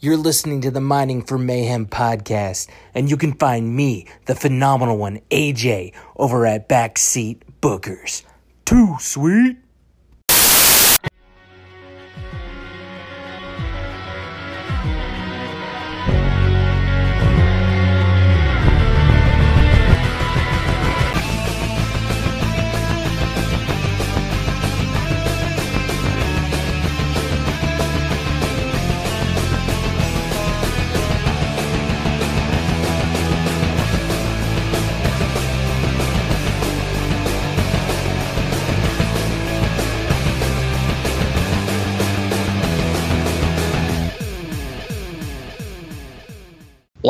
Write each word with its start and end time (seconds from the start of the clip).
You're 0.00 0.16
listening 0.16 0.60
to 0.60 0.70
the 0.70 0.80
Mining 0.80 1.22
for 1.22 1.38
Mayhem 1.38 1.86
podcast, 1.86 2.68
and 2.94 3.10
you 3.10 3.16
can 3.16 3.32
find 3.32 3.74
me, 3.74 4.06
the 4.26 4.36
phenomenal 4.36 4.96
one, 4.96 5.18
AJ, 5.32 5.92
over 6.14 6.46
at 6.46 6.68
Backseat 6.68 7.40
Bookers. 7.60 8.22
Too 8.64 8.94
sweet. 9.00 9.56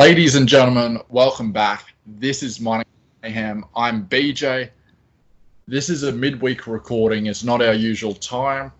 Ladies 0.09 0.33
and 0.33 0.49
gentlemen, 0.49 0.99
welcome 1.09 1.51
back. 1.51 1.93
This 2.07 2.41
is 2.41 2.59
Mayhem. 2.59 3.63
I'm 3.75 4.07
BJ. 4.07 4.71
This 5.67 5.87
is 5.87 6.01
a 6.01 6.11
midweek 6.11 6.65
recording. 6.65 7.27
It's 7.27 7.43
not 7.43 7.61
our 7.61 7.75
usual 7.75 8.15
time. 8.15 8.71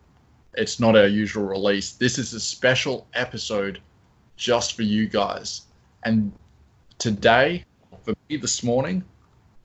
It's 0.55 0.80
not 0.80 0.96
our 0.96 1.05
usual 1.05 1.44
release. 1.44 1.92
This 1.92 2.18
is 2.18 2.34
a 2.34 2.40
special 2.40 3.05
episode 3.14 3.80
just 4.38 4.76
for 4.76 4.82
you 4.82 5.08
guys. 5.08 5.68
And 6.04 6.32
today, 6.98 7.64
for 8.04 8.16
me 8.27 8.38
this 8.38 8.64
morning, 8.64 9.04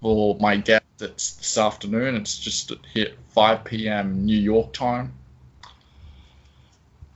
for 0.03 0.37
my 0.41 0.59
guest, 0.59 0.84
it's 1.01 1.37
this 1.37 1.56
afternoon. 1.56 2.15
It's 2.15 2.39
just 2.39 2.73
hit 2.93 3.19
5 3.31 3.65
p.m. 3.65 4.27
New 4.27 4.39
York 4.39 4.75
time 4.75 5.15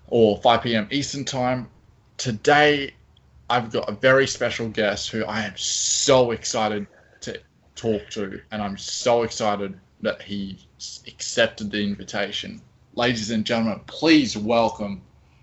or 0.06 0.38
5 0.38 0.62
p.m. 0.62 0.88
Eastern 0.90 1.26
time. 1.26 1.68
Today 2.16 2.94
I've 3.50 3.70
got 3.70 3.88
a 3.88 3.92
very 3.92 4.26
special 4.26 4.68
guest 4.68 5.10
who 5.10 5.24
I 5.24 5.42
am 5.42 5.56
so 5.56 6.32
excited 6.32 6.86
to 7.22 7.40
talk 7.74 8.10
to, 8.10 8.40
and 8.50 8.62
I'm 8.62 8.76
so 8.76 9.22
excited 9.22 9.78
that 10.02 10.20
he 10.20 10.58
accepted 11.06 11.70
the 11.70 11.82
invitation. 11.82 12.60
Ladies 12.94 13.30
and 13.30 13.46
gentlemen, 13.46 13.80
please 13.86 14.36
welcome 14.36 15.00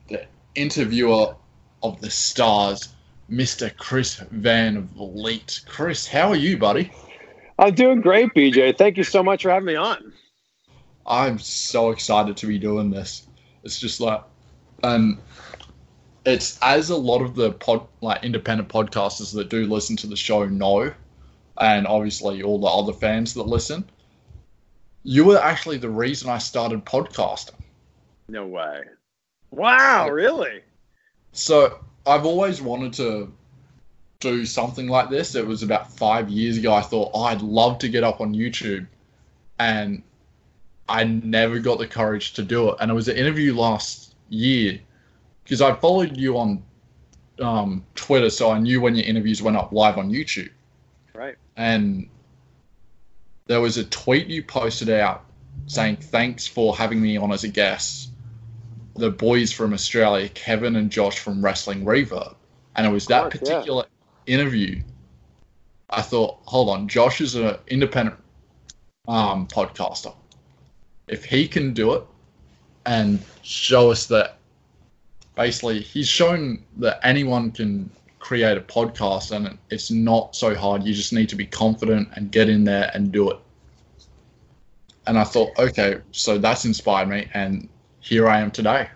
the 0.08 0.26
interviewer 0.54 1.36
of 1.82 2.00
the 2.00 2.10
stars, 2.10 2.90
Mr. 3.30 3.76
Chris 3.76 4.18
Van 4.32 4.88
Vliet. 4.96 5.62
Chris, 5.68 6.08
how 6.08 6.30
are 6.30 6.36
you, 6.36 6.58
buddy? 6.58 6.92
I'm 7.58 7.74
doing 7.74 8.02
great, 8.02 8.34
BJ. 8.36 8.78
Thank 8.78 8.98
you 8.98 9.04
so 9.04 9.24
much 9.24 9.44
for 9.44 9.50
having 9.50 9.66
me 9.66 9.76
on. 9.76 10.14
I'm 11.08 11.40
so 11.40 11.90
excited 11.90 12.38
to 12.38 12.48
be 12.48 12.60
doing 12.60 12.92
this. 12.92 13.28
It's 13.64 13.80
just 13.80 14.00
like, 14.00 14.22
and 14.84 15.18
it's 16.26 16.58
as 16.62 16.90
a 16.90 16.96
lot 16.96 17.22
of 17.22 17.36
the 17.36 17.52
pod 17.52 17.88
like 18.02 18.24
independent 18.24 18.70
podcasters 18.70 19.34
that 19.34 19.50
do 19.50 19.66
listen 19.66 19.96
to 19.98 20.08
the 20.08 20.16
show 20.16 20.46
know, 20.46 20.92
and 21.60 21.88
obviously 21.88 22.42
all 22.42 22.60
the 22.60 22.68
other 22.68 22.94
fans 22.94 23.34
that 23.36 23.44
listen. 23.44 23.86
You 25.04 25.26
were 25.26 25.38
actually 25.38 25.78
the 25.78 25.90
reason 25.90 26.30
I 26.30 26.40
started 26.40 26.84
podcasting. 26.84 27.60
No 28.28 28.48
way. 28.48 28.82
Wow, 29.52 30.10
really? 30.10 30.62
So 31.32 31.80
I've 32.08 32.26
always 32.26 32.60
wanted 32.60 32.94
to 32.94 33.32
do 34.20 34.46
something 34.46 34.88
like 34.88 35.12
this. 35.12 35.36
It 35.36 35.46
was 35.46 35.62
about 35.62 35.92
five 35.92 36.30
years 36.30 36.58
ago. 36.58 36.74
I 36.74 36.82
thought 36.82 37.12
oh, 37.14 37.24
I'd 37.26 37.44
love 37.44 37.78
to 37.80 37.90
get 37.90 38.04
up 38.04 38.20
on 38.20 38.34
YouTube, 38.34 38.88
and 39.60 40.02
I 40.90 41.04
never 41.04 41.60
got 41.60 41.78
the 41.78 41.88
courage 41.88 42.34
to 42.34 42.44
do 42.44 42.72
it. 42.72 42.78
And 42.80 42.90
it 42.90 42.96
was 42.96 43.08
an 43.08 43.16
interview 43.16 43.54
last 43.56 44.16
year 44.30 44.80
because 45.46 45.62
I 45.62 45.74
followed 45.76 46.18
you 46.18 46.38
on 46.38 46.64
um, 47.40 47.86
Twitter, 47.94 48.30
so 48.30 48.50
I 48.50 48.60
knew 48.60 48.82
when 48.82 48.96
your 48.96 49.06
interviews 49.06 49.42
went 49.42 49.56
up 49.56 49.72
live 49.72 49.98
on 49.98 50.10
YouTube. 50.10 50.50
Right. 51.14 51.36
And 51.56 52.10
there 53.46 53.62
was 53.62 53.78
a 53.78 53.86
tweet 53.86 54.28
you 54.28 54.44
posted 54.44 54.90
out 54.90 55.24
saying 55.68 55.98
thanks 55.98 56.48
for 56.48 56.76
having 56.76 57.00
me 57.00 57.16
on 57.16 57.32
as 57.32 57.44
a 57.44 57.48
guest. 57.48 58.10
The 58.96 59.12
boys 59.12 59.52
from 59.52 59.74
Australia, 59.74 60.30
Kevin 60.30 60.78
and 60.78 60.90
Josh 60.90 61.20
from 61.20 61.44
Wrestling 61.44 61.86
Reverb, 61.86 62.36
and 62.76 62.88
it 62.88 62.90
was 62.90 63.06
that 63.08 63.24
course, 63.24 63.38
particular 63.38 63.86
yeah. 64.26 64.36
interview. 64.36 64.82
I 65.92 66.02
thought, 66.02 66.40
hold 66.46 66.70
on, 66.70 66.88
Josh 66.88 67.22
is 67.22 67.36
an 67.36 67.58
independent 67.68 68.18
um, 69.08 69.48
podcaster. 69.48 70.16
If 71.08 71.24
he 71.24 71.48
can 71.48 71.74
do 71.74 71.94
it 71.94 72.04
and 72.86 73.22
show 73.44 73.92
us 73.92 74.08
that 74.08 74.40
basically 75.36 75.80
he's 75.82 76.08
shown 76.08 76.64
that 76.78 77.00
anyone 77.04 77.52
can 77.52 77.90
create 78.20 78.58
a 78.58 78.62
podcast 78.62 79.32
and 79.32 79.58
it's 79.70 79.92
not 79.92 80.36
so 80.36 80.56
hard. 80.56 80.84
You 80.84 80.94
just 80.94 81.14
need 81.14 81.30
to 81.30 81.36
be 81.36 81.46
confident 81.46 82.10
and 82.16 82.32
get 82.32 82.50
in 82.50 82.64
there 82.64 82.90
and 82.94 83.12
do 83.12 83.30
it. 83.30 83.38
And 85.08 85.20
I 85.20 85.24
thought, 85.24 85.52
okay, 85.60 86.02
so 86.12 86.40
that's 86.40 86.66
inspired 86.66 87.10
me, 87.10 87.28
and 87.36 87.70
here 88.00 88.28
I 88.28 88.40
am 88.40 88.50
today. 88.50 88.90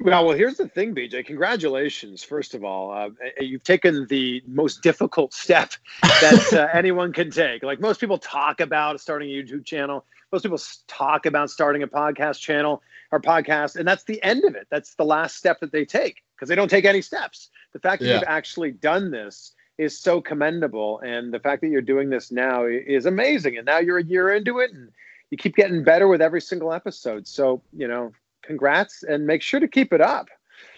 Well, 0.00 0.26
well, 0.26 0.36
here's 0.36 0.56
the 0.56 0.66
thing, 0.66 0.96
BJ. 0.96 1.24
Congratulations, 1.24 2.24
first 2.24 2.54
of 2.54 2.64
all. 2.64 2.90
Uh, 2.90 3.10
you've 3.38 3.62
taken 3.62 4.06
the 4.08 4.42
most 4.48 4.82
difficult 4.82 5.32
step 5.32 5.74
that 6.02 6.52
uh, 6.52 6.76
anyone 6.76 7.12
can 7.12 7.30
take. 7.30 7.62
Like 7.62 7.80
most 7.80 8.00
people 8.00 8.18
talk 8.18 8.60
about 8.60 9.00
starting 9.00 9.30
a 9.30 9.32
YouTube 9.32 9.64
channel, 9.64 10.04
most 10.32 10.42
people 10.42 10.60
talk 10.88 11.26
about 11.26 11.50
starting 11.50 11.82
a 11.82 11.86
podcast 11.86 12.40
channel 12.40 12.82
or 13.10 13.20
podcast, 13.20 13.76
and 13.76 13.86
that's 13.86 14.04
the 14.04 14.22
end 14.22 14.44
of 14.44 14.54
it. 14.54 14.66
That's 14.70 14.94
the 14.94 15.04
last 15.04 15.36
step 15.36 15.60
that 15.60 15.72
they 15.72 15.84
take 15.84 16.22
because 16.34 16.48
they 16.48 16.54
don't 16.54 16.70
take 16.70 16.86
any 16.86 17.02
steps. 17.02 17.50
The 17.74 17.78
fact 17.78 18.00
that 18.00 18.08
yeah. 18.08 18.14
you've 18.14 18.24
actually 18.26 18.72
done 18.72 19.10
this 19.10 19.52
is 19.76 19.98
so 19.98 20.20
commendable, 20.20 21.00
and 21.00 21.32
the 21.32 21.38
fact 21.38 21.60
that 21.60 21.68
you're 21.68 21.82
doing 21.82 22.08
this 22.08 22.32
now 22.32 22.64
is 22.64 23.04
amazing. 23.04 23.58
And 23.58 23.66
now 23.66 23.78
you're 23.78 23.98
a 23.98 24.04
year 24.04 24.32
into 24.32 24.58
it, 24.60 24.72
and 24.72 24.90
you 25.30 25.36
keep 25.36 25.54
getting 25.54 25.84
better 25.84 26.08
with 26.08 26.22
every 26.22 26.40
single 26.40 26.72
episode. 26.72 27.28
So 27.28 27.62
you 27.76 27.86
know, 27.86 28.12
congrats, 28.42 29.02
and 29.02 29.26
make 29.26 29.42
sure 29.42 29.60
to 29.60 29.68
keep 29.68 29.92
it 29.92 30.00
up. 30.00 30.28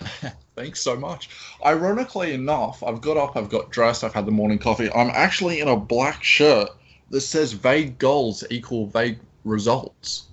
Thanks 0.57 0.81
so 0.81 0.97
much. 0.97 1.31
Ironically 1.65 2.35
enough, 2.35 2.83
I've 2.83 3.01
got 3.01 3.17
up, 3.17 3.37
I've 3.37 3.51
got 3.51 3.71
dressed, 3.71 4.03
I've 4.03 4.15
had 4.15 4.27
the 4.27 4.33
morning 4.33 4.59
coffee. 4.59 4.91
I'm 4.93 5.11
actually 5.11 5.61
in 5.61 5.69
a 5.69 5.77
black 5.77 6.25
shirt 6.25 6.71
that 7.11 7.21
says 7.21 7.53
vague 7.53 7.99
goals 7.99 8.45
equal 8.51 8.87
vague 8.87 9.19
results. 9.44 10.27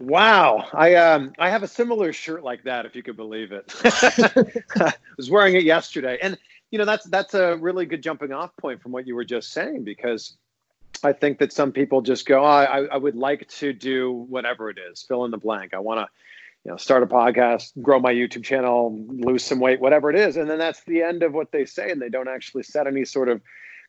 Wow, 0.00 0.68
I 0.72 0.94
um 0.94 1.32
I 1.38 1.50
have 1.50 1.62
a 1.62 1.68
similar 1.68 2.12
shirt 2.12 2.44
like 2.44 2.62
that, 2.64 2.86
if 2.86 2.94
you 2.94 3.02
could 3.02 3.16
believe 3.16 3.50
it. 3.50 3.72
I 4.80 4.92
was 5.16 5.30
wearing 5.30 5.56
it 5.56 5.64
yesterday, 5.64 6.18
and 6.22 6.38
you 6.70 6.78
know 6.78 6.84
that's 6.84 7.04
that's 7.06 7.34
a 7.34 7.56
really 7.56 7.84
good 7.84 8.02
jumping 8.02 8.32
off 8.32 8.56
point 8.56 8.80
from 8.80 8.92
what 8.92 9.06
you 9.06 9.16
were 9.16 9.24
just 9.24 9.52
saying 9.52 9.82
because 9.82 10.36
I 11.02 11.12
think 11.12 11.38
that 11.38 11.52
some 11.52 11.72
people 11.72 12.00
just 12.00 12.26
go, 12.26 12.40
oh, 12.40 12.44
I, 12.44 12.84
I 12.84 12.96
would 12.96 13.16
like 13.16 13.48
to 13.48 13.72
do 13.72 14.12
whatever 14.12 14.70
it 14.70 14.78
is, 14.78 15.02
fill 15.02 15.24
in 15.24 15.30
the 15.30 15.38
blank. 15.38 15.74
I 15.74 15.78
want 15.78 16.00
to, 16.00 16.08
you 16.64 16.70
know, 16.72 16.76
start 16.76 17.02
a 17.02 17.06
podcast, 17.06 17.70
grow 17.82 18.00
my 18.00 18.12
YouTube 18.12 18.44
channel, 18.44 18.96
lose 19.08 19.44
some 19.44 19.60
weight, 19.60 19.80
whatever 19.80 20.10
it 20.10 20.16
is, 20.16 20.36
and 20.36 20.48
then 20.48 20.58
that's 20.58 20.82
the 20.84 21.02
end 21.02 21.22
of 21.22 21.32
what 21.32 21.52
they 21.52 21.64
say, 21.64 21.90
and 21.90 22.00
they 22.00 22.08
don't 22.08 22.28
actually 22.28 22.64
set 22.64 22.86
any 22.86 23.04
sort 23.04 23.28
of 23.28 23.40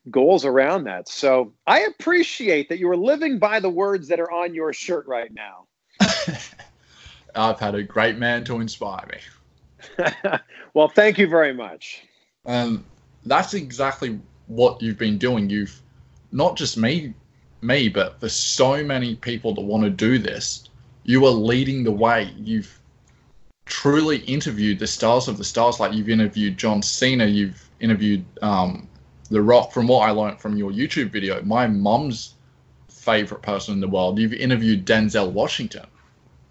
goals 0.09 0.45
around 0.45 0.85
that. 0.85 1.07
So 1.07 1.53
I 1.67 1.81
appreciate 1.81 2.69
that 2.69 2.79
you 2.79 2.89
are 2.89 2.97
living 2.97 3.39
by 3.39 3.59
the 3.59 3.69
words 3.69 4.07
that 4.07 4.19
are 4.19 4.31
on 4.31 4.53
your 4.53 4.73
shirt 4.73 5.07
right 5.07 5.31
now. 5.33 5.67
I've 7.35 7.59
had 7.59 7.75
a 7.75 7.83
great 7.83 8.17
man 8.17 8.43
to 8.45 8.59
inspire 8.59 9.05
me. 9.11 10.05
well, 10.73 10.87
thank 10.87 11.17
you 11.17 11.27
very 11.27 11.53
much. 11.53 12.03
Um, 12.45 12.85
that's 13.25 13.53
exactly 13.53 14.19
what 14.47 14.81
you've 14.81 14.97
been 14.97 15.17
doing. 15.17 15.49
You've 15.49 15.79
not 16.31 16.55
just 16.55 16.77
me, 16.77 17.13
me, 17.61 17.89
but 17.89 18.19
for 18.19 18.29
so 18.29 18.83
many 18.83 19.15
people 19.15 19.53
that 19.55 19.61
want 19.61 19.83
to 19.83 19.89
do 19.89 20.17
this, 20.17 20.69
you 21.03 21.25
are 21.25 21.31
leading 21.31 21.83
the 21.83 21.91
way. 21.91 22.33
You've 22.37 22.79
truly 23.65 24.17
interviewed 24.19 24.79
the 24.79 24.87
stars 24.87 25.27
of 25.27 25.37
the 25.37 25.43
stars. 25.43 25.79
Like 25.79 25.93
you've 25.93 26.09
interviewed 26.09 26.57
John 26.57 26.81
Cena, 26.81 27.25
you've 27.25 27.69
interviewed 27.79 28.25
um, 28.41 28.87
The 29.29 29.41
Rock. 29.41 29.71
From 29.71 29.87
what 29.87 30.07
I 30.07 30.11
learned 30.11 30.39
from 30.39 30.57
your 30.57 30.71
YouTube 30.71 31.11
video, 31.11 31.41
my 31.43 31.67
mom's 31.67 32.35
favorite 32.89 33.41
person 33.41 33.73
in 33.75 33.79
the 33.79 33.87
world. 33.87 34.19
You've 34.19 34.33
interviewed 34.33 34.85
Denzel 34.85 35.31
Washington. 35.31 35.85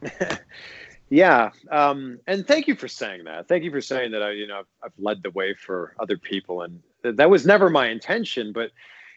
yeah, 1.11 1.51
um, 1.71 2.19
and 2.27 2.47
thank 2.47 2.67
you 2.69 2.75
for 2.75 2.89
saying 2.89 3.25
that. 3.25 3.49
Thank 3.49 3.65
you 3.65 3.71
for 3.71 3.81
saying 3.81 4.13
that. 4.13 4.23
I, 4.23 4.31
you 4.31 4.47
know, 4.47 4.63
I've 4.83 4.93
led 4.99 5.23
the 5.23 5.31
way 5.31 5.55
for 5.55 5.95
other 5.99 6.17
people, 6.17 6.63
and 6.63 6.81
that 7.03 7.29
was 7.29 7.47
never 7.47 7.69
my 7.69 7.89
intention. 7.89 8.53
But 8.53 8.71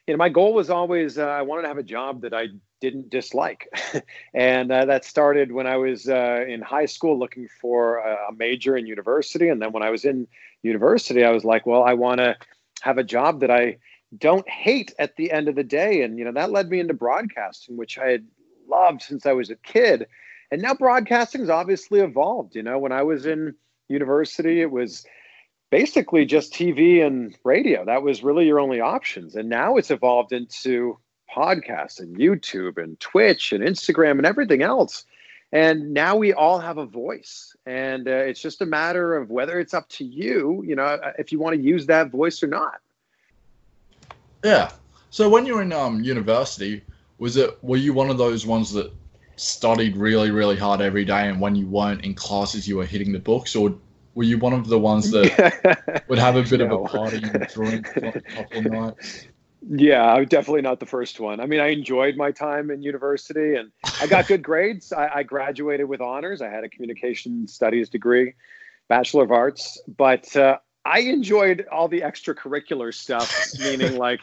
you 0.07 0.13
know, 0.13 0.17
my 0.17 0.29
goal 0.29 0.53
was 0.53 0.69
always 0.69 1.17
uh, 1.17 1.25
I 1.25 1.41
wanted 1.41 1.63
to 1.63 1.67
have 1.67 1.77
a 1.77 1.83
job 1.83 2.21
that 2.21 2.33
I 2.33 2.47
didn't 2.79 3.09
dislike, 3.09 3.67
and 4.33 4.71
uh, 4.71 4.85
that 4.85 5.05
started 5.05 5.51
when 5.51 5.67
I 5.67 5.77
was 5.77 6.09
uh, 6.09 6.45
in 6.47 6.61
high 6.61 6.87
school 6.87 7.17
looking 7.17 7.47
for 7.61 7.99
a 7.99 8.31
major 8.35 8.75
in 8.77 8.87
university, 8.87 9.49
and 9.49 9.61
then 9.61 9.71
when 9.71 9.83
I 9.83 9.89
was 9.89 10.05
in 10.05 10.27
university, 10.63 11.23
I 11.23 11.31
was 11.31 11.43
like, 11.43 11.65
well, 11.65 11.83
I 11.83 11.93
want 11.93 12.19
to 12.19 12.35
have 12.81 12.97
a 12.97 13.03
job 13.03 13.39
that 13.41 13.51
I 13.51 13.77
don't 14.17 14.47
hate 14.49 14.93
at 14.99 15.15
the 15.15 15.31
end 15.31 15.47
of 15.47 15.55
the 15.55 15.63
day, 15.63 16.01
and 16.01 16.17
you 16.17 16.25
know 16.25 16.33
that 16.33 16.51
led 16.51 16.69
me 16.69 16.79
into 16.79 16.93
broadcasting, 16.93 17.77
which 17.77 17.97
I 17.97 18.09
had 18.09 18.27
loved 18.67 19.01
since 19.01 19.25
I 19.25 19.33
was 19.33 19.49
a 19.49 19.55
kid, 19.55 20.07
and 20.51 20.61
now 20.61 20.73
broadcasting's 20.73 21.49
obviously 21.49 22.01
evolved. 22.01 22.55
You 22.55 22.63
know, 22.63 22.77
when 22.77 22.91
I 22.91 23.03
was 23.03 23.25
in 23.25 23.55
university, 23.87 24.61
it 24.61 24.71
was 24.71 25.05
basically 25.71 26.25
just 26.25 26.53
TV 26.53 27.03
and 27.05 27.35
radio. 27.43 27.85
That 27.85 28.03
was 28.03 28.23
really 28.23 28.45
your 28.45 28.59
only 28.59 28.81
options. 28.81 29.35
And 29.35 29.49
now 29.49 29.77
it's 29.77 29.89
evolved 29.89 30.33
into 30.33 30.99
podcasts 31.33 31.99
and 31.99 32.17
YouTube 32.17 32.77
and 32.77 32.99
Twitch 32.99 33.53
and 33.53 33.63
Instagram 33.63 34.11
and 34.11 34.25
everything 34.25 34.61
else. 34.61 35.05
And 35.51 35.93
now 35.93 36.15
we 36.15 36.33
all 36.33 36.59
have 36.59 36.77
a 36.77 36.85
voice. 36.85 37.55
And 37.65 38.07
uh, 38.07 38.11
it's 38.11 38.41
just 38.41 38.61
a 38.61 38.65
matter 38.65 39.15
of 39.17 39.29
whether 39.29 39.59
it's 39.59 39.73
up 39.73 39.89
to 39.89 40.05
you, 40.05 40.63
you 40.65 40.75
know, 40.75 40.99
if 41.19 41.31
you 41.31 41.39
want 41.39 41.55
to 41.55 41.61
use 41.61 41.85
that 41.87 42.09
voice 42.09 42.41
or 42.41 42.47
not. 42.47 42.79
Yeah. 44.43 44.71
So 45.09 45.29
when 45.29 45.45
you 45.45 45.55
were 45.55 45.61
in 45.61 45.73
um, 45.73 46.01
university, 46.01 46.83
was 47.21 47.37
it 47.37 47.63
were 47.63 47.77
you 47.77 47.93
one 47.93 48.09
of 48.09 48.17
those 48.17 48.45
ones 48.47 48.71
that 48.73 48.91
studied 49.35 49.95
really 49.95 50.31
really 50.31 50.57
hard 50.57 50.81
every 50.81 51.05
day 51.05 51.27
and 51.27 51.39
when 51.39 51.55
you 51.55 51.65
weren't 51.67 52.03
in 52.03 52.13
classes 52.13 52.67
you 52.67 52.77
were 52.77 52.85
hitting 52.85 53.11
the 53.11 53.19
books 53.19 53.55
or 53.55 53.73
were 54.13 54.23
you 54.23 54.37
one 54.37 54.53
of 54.53 54.67
the 54.67 54.77
ones 54.77 55.09
that 55.11 56.03
would 56.07 56.19
have 56.19 56.35
a 56.35 56.43
bit 56.43 56.59
no. 56.59 56.65
of 56.65 56.71
a 56.85 56.97
party 56.97 57.17
and 57.23 57.47
drink 57.47 57.95
a 57.95 58.21
couple 58.21 58.57
of 58.57 58.65
nights? 58.65 59.27
Yeah, 59.67 60.13
I'm 60.13 60.25
definitely 60.25 60.63
not 60.63 60.79
the 60.79 60.85
first 60.85 61.19
one. 61.19 61.39
I 61.39 61.45
mean, 61.45 61.59
I 61.59 61.67
enjoyed 61.67 62.17
my 62.17 62.31
time 62.31 62.71
in 62.71 62.81
university 62.81 63.55
and 63.55 63.71
I 64.01 64.07
got 64.07 64.27
good 64.27 64.41
grades. 64.41 64.91
I, 64.91 65.09
I 65.15 65.23
graduated 65.23 65.87
with 65.87 66.01
honors. 66.01 66.41
I 66.41 66.49
had 66.49 66.63
a 66.63 66.69
communication 66.69 67.47
studies 67.47 67.87
degree, 67.87 68.33
Bachelor 68.89 69.23
of 69.23 69.31
Arts, 69.31 69.79
but 69.97 70.35
uh, 70.35 70.57
I 70.83 71.01
enjoyed 71.01 71.67
all 71.71 71.87
the 71.87 72.01
extracurricular 72.01 72.93
stuff, 72.93 73.31
meaning 73.59 73.97
like, 73.97 74.19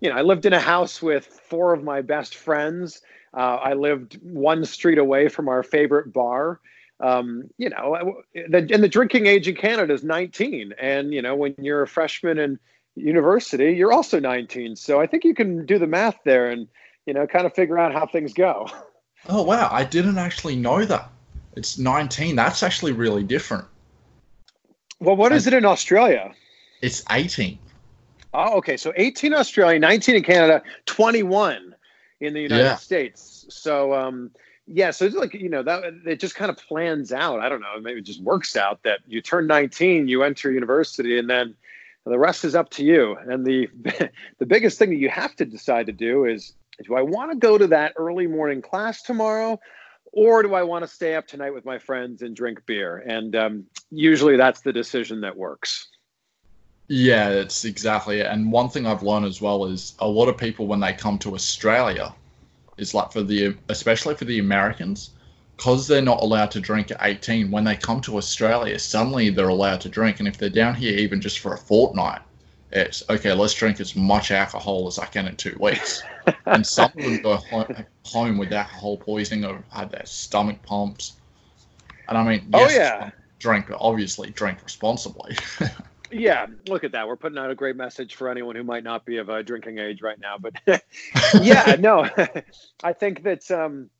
you 0.00 0.10
know, 0.10 0.16
I 0.16 0.22
lived 0.22 0.44
in 0.44 0.52
a 0.52 0.60
house 0.60 1.00
with 1.00 1.26
four 1.26 1.72
of 1.72 1.82
my 1.82 2.02
best 2.02 2.34
friends. 2.34 3.00
Uh, 3.34 3.56
I 3.56 3.72
lived 3.72 4.18
one 4.22 4.66
street 4.66 4.98
away 4.98 5.28
from 5.28 5.48
our 5.48 5.62
favorite 5.62 6.12
bar 6.12 6.60
um, 7.00 7.44
you 7.58 7.70
know, 7.70 8.22
and 8.34 8.52
the 8.52 8.88
drinking 8.88 9.26
age 9.26 9.46
in 9.46 9.54
Canada 9.54 9.94
is 9.94 10.02
19. 10.02 10.74
And, 10.80 11.14
you 11.14 11.22
know, 11.22 11.36
when 11.36 11.54
you're 11.58 11.82
a 11.82 11.86
freshman 11.86 12.38
in 12.38 12.58
university, 12.98 13.72
you're 13.72 13.92
also 13.92 14.20
19. 14.20 14.76
So 14.76 15.00
I 15.00 15.06
think 15.06 15.24
you 15.24 15.34
can 15.34 15.66
do 15.66 15.78
the 15.78 15.86
math 15.86 16.16
there 16.24 16.50
and, 16.50 16.68
you 17.06 17.14
know, 17.14 17.26
kind 17.26 17.46
of 17.46 17.54
figure 17.54 17.78
out 17.78 17.92
how 17.92 18.06
things 18.06 18.32
go. 18.32 18.68
Oh, 19.28 19.42
wow. 19.42 19.68
I 19.72 19.82
didn't 19.82 20.16
actually 20.16 20.54
know 20.54 20.84
that. 20.84 21.10
It's 21.56 21.76
19. 21.76 22.36
That's 22.36 22.62
actually 22.62 22.92
really 22.92 23.24
different. 23.24 23.64
Well, 25.00 25.16
what 25.16 25.32
is 25.32 25.48
it 25.48 25.52
in 25.54 25.64
Australia? 25.64 26.32
It's 26.82 27.02
18. 27.10 27.58
Oh, 28.32 28.58
okay. 28.58 28.76
So 28.76 28.92
18 28.96 29.34
Australia, 29.34 29.80
19 29.80 30.14
in 30.14 30.22
Canada, 30.22 30.62
21 30.86 31.74
in 32.20 32.32
the 32.32 32.40
United 32.40 32.62
yeah. 32.62 32.76
States. 32.76 33.46
So, 33.48 33.92
um, 33.92 34.30
yeah, 34.70 34.90
so 34.90 35.06
it's 35.06 35.16
like 35.16 35.32
you 35.34 35.48
know 35.48 35.62
that 35.62 35.82
it 36.04 36.20
just 36.20 36.34
kind 36.34 36.50
of 36.50 36.58
plans 36.58 37.12
out. 37.12 37.40
I 37.40 37.48
don't 37.48 37.60
know, 37.60 37.80
maybe 37.80 38.00
it 38.00 38.04
just 38.04 38.22
works 38.22 38.56
out 38.56 38.82
that 38.82 39.00
you 39.06 39.22
turn 39.22 39.46
19, 39.46 40.08
you 40.08 40.22
enter 40.22 40.52
university, 40.52 41.18
and 41.18 41.28
then 41.28 41.54
the 42.08 42.18
rest 42.18 42.44
is 42.44 42.54
up 42.54 42.70
to 42.70 42.84
you. 42.84 43.16
And 43.16 43.44
the 43.44 43.68
the 44.38 44.46
biggest 44.46 44.78
thing 44.78 44.90
that 44.90 44.96
you 44.96 45.10
have 45.10 45.34
to 45.36 45.44
decide 45.44 45.86
to 45.86 45.92
do 45.92 46.24
is 46.24 46.54
do 46.84 46.94
I 46.94 47.02
want 47.02 47.32
to 47.32 47.36
go 47.36 47.58
to 47.58 47.66
that 47.68 47.94
early 47.96 48.26
morning 48.26 48.62
class 48.62 49.02
tomorrow, 49.02 49.58
or 50.12 50.42
do 50.42 50.54
I 50.54 50.62
want 50.62 50.84
to 50.84 50.88
stay 50.88 51.14
up 51.14 51.26
tonight 51.26 51.52
with 51.52 51.64
my 51.64 51.78
friends 51.78 52.22
and 52.22 52.34
drink 52.34 52.64
beer? 52.66 52.98
And 52.98 53.34
um, 53.34 53.64
usually 53.90 54.36
that's 54.36 54.60
the 54.60 54.72
decision 54.72 55.20
that 55.22 55.36
works. 55.36 55.88
Yeah, 56.88 57.28
it's 57.28 57.64
exactly 57.64 58.20
it. 58.20 58.26
And 58.26 58.50
one 58.50 58.70
thing 58.70 58.86
I've 58.86 59.02
learned 59.02 59.26
as 59.26 59.42
well 59.42 59.66
is 59.66 59.94
a 59.98 60.08
lot 60.08 60.28
of 60.28 60.38
people 60.38 60.66
when 60.66 60.80
they 60.80 60.92
come 60.92 61.18
to 61.18 61.34
Australia 61.34 62.14
is 62.78 62.94
like 62.94 63.12
for 63.12 63.22
the 63.22 63.56
especially 63.68 64.14
for 64.14 64.24
the 64.24 64.38
Americans 64.38 65.10
because 65.58 65.88
they're 65.88 66.00
not 66.00 66.22
allowed 66.22 66.52
to 66.52 66.60
drink 66.60 66.92
at 66.92 66.98
18 67.02 67.50
when 67.50 67.64
they 67.64 67.76
come 67.76 68.00
to 68.00 68.16
australia 68.16 68.78
suddenly 68.78 69.28
they're 69.28 69.48
allowed 69.48 69.80
to 69.80 69.88
drink 69.88 70.20
and 70.20 70.28
if 70.28 70.38
they're 70.38 70.48
down 70.48 70.74
here 70.74 70.96
even 70.96 71.20
just 71.20 71.40
for 71.40 71.52
a 71.52 71.58
fortnight 71.58 72.22
it's 72.70 73.02
okay 73.10 73.32
let's 73.32 73.54
drink 73.54 73.80
as 73.80 73.94
much 73.96 74.30
alcohol 74.30 74.86
as 74.86 74.98
i 74.98 75.04
can 75.04 75.26
in 75.26 75.36
two 75.36 75.56
weeks 75.60 76.02
and 76.46 76.66
some 76.66 76.90
of 76.96 77.02
them 77.02 77.20
go 77.20 77.36
home 78.04 78.38
with 78.38 78.52
alcohol 78.52 78.96
poisoning 78.96 79.44
or 79.44 79.62
had 79.70 79.90
their 79.90 80.06
stomach 80.06 80.62
pumped. 80.62 81.12
and 82.08 82.16
i 82.16 82.22
mean 82.24 82.48
oh, 82.54 82.60
yes, 82.60 82.72
oh 82.72 82.76
yeah 82.76 83.10
drink 83.40 83.66
obviously 83.78 84.30
drink 84.30 84.58
responsibly 84.64 85.36
yeah, 86.10 86.46
look 86.68 86.84
at 86.84 86.92
that. 86.92 87.06
We're 87.06 87.16
putting 87.16 87.38
out 87.38 87.50
a 87.50 87.54
great 87.54 87.76
message 87.76 88.14
for 88.14 88.30
anyone 88.30 88.56
who 88.56 88.64
might 88.64 88.82
not 88.82 89.04
be 89.04 89.18
of 89.18 89.28
a 89.28 89.42
drinking 89.42 89.78
age 89.78 90.00
right 90.00 90.18
now. 90.18 90.38
But 90.38 90.54
yeah, 91.42 91.76
no, 91.78 92.08
I 92.82 92.94
think 92.94 93.24
that. 93.24 93.50
Um, 93.50 93.90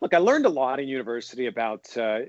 look, 0.00 0.14
I 0.14 0.18
learned 0.18 0.46
a 0.46 0.50
lot 0.50 0.80
in 0.80 0.88
university 0.88 1.46
about 1.46 1.96
uh, 1.96 2.20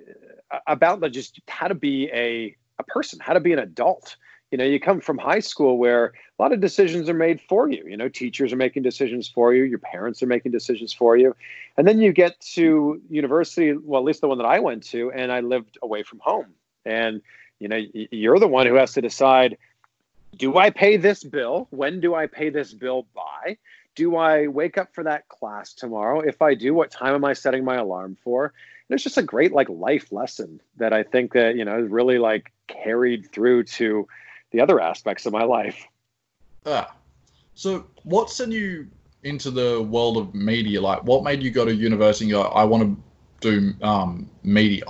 about 0.67 1.09
just 1.11 1.39
how 1.47 1.67
to 1.67 1.75
be 1.75 2.09
a 2.13 2.55
a 2.79 2.83
person, 2.83 3.19
how 3.19 3.33
to 3.33 3.39
be 3.39 3.53
an 3.53 3.59
adult. 3.59 4.15
You 4.51 4.57
know, 4.57 4.65
you 4.65 4.81
come 4.81 4.99
from 4.99 5.17
high 5.17 5.39
school 5.39 5.77
where 5.77 6.07
a 6.07 6.41
lot 6.41 6.51
of 6.51 6.59
decisions 6.59 7.07
are 7.07 7.13
made 7.13 7.39
for 7.39 7.69
you. 7.69 7.85
You 7.87 7.95
know, 7.95 8.09
teachers 8.09 8.51
are 8.51 8.57
making 8.57 8.83
decisions 8.83 9.29
for 9.29 9.53
you, 9.53 9.63
your 9.63 9.79
parents 9.79 10.21
are 10.21 10.27
making 10.27 10.51
decisions 10.51 10.91
for 10.91 11.15
you, 11.15 11.33
and 11.77 11.87
then 11.87 11.99
you 11.99 12.11
get 12.11 12.39
to 12.55 13.01
university. 13.09 13.73
Well, 13.73 14.01
at 14.01 14.05
least 14.05 14.21
the 14.21 14.27
one 14.27 14.39
that 14.39 14.47
I 14.47 14.59
went 14.59 14.83
to, 14.87 15.11
and 15.11 15.31
I 15.31 15.39
lived 15.39 15.77
away 15.81 16.03
from 16.03 16.19
home, 16.19 16.47
and 16.85 17.21
you 17.59 17.67
know, 17.67 17.79
you're 17.93 18.39
the 18.39 18.47
one 18.47 18.65
who 18.65 18.75
has 18.75 18.93
to 18.93 19.01
decide 19.01 19.57
do 20.37 20.57
I 20.57 20.69
pay 20.69 20.97
this 20.97 21.23
bill? 21.23 21.67
When 21.71 21.99
do 21.99 22.15
I 22.15 22.27
pay 22.27 22.49
this 22.49 22.73
bill 22.73 23.05
by? 23.13 23.57
Do 23.95 24.15
I 24.15 24.47
wake 24.47 24.77
up 24.77 24.93
for 24.93 25.03
that 25.03 25.27
class 25.27 25.73
tomorrow? 25.73 26.21
If 26.21 26.41
I 26.41 26.55
do, 26.55 26.73
what 26.73 26.91
time 26.91 27.13
am 27.13 27.25
I 27.25 27.33
setting 27.33 27.65
my 27.65 27.75
alarm 27.75 28.17
for? 28.23 28.45
And 28.45 28.95
it's 28.95 29.03
just 29.03 29.17
a 29.17 29.23
great 29.23 29.51
like 29.51 29.69
life 29.69 30.11
lesson 30.11 30.61
that 30.77 30.93
I 30.93 31.03
think 31.03 31.33
that, 31.33 31.55
you 31.55 31.65
know, 31.65 31.83
is 31.83 31.89
really 31.89 32.17
like 32.17 32.51
carried 32.67 33.31
through 33.31 33.63
to 33.63 34.07
the 34.51 34.61
other 34.61 34.79
aspects 34.79 35.25
of 35.25 35.33
my 35.33 35.43
life. 35.43 35.85
Ah. 36.65 36.95
So 37.53 37.85
what 38.03 38.29
sent 38.29 38.51
you 38.51 38.87
into 39.23 39.51
the 39.51 39.81
world 39.81 40.17
of 40.17 40.33
media? 40.33 40.81
Like 40.81 41.03
what 41.03 41.23
made 41.23 41.43
you 41.43 41.51
go 41.51 41.65
to 41.65 41.73
university 41.73 42.25
and 42.25 42.31
go, 42.31 42.43
I 42.43 42.63
want 42.63 42.83
to 42.83 43.03
do 43.41 43.73
um, 43.83 44.29
media? 44.43 44.85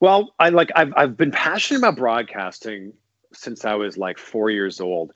Well, 0.00 0.34
I 0.38 0.50
like 0.50 0.70
I've 0.76 0.92
I've 0.96 1.16
been 1.16 1.30
passionate 1.30 1.78
about 1.78 1.96
broadcasting 1.96 2.92
since 3.32 3.64
I 3.64 3.74
was 3.74 3.96
like 3.96 4.18
four 4.18 4.50
years 4.50 4.80
old. 4.80 5.12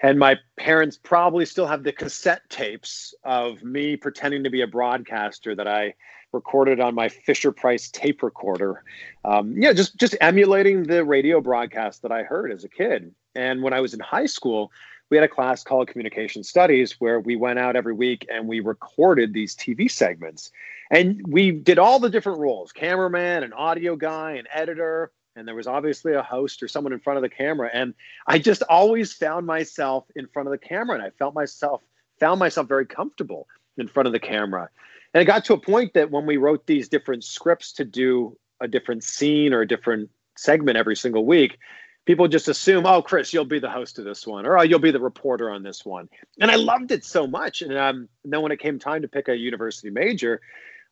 And 0.00 0.18
my 0.18 0.38
parents 0.56 0.96
probably 0.96 1.44
still 1.44 1.66
have 1.66 1.82
the 1.82 1.92
cassette 1.92 2.48
tapes 2.48 3.14
of 3.24 3.62
me 3.64 3.96
pretending 3.96 4.44
to 4.44 4.50
be 4.50 4.60
a 4.60 4.66
broadcaster 4.66 5.54
that 5.54 5.66
I 5.66 5.94
recorded 6.32 6.78
on 6.78 6.94
my 6.94 7.08
Fisher 7.08 7.50
Price 7.52 7.90
tape 7.90 8.22
recorder. 8.22 8.84
Um, 9.24 9.54
yeah, 9.56 9.72
just 9.72 9.96
just 9.96 10.16
emulating 10.20 10.84
the 10.84 11.04
radio 11.04 11.40
broadcast 11.40 12.02
that 12.02 12.12
I 12.12 12.22
heard 12.22 12.52
as 12.52 12.64
a 12.64 12.68
kid. 12.68 13.12
And 13.34 13.62
when 13.62 13.72
I 13.72 13.80
was 13.80 13.94
in 13.94 14.00
high 14.00 14.26
school, 14.26 14.70
we 15.10 15.16
had 15.16 15.24
a 15.24 15.28
class 15.28 15.64
called 15.64 15.88
Communication 15.88 16.44
Studies 16.44 17.00
where 17.00 17.18
we 17.18 17.36
went 17.36 17.58
out 17.58 17.76
every 17.76 17.94
week 17.94 18.26
and 18.30 18.46
we 18.46 18.60
recorded 18.60 19.32
these 19.32 19.56
TV 19.56 19.90
segments. 19.90 20.50
And 20.90 21.22
we 21.26 21.50
did 21.50 21.78
all 21.78 21.98
the 21.98 22.10
different 22.10 22.38
roles 22.38 22.72
cameraman, 22.72 23.42
and 23.42 23.54
audio 23.54 23.96
guy, 23.96 24.32
and 24.32 24.48
editor, 24.52 25.10
and 25.38 25.46
there 25.46 25.54
was 25.54 25.66
obviously 25.66 26.14
a 26.14 26.22
host 26.22 26.62
or 26.62 26.68
someone 26.68 26.92
in 26.92 27.00
front 27.00 27.16
of 27.16 27.22
the 27.22 27.28
camera. 27.28 27.70
And 27.72 27.94
I 28.26 28.38
just 28.38 28.62
always 28.68 29.12
found 29.12 29.46
myself 29.46 30.04
in 30.16 30.26
front 30.26 30.48
of 30.48 30.52
the 30.52 30.58
camera 30.58 30.96
and 30.96 31.04
I 31.04 31.10
felt 31.10 31.34
myself 31.34 31.82
found 32.18 32.40
myself 32.40 32.66
very 32.66 32.86
comfortable 32.86 33.46
in 33.76 33.86
front 33.86 34.06
of 34.06 34.12
the 34.12 34.18
camera. 34.18 34.68
And 35.14 35.22
it 35.22 35.24
got 35.24 35.44
to 35.46 35.54
a 35.54 35.60
point 35.60 35.94
that 35.94 36.10
when 36.10 36.26
we 36.26 36.36
wrote 36.36 36.66
these 36.66 36.88
different 36.88 37.24
scripts 37.24 37.72
to 37.74 37.84
do 37.84 38.36
a 38.60 38.68
different 38.68 39.04
scene 39.04 39.54
or 39.54 39.60
a 39.60 39.68
different 39.68 40.10
segment 40.36 40.76
every 40.76 40.96
single 40.96 41.24
week, 41.24 41.58
people 42.04 42.26
just 42.26 42.48
assume, 42.48 42.84
oh, 42.86 43.00
Chris, 43.00 43.32
you'll 43.32 43.44
be 43.44 43.60
the 43.60 43.70
host 43.70 43.98
of 43.98 44.04
this 44.04 44.26
one, 44.26 44.46
or 44.46 44.58
oh, 44.58 44.62
you'll 44.62 44.78
be 44.78 44.90
the 44.90 45.00
reporter 45.00 45.50
on 45.50 45.62
this 45.62 45.84
one. 45.84 46.08
And 46.40 46.50
I 46.50 46.56
loved 46.56 46.90
it 46.90 47.04
so 47.04 47.26
much. 47.26 47.62
And, 47.62 47.76
um, 47.76 48.08
and 48.24 48.32
then 48.32 48.42
when 48.42 48.52
it 48.52 48.58
came 48.58 48.78
time 48.78 49.02
to 49.02 49.08
pick 49.08 49.28
a 49.28 49.36
university 49.36 49.90
major, 49.90 50.40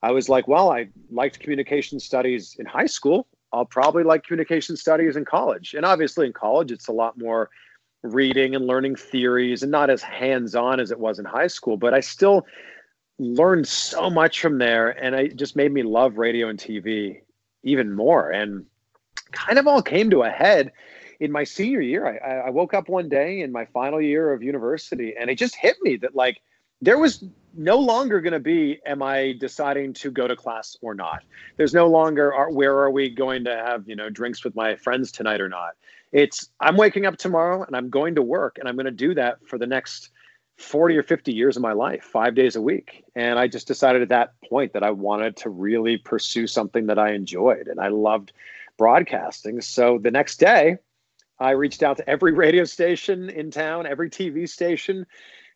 I 0.02 0.12
was 0.12 0.28
like, 0.28 0.46
well, 0.46 0.70
I 0.70 0.88
liked 1.10 1.40
communication 1.40 1.98
studies 1.98 2.56
in 2.58 2.66
high 2.66 2.86
school. 2.86 3.26
I'll 3.52 3.64
probably 3.64 4.02
like 4.02 4.24
communication 4.24 4.76
studies 4.76 5.16
in 5.16 5.24
college. 5.24 5.74
And 5.74 5.84
obviously, 5.84 6.26
in 6.26 6.32
college, 6.32 6.72
it's 6.72 6.88
a 6.88 6.92
lot 6.92 7.18
more 7.18 7.50
reading 8.02 8.54
and 8.54 8.66
learning 8.66 8.96
theories 8.96 9.62
and 9.62 9.72
not 9.72 9.90
as 9.90 10.02
hands 10.02 10.54
on 10.54 10.80
as 10.80 10.90
it 10.90 10.98
was 10.98 11.18
in 11.18 11.24
high 11.24 11.46
school. 11.46 11.76
But 11.76 11.94
I 11.94 12.00
still 12.00 12.46
learned 13.18 13.66
so 13.66 14.10
much 14.10 14.40
from 14.40 14.58
there. 14.58 14.90
And 14.90 15.14
it 15.14 15.36
just 15.36 15.56
made 15.56 15.72
me 15.72 15.82
love 15.82 16.18
radio 16.18 16.48
and 16.48 16.58
TV 16.58 17.20
even 17.62 17.94
more. 17.94 18.30
And 18.30 18.66
kind 19.32 19.58
of 19.58 19.66
all 19.66 19.82
came 19.82 20.10
to 20.10 20.22
a 20.22 20.30
head 20.30 20.72
in 21.20 21.32
my 21.32 21.44
senior 21.44 21.80
year. 21.80 22.06
I, 22.06 22.48
I 22.48 22.50
woke 22.50 22.74
up 22.74 22.88
one 22.88 23.08
day 23.08 23.40
in 23.40 23.52
my 23.52 23.64
final 23.66 24.00
year 24.00 24.32
of 24.32 24.42
university 24.42 25.14
and 25.18 25.30
it 25.30 25.36
just 25.36 25.56
hit 25.56 25.76
me 25.82 25.96
that 25.96 26.14
like 26.14 26.40
there 26.80 26.98
was 26.98 27.24
no 27.56 27.78
longer 27.78 28.20
going 28.20 28.32
to 28.32 28.40
be 28.40 28.80
am 28.86 29.02
i 29.02 29.34
deciding 29.38 29.92
to 29.92 30.10
go 30.10 30.28
to 30.28 30.36
class 30.36 30.76
or 30.82 30.94
not? 30.94 31.24
There's 31.56 31.74
no 31.74 31.86
longer 31.86 32.32
are, 32.32 32.50
where 32.50 32.76
are 32.78 32.90
we 32.90 33.08
going 33.08 33.44
to 33.44 33.56
have 33.56 33.88
you 33.88 33.96
know 33.96 34.10
drinks 34.10 34.44
with 34.44 34.54
my 34.54 34.76
friends 34.76 35.10
tonight 35.10 35.40
or 35.40 35.48
not? 35.48 35.70
It's 36.12 36.50
i'm 36.60 36.76
waking 36.76 37.06
up 37.06 37.16
tomorrow 37.16 37.64
and 37.64 37.74
i'm 37.74 37.90
going 37.90 38.14
to 38.14 38.22
work 38.22 38.58
and 38.58 38.68
i'm 38.68 38.76
going 38.76 38.86
to 38.86 38.90
do 38.92 39.14
that 39.14 39.46
for 39.46 39.58
the 39.58 39.66
next 39.66 40.10
40 40.58 40.96
or 40.96 41.02
50 41.02 41.34
years 41.34 41.56
of 41.56 41.62
my 41.62 41.72
life 41.72 42.02
five 42.02 42.34
days 42.34 42.56
a 42.56 42.62
week. 42.62 43.04
And 43.14 43.38
i 43.38 43.48
just 43.48 43.66
decided 43.66 44.02
at 44.02 44.08
that 44.10 44.34
point 44.48 44.72
that 44.74 44.82
i 44.82 44.90
wanted 44.90 45.36
to 45.38 45.50
really 45.50 45.96
pursue 45.96 46.46
something 46.46 46.86
that 46.86 46.98
i 46.98 47.12
enjoyed 47.12 47.68
and 47.68 47.80
i 47.80 47.88
loved 47.88 48.32
broadcasting. 48.78 49.62
So 49.62 49.98
the 49.98 50.10
next 50.10 50.38
day 50.38 50.78
i 51.38 51.50
reached 51.50 51.82
out 51.82 51.96
to 51.96 52.08
every 52.08 52.32
radio 52.44 52.64
station 52.64 53.30
in 53.30 53.50
town 53.50 53.86
every 53.86 54.10
tv 54.10 54.48
station 54.48 55.06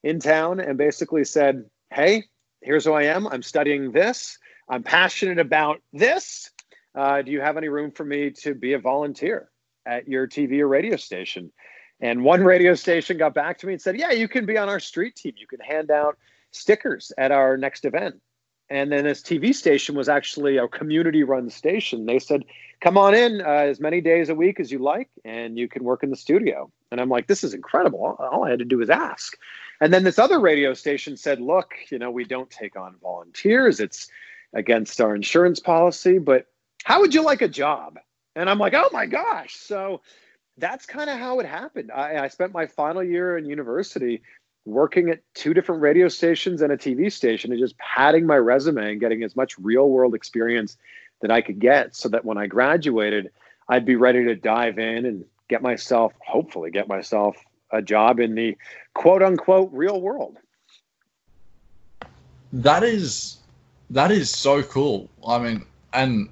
in 0.02 0.18
town 0.18 0.60
and 0.60 0.78
basically 0.78 1.24
said 1.24 1.64
hey, 1.92 2.24
here's 2.60 2.84
who 2.84 2.92
I 2.92 3.04
am. 3.04 3.26
I'm 3.26 3.42
studying 3.42 3.92
this. 3.92 4.38
I'm 4.68 4.82
passionate 4.82 5.38
about 5.38 5.80
this. 5.92 6.50
Uh, 6.94 7.22
do 7.22 7.30
you 7.30 7.40
have 7.40 7.56
any 7.56 7.68
room 7.68 7.90
for 7.90 8.04
me 8.04 8.30
to 8.30 8.54
be 8.54 8.72
a 8.74 8.78
volunteer 8.78 9.50
at 9.86 10.08
your 10.08 10.26
TV 10.26 10.60
or 10.60 10.68
radio 10.68 10.96
station? 10.96 11.52
And 12.00 12.24
one 12.24 12.44
radio 12.44 12.74
station 12.74 13.18
got 13.18 13.34
back 13.34 13.58
to 13.58 13.66
me 13.66 13.74
and 13.74 13.82
said, 13.82 13.98
Yeah, 13.98 14.12
you 14.12 14.28
can 14.28 14.46
be 14.46 14.56
on 14.56 14.68
our 14.68 14.80
street 14.80 15.16
team. 15.16 15.34
You 15.36 15.46
can 15.46 15.60
hand 15.60 15.90
out 15.90 16.16
stickers 16.50 17.12
at 17.18 17.30
our 17.30 17.56
next 17.56 17.84
event. 17.84 18.20
And 18.70 18.90
then 18.92 19.04
this 19.04 19.20
TV 19.20 19.52
station 19.52 19.96
was 19.96 20.08
actually 20.08 20.56
a 20.56 20.68
community 20.68 21.24
run 21.24 21.50
station. 21.50 22.06
They 22.06 22.20
said, 22.20 22.44
Come 22.80 22.96
on 22.96 23.14
in 23.14 23.40
uh, 23.40 23.44
as 23.44 23.80
many 23.80 24.00
days 24.00 24.28
a 24.28 24.34
week 24.34 24.60
as 24.60 24.70
you 24.70 24.78
like, 24.78 25.10
and 25.24 25.58
you 25.58 25.68
can 25.68 25.84
work 25.84 26.02
in 26.02 26.10
the 26.10 26.16
studio. 26.16 26.70
And 26.90 27.00
I'm 27.00 27.08
like, 27.08 27.26
This 27.26 27.44
is 27.44 27.52
incredible. 27.52 28.16
All, 28.18 28.44
I 28.44 28.50
had 28.50 28.60
to 28.60 28.64
do 28.64 28.78
was 28.78 28.90
ask. 28.90 29.36
And 29.80 29.92
then 29.92 30.04
this 30.04 30.18
other 30.18 30.38
radio 30.38 30.74
station 30.74 31.16
said, 31.16 31.40
look, 31.40 31.72
you 31.90 31.98
know, 31.98 32.10
we 32.10 32.24
don't 32.24 32.50
take 32.50 32.76
on 32.76 32.96
volunteers. 33.00 33.80
It's 33.80 34.08
against 34.52 35.00
our 35.00 35.14
insurance 35.14 35.60
policy, 35.60 36.18
but 36.18 36.46
how 36.84 37.00
would 37.00 37.14
you 37.14 37.22
like 37.22 37.42
a 37.42 37.48
job? 37.48 37.98
And 38.36 38.48
I'm 38.50 38.58
like, 38.58 38.74
oh 38.74 38.88
my 38.92 39.06
gosh. 39.06 39.54
So 39.56 40.02
that's 40.58 40.86
kind 40.86 41.08
of 41.08 41.18
how 41.18 41.40
it 41.40 41.46
happened. 41.46 41.90
I, 41.92 42.24
I, 42.24 42.28
spent 42.28 42.52
my 42.52 42.66
final 42.66 43.02
year 43.02 43.38
in 43.38 43.44
university 43.44 44.22
working 44.66 45.08
at 45.08 45.22
two 45.34 45.54
different 45.54 45.80
radio 45.80 46.08
stations 46.08 46.60
and 46.60 46.72
a 46.72 46.76
TV 46.76 47.10
station 47.10 47.50
and 47.50 47.60
just 47.60 47.78
padding 47.78 48.26
my 48.26 48.36
resume 48.36 48.92
and 48.92 49.00
getting 49.00 49.22
as 49.22 49.34
much 49.34 49.58
real 49.58 49.88
world 49.88 50.14
experience 50.14 50.76
that 51.22 51.30
I 51.30 51.40
could 51.40 51.58
get 51.58 51.96
so 51.96 52.08
that 52.10 52.24
when 52.24 52.36
I 52.38 52.46
graduated, 52.46 53.30
I'd 53.68 53.86
be 53.86 53.96
ready 53.96 54.24
to 54.24 54.34
dive 54.34 54.78
in 54.78 55.06
and 55.06 55.24
get 55.48 55.62
myself, 55.62 56.12
hopefully, 56.20 56.70
get 56.70 56.88
myself 56.88 57.36
a 57.72 57.82
job 57.82 58.20
in 58.20 58.34
the 58.34 58.56
quote 58.94 59.22
unquote 59.22 59.70
real 59.72 60.00
world. 60.00 60.36
That 62.52 62.82
is 62.82 63.38
that 63.90 64.10
is 64.10 64.30
so 64.30 64.62
cool. 64.62 65.08
I 65.26 65.38
mean, 65.38 65.64
and 65.92 66.28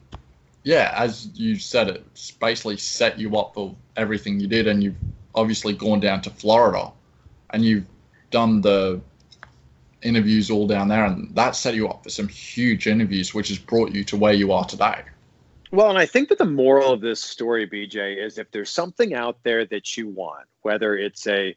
yeah, 0.64 0.92
as 0.96 1.28
you 1.34 1.56
said, 1.56 1.88
it's 1.88 2.30
basically 2.30 2.76
set 2.76 3.18
you 3.18 3.36
up 3.36 3.54
for 3.54 3.74
everything 3.96 4.40
you 4.40 4.46
did, 4.46 4.66
and 4.66 4.82
you've 4.82 4.96
obviously 5.34 5.72
gone 5.72 6.00
down 6.00 6.22
to 6.22 6.30
Florida, 6.30 6.90
and 7.50 7.64
you've 7.64 7.86
done 8.30 8.60
the 8.60 9.00
interviews 10.02 10.50
all 10.50 10.66
down 10.66 10.88
there, 10.88 11.04
and 11.04 11.34
that 11.34 11.56
set 11.56 11.74
you 11.74 11.88
up 11.88 12.02
for 12.02 12.10
some 12.10 12.28
huge 12.28 12.86
interviews, 12.86 13.34
which 13.34 13.48
has 13.48 13.58
brought 13.58 13.92
you 13.94 14.04
to 14.04 14.16
where 14.16 14.32
you 14.32 14.52
are 14.52 14.64
today. 14.64 15.02
Well, 15.70 15.90
and 15.90 15.98
I 15.98 16.06
think 16.06 16.30
that 16.30 16.38
the 16.38 16.46
moral 16.46 16.92
of 16.92 17.02
this 17.02 17.20
story, 17.20 17.68
BJ, 17.68 18.24
is 18.24 18.38
if 18.38 18.50
there's 18.50 18.70
something 18.70 19.12
out 19.12 19.42
there 19.42 19.66
that 19.66 19.98
you 19.98 20.08
want, 20.08 20.46
whether 20.62 20.96
it's 20.96 21.26
a 21.26 21.54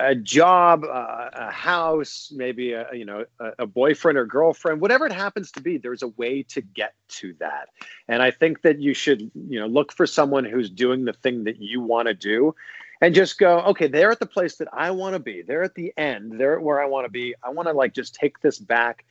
a 0.00 0.14
job, 0.14 0.84
uh, 0.84 1.28
a 1.32 1.50
house, 1.50 2.32
maybe 2.34 2.72
a 2.72 2.88
you 2.94 3.04
know 3.04 3.26
a, 3.38 3.52
a, 3.60 3.66
boyfriend 3.66 4.16
or 4.16 4.24
girlfriend, 4.24 4.80
whatever 4.80 5.06
it 5.06 5.12
happens 5.12 5.52
to 5.52 5.60
be, 5.60 5.76
there's 5.76 6.02
a 6.02 6.08
way 6.08 6.44
to 6.44 6.62
get 6.62 6.94
to 7.08 7.34
that. 7.40 7.68
And 8.08 8.22
I 8.22 8.30
think 8.30 8.62
that 8.62 8.78
you 8.78 8.94
should 8.94 9.30
you 9.34 9.60
know 9.60 9.66
look 9.66 9.92
for 9.92 10.06
someone 10.06 10.46
who's 10.46 10.70
doing 10.70 11.04
the 11.04 11.12
thing 11.12 11.44
that 11.44 11.60
you 11.60 11.82
want 11.82 12.08
to 12.08 12.14
do, 12.14 12.54
and 13.02 13.14
just 13.14 13.38
go, 13.38 13.60
okay, 13.60 13.86
they're 13.86 14.12
at 14.12 14.20
the 14.20 14.26
place 14.26 14.56
that 14.56 14.68
I 14.72 14.92
want 14.92 15.12
to 15.12 15.18
be. 15.18 15.42
They're 15.42 15.62
at 15.62 15.74
the 15.74 15.92
end. 15.98 16.40
They're 16.40 16.58
where 16.58 16.80
I 16.80 16.86
want 16.86 17.04
to 17.04 17.10
be. 17.10 17.34
I 17.42 17.50
want 17.50 17.68
to 17.68 17.74
like 17.74 17.92
just 17.92 18.14
take 18.14 18.40
this 18.40 18.58
back 18.58 19.04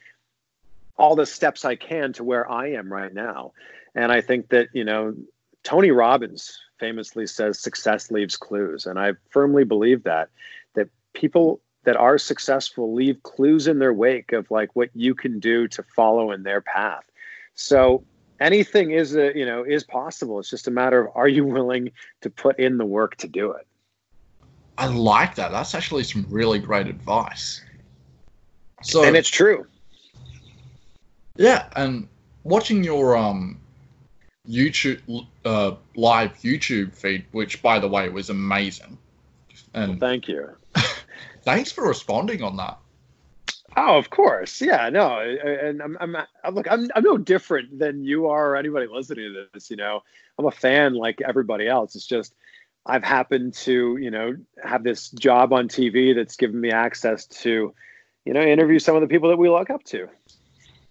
all 0.98 1.16
the 1.16 1.26
steps 1.26 1.66
I 1.66 1.76
can 1.76 2.14
to 2.14 2.24
where 2.24 2.50
I 2.50 2.74
am 2.74 2.92
right 2.92 3.14
now. 3.14 3.54
And 3.96 4.12
I 4.12 4.22
think 4.22 4.50
that, 4.50 4.70
you 4.74 4.84
know, 4.84 5.16
Tony 5.64 5.92
Robbins 5.92 6.58
famously 6.80 7.28
says 7.28 7.60
success 7.60 8.10
leaves 8.10 8.36
clues. 8.38 8.86
And 8.86 9.00
I 9.00 9.14
firmly 9.30 9.64
believe 9.64 10.04
that, 10.04 10.30
that 10.76 10.90
people 11.14 11.62
that 11.84 11.98
are 11.98 12.18
successful 12.18 12.94
leave 12.94 13.22
clues 13.24 13.68
in 13.68 13.80
their 13.80 13.94
wake 13.94 14.32
of 14.34 14.50
like 14.52 14.76
what 14.76 14.90
you 14.94 15.16
can 15.16 15.40
do 15.40 15.68
to 15.68 15.84
follow 15.96 16.32
in 16.32 16.44
their 16.44 16.62
path. 16.62 17.04
So 17.56 18.04
anything 18.40 18.92
is 18.92 19.16
a, 19.16 19.32
you 19.36 19.46
know, 19.46 19.64
is 19.64 19.84
possible. 19.84 20.40
It's 20.40 20.50
just 20.50 20.68
a 20.68 20.72
matter 20.72 21.06
of 21.06 21.16
are 21.16 21.28
you 21.28 21.46
willing 21.46 21.92
to 22.22 22.30
put 22.30 22.60
in 22.60 22.78
the 22.78 22.86
work 22.86 23.16
to 23.18 23.28
do 23.28 23.52
it? 23.52 23.68
I 24.78 24.88
like 24.88 25.36
that. 25.36 25.52
That's 25.52 25.76
actually 25.76 26.04
some 26.04 26.26
really 26.30 26.60
great 26.60 26.88
advice. 26.88 27.62
So 28.84 29.04
And 29.04 29.16
it's 29.16 29.30
true. 29.30 29.68
Yeah, 31.38 31.68
and 31.76 32.08
watching 32.44 32.84
your 32.84 33.16
um 33.16 33.61
YouTube 34.48 35.28
uh, 35.46 35.76
live 35.96 36.34
YouTube 36.40 36.94
feed, 36.96 37.26
which 37.32 37.62
by 37.62 37.80
the 37.80 37.88
way 37.88 38.10
was 38.10 38.30
amazing. 38.30 38.98
And 39.74 39.92
well, 39.92 40.00
thank 40.00 40.28
you. 40.28 40.50
thanks 41.44 41.72
for 41.72 41.88
responding 41.88 42.44
on 42.44 42.58
that. 42.58 42.78
Oh, 43.78 43.98
of 43.98 44.10
course, 44.10 44.62
yeah, 44.62 44.90
no, 44.90 45.20
and 45.20 45.82
I'm, 45.82 45.98
I'm, 46.02 46.18
I'm 46.44 46.56
look, 46.56 46.70
I'm, 46.70 46.90
I'm 46.94 47.04
no 47.04 47.18
different 47.18 47.80
than 47.80 48.04
you 48.04 48.28
are 48.28 48.52
or 48.52 48.56
anybody 48.58 48.86
listening 48.92 49.34
to 49.34 49.46
this. 49.54 49.70
You 49.70 49.78
know, 49.78 50.04
I'm 50.38 50.46
a 50.46 50.52
fan 50.52 50.94
like 50.94 51.22
everybody 51.22 51.68
else. 51.68 51.96
It's 51.96 52.06
just 52.06 52.34
I've 52.86 53.04
happened 53.04 53.54
to, 53.54 53.96
you 53.96 54.12
know, 54.12 54.36
have 54.62 54.84
this 54.84 55.10
job 55.12 55.54
on 55.54 55.70
TV 55.70 56.14
that's 56.14 56.36
given 56.36 56.60
me 56.60 56.72
access 56.72 57.26
to, 57.28 57.74
you 58.26 58.34
know, 58.34 58.42
interview 58.42 58.78
some 58.78 58.96
of 58.96 59.02
the 59.02 59.08
people 59.08 59.30
that 59.30 59.38
we 59.38 59.50
look 59.50 59.70
up 59.70 59.84
to. 59.86 60.10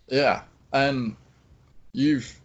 Yeah, 0.08 0.42
and 0.72 1.16
you've 1.92 2.39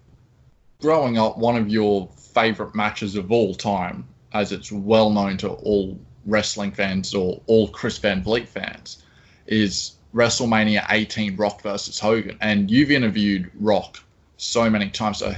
growing 0.82 1.18
up, 1.18 1.38
one 1.38 1.56
of 1.56 1.70
your 1.70 2.10
favorite 2.18 2.76
matches 2.76 3.16
of 3.16 3.32
all 3.32 3.56
time, 3.56 4.08
as 4.34 4.52
it's 4.52 4.72
well 4.72 5.10
known 5.10 5.38
to 5.38 5.50
all 5.50 5.98
wrestling 6.26 6.72
fans 6.72 7.14
or 7.14 7.42
all 7.48 7.68
Chris 7.70 7.98
Van 7.98 8.24
Vliet 8.24 8.48
fans, 8.48 9.04
is 9.48 9.96
WrestleMania 10.14 10.86
18 10.90 11.36
Rock 11.36 11.62
versus 11.62 12.00
Hogan. 12.00 12.38
And 12.42 12.70
you've 12.70 12.92
interviewed 12.92 13.52
Rock 13.60 14.00
so 14.38 14.70
many 14.70 14.90
times. 14.90 15.20
So 15.20 15.36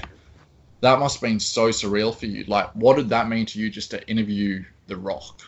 that 0.81 0.99
must 0.99 1.15
have 1.15 1.21
been 1.21 1.39
so 1.39 1.69
surreal 1.69 2.15
for 2.15 2.27
you. 2.27 2.43
Like, 2.45 2.71
what 2.73 2.97
did 2.97 3.09
that 3.09 3.27
mean 3.27 3.45
to 3.47 3.59
you 3.59 3.69
just 3.69 3.91
to 3.91 4.07
interview 4.07 4.63
The 4.87 4.97
Rock? 4.97 5.41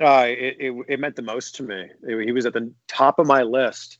Uh, 0.00 0.26
it, 0.28 0.56
it, 0.58 0.84
it 0.88 1.00
meant 1.00 1.16
the 1.16 1.22
most 1.22 1.56
to 1.56 1.62
me. 1.62 1.86
It, 2.02 2.26
he 2.26 2.32
was 2.32 2.46
at 2.46 2.52
the 2.52 2.72
top 2.88 3.18
of 3.18 3.26
my 3.26 3.42
list 3.42 3.98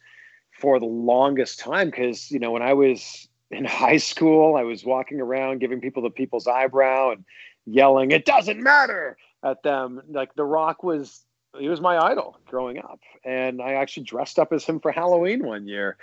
for 0.59 0.79
the 0.81 0.87
longest 0.87 1.61
time 1.61 1.91
because, 1.91 2.31
you 2.31 2.39
know, 2.39 2.51
when 2.51 2.63
I 2.63 2.73
was 2.73 3.29
in 3.51 3.65
high 3.65 3.97
school, 3.97 4.57
I 4.57 4.63
was 4.63 4.85
walking 4.85 5.21
around 5.21 5.59
giving 5.59 5.81
people 5.81 6.03
the 6.03 6.11
people's 6.11 6.47
eyebrow 6.47 7.11
and 7.11 7.25
yelling, 7.67 8.11
"It 8.13 8.25
doesn't 8.25 8.63
matter!" 8.63 9.17
at 9.43 9.63
them. 9.63 10.03
Like 10.09 10.35
The 10.35 10.45
Rock 10.45 10.83
was, 10.83 11.25
he 11.59 11.69
was 11.69 11.81
my 11.81 11.99
idol 11.99 12.39
growing 12.47 12.79
up, 12.79 13.01
and 13.25 13.61
I 13.61 13.75
actually 13.75 14.05
dressed 14.05 14.39
up 14.39 14.53
as 14.53 14.65
him 14.65 14.81
for 14.81 14.93
Halloween 14.93 15.45
one 15.45 15.67
year. 15.67 15.97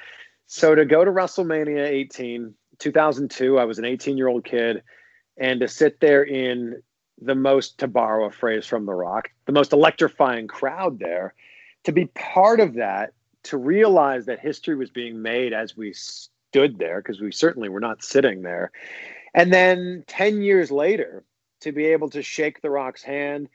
So 0.47 0.75
to 0.75 0.85
go 0.85 1.05
to 1.05 1.11
WrestleMania 1.11 1.85
18, 1.87 2.53
2002, 2.79 3.59
I 3.59 3.65
was 3.65 3.79
an 3.79 3.85
18 3.85 4.17
year 4.17 4.27
old 4.27 4.43
kid, 4.43 4.83
and 5.37 5.59
to 5.59 5.67
sit 5.67 5.99
there 5.99 6.23
in 6.23 6.81
the 7.21 7.35
most, 7.35 7.79
to 7.79 7.87
borrow 7.87 8.25
a 8.25 8.31
phrase 8.31 8.65
from 8.65 8.85
The 8.85 8.93
Rock, 8.93 9.29
the 9.45 9.51
most 9.51 9.73
electrifying 9.73 10.47
crowd 10.47 10.99
there, 10.99 11.33
to 11.83 11.91
be 11.91 12.05
part 12.07 12.59
of 12.59 12.75
that, 12.75 13.13
to 13.43 13.57
realize 13.57 14.25
that 14.25 14.39
history 14.39 14.75
was 14.75 14.89
being 14.89 15.21
made 15.21 15.53
as 15.53 15.75
we 15.77 15.93
stood 16.57 16.79
there 16.79 16.99
because 16.99 17.21
we 17.21 17.31
certainly 17.31 17.69
were 17.69 17.79
not 17.79 18.03
sitting 18.03 18.41
there. 18.41 18.71
And 19.35 19.53
then 19.53 20.03
10 20.07 20.41
years 20.41 20.71
later, 20.71 21.23
to 21.61 21.71
be 21.71 21.85
able 21.85 22.09
to 22.09 22.23
shake 22.23 22.61
the 22.61 22.71
rock's 22.71 23.03
hand, 23.03 23.49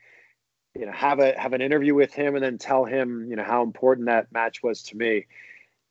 you 0.73 0.85
know, 0.85 0.91
have 0.93 1.19
a 1.19 1.37
have 1.37 1.51
an 1.51 1.61
interview 1.61 1.93
with 1.93 2.13
him 2.13 2.35
and 2.35 2.43
then 2.43 2.57
tell 2.57 2.85
him, 2.85 3.27
you 3.29 3.35
know, 3.35 3.43
how 3.43 3.61
important 3.61 4.07
that 4.07 4.31
match 4.31 4.63
was 4.63 4.83
to 4.83 4.97
me. 4.97 5.25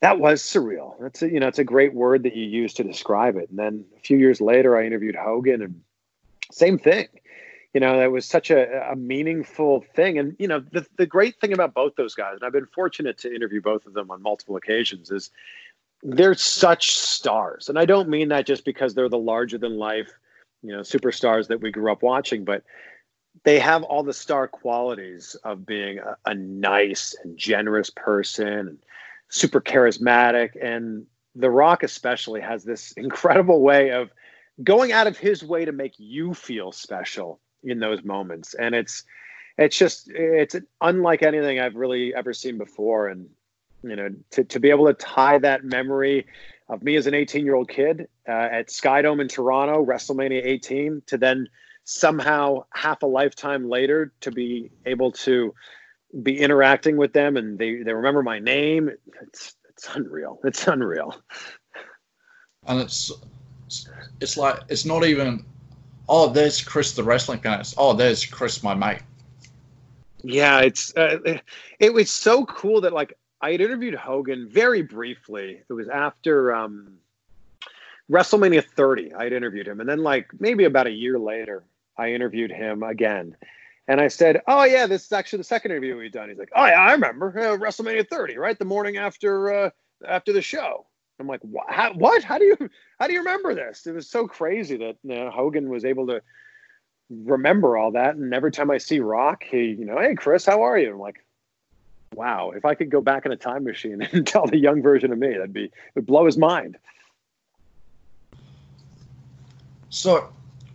That 0.01 0.19
was 0.19 0.43
surreal. 0.43 0.95
That's 1.01 1.23
a, 1.23 1.31
you 1.31 1.39
know, 1.39 1.49
it's 1.49 1.59
a 1.59 1.65
great 1.65 1.93
word 1.93 2.23
that 2.23 2.35
you 2.35 2.47
use 2.47 2.73
to 2.75 2.83
describe 2.83 3.37
it. 3.37 3.51
And 3.51 3.59
then 3.59 3.85
a 3.97 4.01
few 4.01 4.17
years 4.17 4.41
later, 4.41 4.77
I 4.77 4.87
interviewed 4.87 5.15
Hogan, 5.15 5.61
and 5.61 5.83
same 6.51 6.79
thing. 6.79 7.09
You 7.75 7.81
know, 7.81 7.99
that 7.99 8.11
was 8.11 8.27
such 8.27 8.51
a, 8.51 8.91
a 8.91 8.97
meaningful 8.97 9.85
thing. 9.95 10.19
And 10.19 10.35
you 10.39 10.49
know, 10.49 10.61
the 10.61 10.87
the 10.97 11.07
great 11.07 11.39
thing 11.41 11.53
about 11.53 11.75
both 11.75 11.95
those 11.97 12.15
guys, 12.15 12.37
and 12.37 12.45
I've 12.45 12.53
been 12.53 12.67
fortunate 12.67 13.19
to 13.19 13.35
interview 13.35 13.61
both 13.61 13.87
of 13.87 13.93
them 13.93 14.11
on 14.11 14.23
multiple 14.23 14.57
occasions, 14.57 15.11
is 15.11 15.31
they're 16.03 16.35
such 16.35 16.97
stars. 16.97 17.69
And 17.69 17.79
I 17.79 17.85
don't 17.85 18.09
mean 18.09 18.29
that 18.29 18.47
just 18.47 18.65
because 18.65 18.95
they're 18.95 19.09
the 19.09 19.19
larger 19.19 19.59
than 19.59 19.77
life 19.79 20.13
you 20.63 20.73
know 20.73 20.81
superstars 20.81 21.49
that 21.49 21.61
we 21.61 21.71
grew 21.71 21.91
up 21.91 22.03
watching, 22.03 22.45
but 22.45 22.63
they 23.45 23.59
have 23.59 23.83
all 23.83 24.03
the 24.03 24.13
star 24.13 24.47
qualities 24.47 25.35
of 25.45 25.67
being 25.67 25.99
a, 25.99 26.17
a 26.27 26.35
nice 26.35 27.17
and 27.23 27.37
generous 27.37 27.91
person 27.91 28.47
and 28.47 28.79
super 29.29 29.61
charismatic. 29.61 30.51
And 30.63 31.07
the 31.35 31.51
rock 31.51 31.83
especially 31.83 32.41
has 32.41 32.65
this 32.65 32.93
incredible 32.97 33.61
way 33.61 33.91
of 33.91 34.11
going 34.63 34.93
out 34.93 35.07
of 35.07 35.19
his 35.19 35.43
way 35.43 35.65
to 35.65 35.73
make 35.73 35.95
you 35.99 36.35
feel 36.35 36.73
special 36.73 37.41
in 37.65 37.81
those 37.81 38.05
moments. 38.05 38.55
And 38.55 38.75
it's 38.75 39.05
it's 39.59 39.77
just 39.77 40.11
it's 40.11 40.57
unlike 40.81 41.23
anything 41.23 41.61
i've 41.61 41.75
really 41.75 42.15
ever 42.15 42.33
seen 42.33 42.59
before. 42.59 43.09
And 43.09 43.29
you 43.83 43.97
know 43.97 44.09
to, 44.31 44.45
to 44.45 44.61
be 44.61 44.71
able 44.71 44.87
to 44.87 44.95
tie 44.95 45.39
that 45.39 45.65
memory 45.65 46.27
of 46.69 46.83
me 46.83 46.97
as 46.97 47.07
an 47.07 47.15
18 47.15 47.45
year 47.45 47.55
old 47.55 47.69
kid 47.69 48.09
uh, 48.29 48.33
at 48.33 48.69
skydome 48.69 49.21
in 49.21 49.29
toronto 49.29 49.85
wrestlemania 49.85 50.45
18 50.45 51.03
to 51.07 51.19
then 51.19 51.49
somehow 51.85 52.65
half 52.73 53.03
a 53.03 53.07
lifetime 53.07 53.69
later 53.69 54.13
to 54.21 54.31
be 54.31 54.71
able 54.87 55.11
to 55.11 55.53
be 56.23 56.39
interacting 56.39 56.97
with 56.97 57.13
them 57.13 57.37
and 57.37 57.59
they, 57.59 57.83
they 57.83 57.93
remember 57.93 58.23
my 58.23 58.39
name 58.39 58.91
it's 59.23 59.57
it's 59.73 59.97
unreal. 59.97 60.39
It's 60.45 60.67
unreal. 60.67 61.15
And 62.67 62.81
it's 62.81 63.11
it's 64.21 64.37
like 64.37 64.61
it's 64.69 64.85
not 64.85 65.05
even 65.05 65.45
oh 66.09 66.29
there's 66.29 66.63
chris 66.63 66.93
the 66.93 67.03
wrestling 67.03 67.41
guy. 67.43 67.59
it's 67.59 67.75
oh 67.77 67.93
there's 67.93 68.25
chris 68.25 68.63
my 68.63 68.75
mate. 68.75 69.01
Yeah 70.23 70.61
it's 70.61 70.95
uh, 70.97 71.19
it 71.81 71.93
was 71.93 72.11
so 72.11 72.45
cool 72.47 72.81
that 72.83 72.93
like 72.93 73.15
i 73.43 73.53
had 73.53 73.61
interviewed 73.61 73.95
hogan 73.95 74.49
very 74.49 74.83
briefly 74.83 75.61
it 75.69 75.73
was 75.73 75.89
after 75.89 76.55
um 76.55 76.95
wrestlemania 78.11 78.65
30 78.65 79.15
i 79.15 79.25
had 79.25 79.33
interviewed 79.33 79.69
him 79.69 79.81
and 79.81 79.89
then 79.89 80.03
like 80.03 80.29
maybe 80.39 80.65
about 80.65 80.87
a 80.87 80.91
year 80.91 81.19
later 81.19 81.65
I 81.97 82.13
interviewed 82.13 82.51
him 82.51 82.83
again. 82.83 83.37
And 83.89 84.01
I 84.01 84.09
said, 84.09 84.43
"Oh 84.47 84.65
yeah, 84.65 84.87
this 84.87 85.07
is 85.07 85.13
actually 85.13 85.39
the 85.39 85.45
second 85.45 85.73
interview 85.73 85.97
we've 85.97 86.13
done." 86.13 86.29
He's 86.29 86.39
like, 86.39 86.53
"Oh 86.55 86.65
yeah, 86.65 86.81
I 86.81 86.93
remember 86.93 87.29
uh, 87.37 87.57
WrestleMania 87.57 88.09
30, 88.09 88.39
right? 88.39 88.59
The 88.59 88.65
morning 88.65 88.97
after 88.97 89.53
uh, 89.53 89.71
after 90.07 90.33
the 90.33 90.43
show." 90.43 90.87
I'm 91.19 91.29
like, 91.29 91.43
what? 91.43 91.67
How, 91.69 91.93
what? 91.93 92.25
How 92.25 92.39
do 92.39 92.45
you 92.45 92.57
how 92.99 93.07
do 93.07 93.13
you 93.13 93.21
remember 93.21 93.55
this? 93.55 93.87
It 93.87 93.93
was 93.93 94.09
so 94.09 94.27
crazy 94.27 94.77
that 94.79 94.97
you 95.03 95.15
know, 95.15 95.31
Hogan 95.31 95.69
was 95.69 95.85
able 95.85 96.07
to 96.09 96.23
remember 97.11 97.77
all 97.77 97.93
that. 97.93 98.15
And 98.17 98.33
every 98.33 98.51
time 98.51 98.71
I 98.71 98.79
see 98.79 99.01
Rock, 99.01 99.45
he, 99.45 99.67
you 99.67 99.85
know, 99.85 99.99
hey 99.99 100.15
Chris, 100.15 100.47
how 100.47 100.63
are 100.63 100.79
you? 100.79 100.93
I'm 100.93 100.99
like, 100.99 101.25
wow, 102.15 102.53
if 102.55 102.65
I 102.65 102.75
could 102.75 102.91
go 102.91 103.01
back 103.01 103.27
in 103.27 103.33
a 103.33 103.37
time 103.37 103.65
machine 103.65 104.03
and 104.13 104.27
tell 104.27 104.47
the 104.47 104.59
young 104.59 104.83
version 104.83 105.13
of 105.13 105.19
me, 105.19 105.33
that'd 105.33 105.53
be 105.53 105.65
it 105.65 105.73
would 105.95 106.07
blow 106.07 106.27
his 106.27 106.39
mind. 106.39 106.79
So 109.91 110.31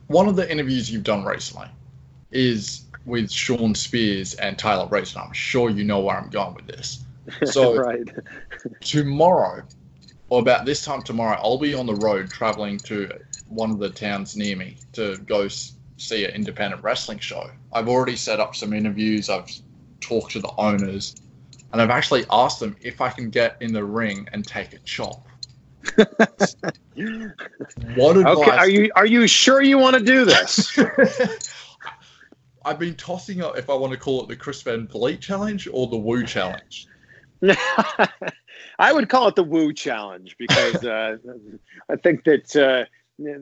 one 0.07 0.27
of 0.27 0.35
the 0.35 0.49
interviews 0.49 0.91
you've 0.91 1.03
done 1.03 1.25
recently 1.25 1.67
is 2.31 2.83
with 3.05 3.31
Shawn 3.31 3.73
Spears 3.73 4.35
and 4.35 4.57
Tyler 4.59 4.85
Breeze, 4.85 5.15
and 5.15 5.23
I'm 5.23 5.33
sure 5.33 5.69
you 5.69 5.83
know 5.83 5.99
where 5.99 6.17
I'm 6.17 6.29
going 6.29 6.55
with 6.55 6.67
this. 6.67 7.03
So 7.43 7.75
right. 7.75 8.07
tomorrow, 8.79 9.61
or 10.29 10.39
about 10.39 10.65
this 10.65 10.85
time 10.85 11.01
tomorrow, 11.01 11.37
I'll 11.43 11.57
be 11.57 11.73
on 11.73 11.85
the 11.85 11.95
road 11.95 12.29
traveling 12.29 12.77
to 12.79 13.11
one 13.49 13.69
of 13.69 13.79
the 13.79 13.89
towns 13.89 14.37
near 14.37 14.55
me 14.55 14.77
to 14.93 15.17
go 15.25 15.49
see 15.49 16.23
an 16.23 16.31
independent 16.31 16.83
wrestling 16.83 17.19
show. 17.19 17.49
I've 17.73 17.89
already 17.89 18.15
set 18.15 18.39
up 18.39 18.55
some 18.55 18.71
interviews. 18.71 19.29
I've 19.29 19.51
talked 19.99 20.31
to 20.31 20.39
the 20.39 20.51
owners, 20.57 21.15
and 21.73 21.81
I've 21.81 21.89
actually 21.89 22.25
asked 22.31 22.59
them 22.59 22.75
if 22.81 23.01
I 23.01 23.09
can 23.09 23.29
get 23.29 23.57
in 23.61 23.73
the 23.73 23.83
ring 23.83 24.27
and 24.31 24.45
take 24.45 24.73
a 24.73 24.79
chop 24.79 25.27
what 25.95 26.17
advice? 28.17 28.37
Okay, 28.37 28.51
are 28.51 28.69
you 28.69 28.91
are 28.95 29.05
you 29.05 29.27
sure 29.27 29.61
you 29.61 29.77
want 29.77 29.95
to 29.95 30.03
do 30.03 30.25
this? 30.25 30.77
I've 32.65 32.79
been 32.79 32.95
tossing 32.95 33.41
up 33.41 33.57
if 33.57 33.69
I 33.69 33.73
want 33.73 33.93
to 33.93 33.99
call 33.99 34.23
it 34.23 34.27
the 34.27 34.35
Chris 34.35 34.61
Van 34.61 34.87
Vliet 34.87 35.21
challenge 35.21 35.69
or 35.71 35.87
the 35.87 35.97
Woo 35.97 36.25
challenge. 36.25 36.87
I 38.79 38.91
would 38.91 39.09
call 39.09 39.27
it 39.29 39.35
the 39.35 39.43
Woo 39.43 39.71
challenge 39.73 40.35
because 40.37 40.83
uh, 40.83 41.17
I 41.89 41.95
think 41.95 42.25
that 42.25 42.55
uh, 42.55 42.85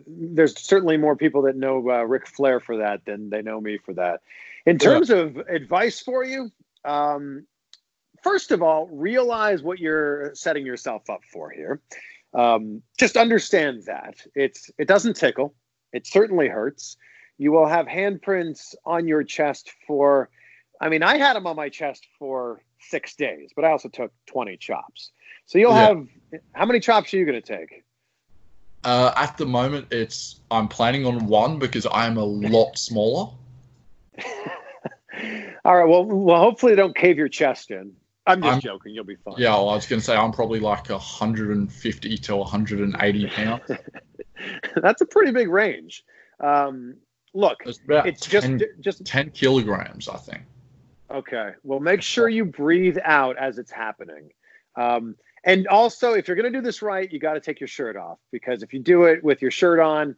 there's 0.06 0.60
certainly 0.60 0.98
more 0.98 1.16
people 1.16 1.44
that 1.44 1.56
know 1.56 1.78
uh, 1.90 2.04
Ric 2.04 2.28
Flair 2.28 2.60
for 2.60 2.78
that 2.78 3.06
than 3.06 3.30
they 3.30 3.42
know 3.42 3.60
me 3.60 3.80
for 3.80 3.94
that. 3.94 4.22
In 4.66 4.78
terms 4.78 5.10
yeah. 5.10 5.18
of 5.18 5.38
advice 5.38 6.00
for 6.02 6.24
you, 6.24 6.52
um, 6.84 7.46
first 8.26 8.52
of 8.52 8.64
all, 8.64 8.88
realize 8.88 9.62
what 9.62 9.78
you're 9.78 10.34
setting 10.34 10.66
yourself 10.66 11.10
up 11.12 11.22
for 11.32 11.52
here. 11.52 11.80
Um, 12.34 12.82
just 12.98 13.16
understand 13.16 13.84
that 13.86 14.16
it's 14.34 14.72
it 14.80 14.88
doesn't 14.88 15.16
tickle. 15.16 15.54
It 15.94 16.08
certainly 16.08 16.48
hurts. 16.48 16.98
You 17.38 17.52
will 17.52 17.68
have 17.68 17.86
handprints 17.86 18.74
on 18.84 19.08
your 19.08 19.24
chest 19.24 19.72
for. 19.86 20.30
I 20.82 20.90
mean, 20.90 21.04
I 21.04 21.18
had 21.18 21.36
them 21.36 21.48
on 21.48 21.56
my 21.56 21.70
chest 21.70 22.08
for 22.20 22.62
six 22.82 23.16
days, 23.16 23.52
but 23.56 23.64
I 23.64 23.72
also 23.72 23.88
took 23.88 24.12
20 24.26 24.58
chops. 24.58 25.12
So 25.46 25.58
you'll 25.58 25.72
yeah. 25.72 25.88
have 25.88 26.08
how 26.54 26.66
many 26.66 26.80
chops 26.80 27.14
are 27.14 27.18
you 27.18 27.26
going 27.26 27.42
to 27.42 27.58
take? 27.58 27.84
Uh, 28.84 29.14
at 29.16 29.38
the 29.38 29.46
moment, 29.46 29.88
it's 29.92 30.42
I'm 30.50 30.68
planning 30.68 31.06
on 31.06 31.28
one 31.28 31.60
because 31.60 31.86
I 31.86 32.08
am 32.08 32.18
a 32.18 32.26
lot 32.26 32.78
smaller. 32.90 33.30
All 35.64 35.76
right. 35.78 35.88
Well, 35.88 36.06
well, 36.06 36.40
hopefully 36.40 36.76
don't 36.76 36.96
cave 36.96 37.18
your 37.18 37.30
chest 37.30 37.72
in. 37.72 37.94
I'm 38.28 38.42
just 38.42 38.56
I'm, 38.56 38.62
joking. 38.62 38.94
You'll 38.94 39.04
be 39.04 39.16
fine. 39.16 39.36
Yeah, 39.38 39.52
well, 39.52 39.70
I 39.70 39.76
was 39.76 39.86
going 39.86 40.00
to 40.00 40.06
say 40.06 40.16
I'm 40.16 40.32
probably 40.32 40.60
like 40.60 40.90
150 40.90 42.18
to 42.18 42.36
180 42.36 43.28
pounds. 43.28 43.72
That's 44.76 45.02
a 45.02 45.06
pretty 45.06 45.32
big 45.32 45.50
range. 45.50 46.04
Um, 46.40 46.96
look, 47.34 47.58
it's, 47.66 47.80
it's 47.88 48.26
10, 48.26 48.60
just 48.60 48.72
just 48.80 49.06
10 49.06 49.32
kilograms, 49.32 50.10
I 50.10 50.18
think. 50.18 50.44
Okay. 51.12 51.52
Well, 51.64 51.80
make 51.80 52.02
sure 52.02 52.28
you 52.28 52.46
breathe 52.46 52.98
out 53.04 53.38
as 53.38 53.60
it's 53.60 53.72
happening. 53.72 54.32
Um, 54.76 55.16
and 55.44 55.68
also, 55.68 56.14
if 56.14 56.28
you're 56.28 56.36
going 56.36 56.52
to 56.52 56.58
do 56.58 56.64
this 56.64 56.82
right, 56.82 57.12
you 57.12 57.20
got 57.20 57.34
to 57.34 57.40
take 57.40 57.60
your 57.60 57.68
shirt 57.68 57.96
off 57.96 58.18
because 58.32 58.64
if 58.64 58.74
you 58.74 58.80
do 58.80 59.04
it 59.04 59.24
with 59.24 59.42
your 59.42 59.52
shirt 59.52 59.80
on, 59.80 60.16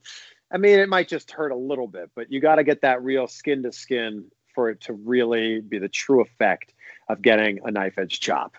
I 0.50 0.58
mean, 0.58 0.80
it 0.80 0.88
might 0.88 1.10
just 1.10 1.32
hurt 1.32 1.52
a 1.52 1.56
little 1.56 1.88
bit, 1.88 2.10
but 2.16 2.32
you 2.32 2.40
got 2.40 2.56
to 2.56 2.64
get 2.64 2.82
that 2.82 3.04
real 3.04 3.28
skin 3.28 3.64
to 3.64 3.72
skin 3.74 4.32
for 4.56 4.70
it 4.70 4.80
to 4.82 4.94
really 4.94 5.60
be 5.60 5.78
the 5.78 5.90
true 5.90 6.22
effect 6.22 6.74
of 7.10 7.22
getting 7.22 7.60
a 7.64 7.72
knife 7.72 7.98
edge 7.98 8.20
chop. 8.20 8.56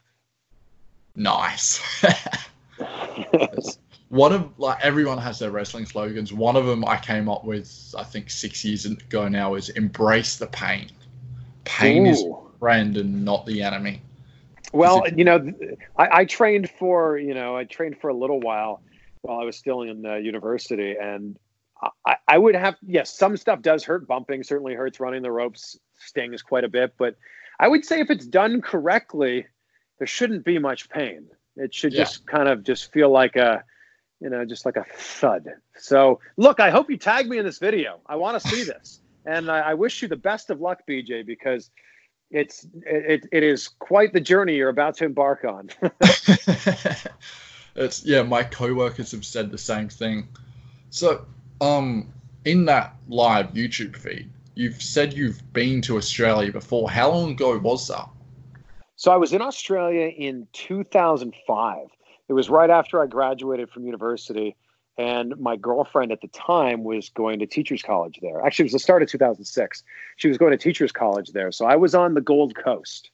Nice. 1.14 1.80
one 4.08 4.32
of 4.32 4.58
like 4.58 4.78
everyone 4.82 5.18
has 5.18 5.38
their 5.38 5.50
wrestling 5.50 5.86
slogans. 5.86 6.32
One 6.32 6.56
of 6.56 6.66
them 6.66 6.84
I 6.84 6.96
came 6.96 7.28
up 7.28 7.44
with, 7.44 7.94
I 7.96 8.04
think 8.04 8.30
six 8.30 8.64
years 8.64 8.86
ago 8.86 9.28
now, 9.28 9.54
is 9.54 9.68
"Embrace 9.70 10.36
the 10.36 10.46
pain." 10.46 10.90
Pain 11.64 12.06
Ooh. 12.06 12.10
is 12.10 12.24
friend 12.58 12.96
and 12.96 13.24
not 13.24 13.46
the 13.46 13.62
enemy. 13.62 14.00
Well, 14.72 15.04
it, 15.04 15.18
you 15.18 15.24
know, 15.24 15.52
I, 15.96 16.08
I, 16.18 16.24
trained 16.24 16.70
for 16.70 17.18
you 17.18 17.34
know 17.34 17.56
I 17.56 17.64
trained 17.64 17.98
for 18.00 18.08
a 18.08 18.14
little 18.14 18.40
while 18.40 18.82
while 19.22 19.40
I 19.40 19.44
was 19.44 19.56
still 19.56 19.82
in 19.82 20.04
uh, 20.04 20.16
university, 20.16 20.94
and 21.00 21.38
I, 22.06 22.16
I 22.26 22.38
would 22.38 22.54
have 22.54 22.76
yes, 22.86 23.16
some 23.16 23.36
stuff 23.36 23.62
does 23.62 23.84
hurt. 23.84 24.06
Bumping 24.06 24.42
certainly 24.42 24.74
hurts. 24.74 25.00
Running 25.00 25.22
the 25.22 25.32
ropes 25.32 25.78
stings 25.98 26.42
quite 26.42 26.64
a 26.64 26.68
bit, 26.68 26.94
but 26.98 27.16
I 27.60 27.68
would 27.68 27.84
say 27.84 28.00
if 28.00 28.10
it's 28.10 28.26
done 28.26 28.60
correctly, 28.62 29.46
there 29.98 30.06
shouldn't 30.06 30.44
be 30.44 30.58
much 30.58 30.88
pain. 30.88 31.26
It 31.56 31.74
should 31.74 31.92
yeah. 31.92 32.04
just 32.04 32.26
kind 32.26 32.48
of 32.48 32.62
just 32.62 32.92
feel 32.92 33.10
like 33.10 33.36
a, 33.36 33.64
you 34.20 34.30
know, 34.30 34.44
just 34.44 34.64
like 34.64 34.76
a 34.76 34.84
thud. 34.84 35.48
So 35.76 36.20
look, 36.36 36.60
I 36.60 36.70
hope 36.70 36.90
you 36.90 36.96
tag 36.96 37.28
me 37.28 37.38
in 37.38 37.44
this 37.44 37.58
video. 37.58 38.00
I 38.06 38.16
want 38.16 38.40
to 38.40 38.48
see 38.48 38.62
this, 38.72 39.00
and 39.26 39.50
I, 39.50 39.60
I, 39.60 39.74
wish 39.74 40.00
you 40.02 40.08
the 40.08 40.16
best 40.16 40.50
of 40.50 40.60
luck, 40.60 40.82
BJ, 40.88 41.26
because 41.26 41.70
it's 42.30 42.66
it, 42.86 43.26
it 43.32 43.42
is 43.42 43.68
quite 43.68 44.12
the 44.12 44.20
journey 44.20 44.56
you're 44.56 44.68
about 44.68 44.96
to 44.98 45.04
embark 45.04 45.44
on. 45.44 45.70
it's 47.74 48.04
yeah, 48.04 48.22
my 48.22 48.44
coworkers 48.44 49.10
have 49.12 49.24
said 49.24 49.50
the 49.50 49.58
same 49.58 49.88
thing. 49.88 50.28
So, 50.90 51.26
um, 51.60 52.12
in 52.44 52.66
that 52.66 52.94
live 53.08 53.48
YouTube 53.48 53.96
feed, 53.96 54.30
You've 54.58 54.82
said 54.82 55.12
you've 55.14 55.52
been 55.52 55.80
to 55.82 55.96
Australia 55.98 56.50
before. 56.50 56.90
How 56.90 57.12
long 57.12 57.30
ago 57.30 57.56
was 57.58 57.86
that? 57.86 58.08
So 58.96 59.12
I 59.12 59.16
was 59.16 59.32
in 59.32 59.40
Australia 59.40 60.08
in 60.08 60.48
2005. 60.52 61.86
It 62.26 62.32
was 62.32 62.50
right 62.50 62.68
after 62.68 63.00
I 63.00 63.06
graduated 63.06 63.70
from 63.70 63.84
university, 63.84 64.56
and 64.96 65.38
my 65.38 65.54
girlfriend 65.54 66.10
at 66.10 66.22
the 66.22 66.28
time 66.28 66.82
was 66.82 67.08
going 67.08 67.38
to 67.38 67.46
teachers 67.46 67.82
college 67.82 68.18
there. 68.20 68.44
Actually, 68.44 68.64
it 68.64 68.72
was 68.72 68.72
the 68.72 68.78
start 68.80 69.00
of 69.00 69.08
2006. 69.08 69.84
She 70.16 70.26
was 70.26 70.36
going 70.36 70.50
to 70.50 70.58
teachers 70.58 70.90
college 70.90 71.30
there. 71.30 71.52
So 71.52 71.64
I 71.64 71.76
was 71.76 71.94
on 71.94 72.14
the 72.14 72.20
Gold 72.20 72.56
Coast. 72.56 73.12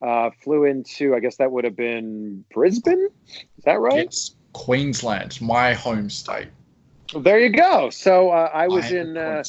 Uh, 0.00 0.30
flew 0.42 0.64
into, 0.64 1.14
I 1.14 1.20
guess 1.20 1.36
that 1.36 1.52
would 1.52 1.64
have 1.64 1.76
been 1.76 2.42
Brisbane. 2.54 3.08
Is 3.58 3.64
that 3.64 3.80
right? 3.80 3.98
It's 3.98 4.34
Queensland, 4.54 5.42
my 5.42 5.74
home 5.74 6.08
state. 6.08 6.48
there 7.14 7.38
you 7.38 7.50
go. 7.50 7.90
So 7.90 8.30
uh, 8.30 8.50
I 8.54 8.66
was 8.66 8.86
I 8.86 8.96
in. 8.96 9.18
Uh, 9.18 9.44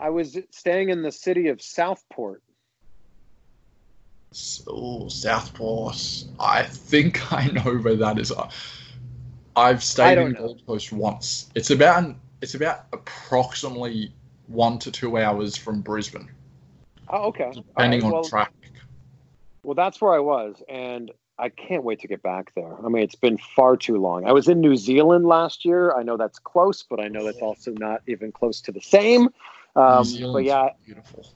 I 0.00 0.08
was 0.08 0.38
staying 0.50 0.88
in 0.88 1.02
the 1.02 1.12
city 1.12 1.48
of 1.48 1.60
Southport. 1.60 2.42
Oh, 4.66 5.08
Southport. 5.08 6.24
I 6.38 6.62
think 6.62 7.32
I 7.32 7.48
know 7.48 7.76
where 7.76 7.96
that 7.96 8.18
is. 8.18 8.32
I've 9.54 9.82
stayed 9.82 10.18
in 10.18 10.32
know. 10.32 10.38
Gold 10.40 10.62
Coast 10.66 10.92
once. 10.92 11.50
It's 11.54 11.70
about 11.70 12.02
an 12.02 12.16
it's 12.40 12.54
about 12.54 12.86
approximately 12.92 14.14
one 14.46 14.78
to 14.78 14.90
two 14.90 15.18
hours 15.18 15.56
from 15.56 15.82
Brisbane, 15.82 16.30
Oh, 17.10 17.28
okay. 17.28 17.50
depending 17.52 18.00
right, 18.00 18.06
on 18.06 18.12
well, 18.12 18.24
traffic. 18.24 18.54
Well, 19.62 19.74
that's 19.74 20.00
where 20.00 20.14
I 20.14 20.20
was, 20.20 20.62
and 20.68 21.10
I 21.38 21.50
can't 21.50 21.84
wait 21.84 22.00
to 22.00 22.08
get 22.08 22.22
back 22.22 22.52
there. 22.54 22.74
I 22.84 22.88
mean, 22.88 23.02
it's 23.02 23.14
been 23.14 23.36
far 23.36 23.76
too 23.76 23.98
long. 23.98 24.26
I 24.26 24.32
was 24.32 24.48
in 24.48 24.60
New 24.60 24.76
Zealand 24.76 25.26
last 25.26 25.66
year. 25.66 25.94
I 25.94 26.02
know 26.02 26.16
that's 26.16 26.38
close, 26.38 26.82
but 26.88 27.00
I 27.00 27.08
know 27.08 27.24
that's 27.24 27.42
also 27.42 27.72
not 27.72 28.00
even 28.06 28.32
close 28.32 28.62
to 28.62 28.72
the 28.72 28.80
same. 28.80 29.28
Um, 29.76 30.06
but 30.32 30.44
yeah, 30.44 30.70
beautiful. 30.84 31.26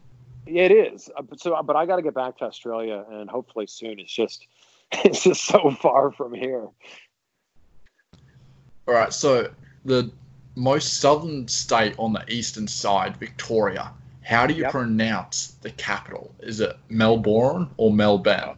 it 0.46 0.70
is. 0.72 1.10
Uh, 1.16 1.22
but 1.22 1.40
So, 1.40 1.60
but 1.62 1.76
I 1.76 1.86
got 1.86 1.96
to 1.96 2.02
get 2.02 2.14
back 2.14 2.38
to 2.38 2.44
Australia, 2.44 3.04
and 3.10 3.28
hopefully 3.30 3.66
soon. 3.66 3.98
It's 3.98 4.12
just, 4.12 4.46
it's 4.92 5.22
just 5.22 5.44
so 5.44 5.70
far 5.70 6.12
from 6.12 6.34
here. 6.34 6.68
All 8.86 8.94
right, 8.94 9.12
so 9.12 9.50
the 9.84 10.10
most 10.56 10.98
southern 10.98 11.48
state 11.48 11.94
on 11.98 12.12
the 12.12 12.24
eastern 12.30 12.68
side, 12.68 13.16
Victoria. 13.16 13.92
How 14.22 14.46
do 14.46 14.54
you 14.54 14.62
Yep. 14.62 14.72
pronounce 14.72 15.48
the 15.62 15.70
capital? 15.70 16.34
Is 16.40 16.60
it 16.60 16.76
Melbourne 16.88 17.70
or 17.76 17.92
Melbourne? 17.92 18.56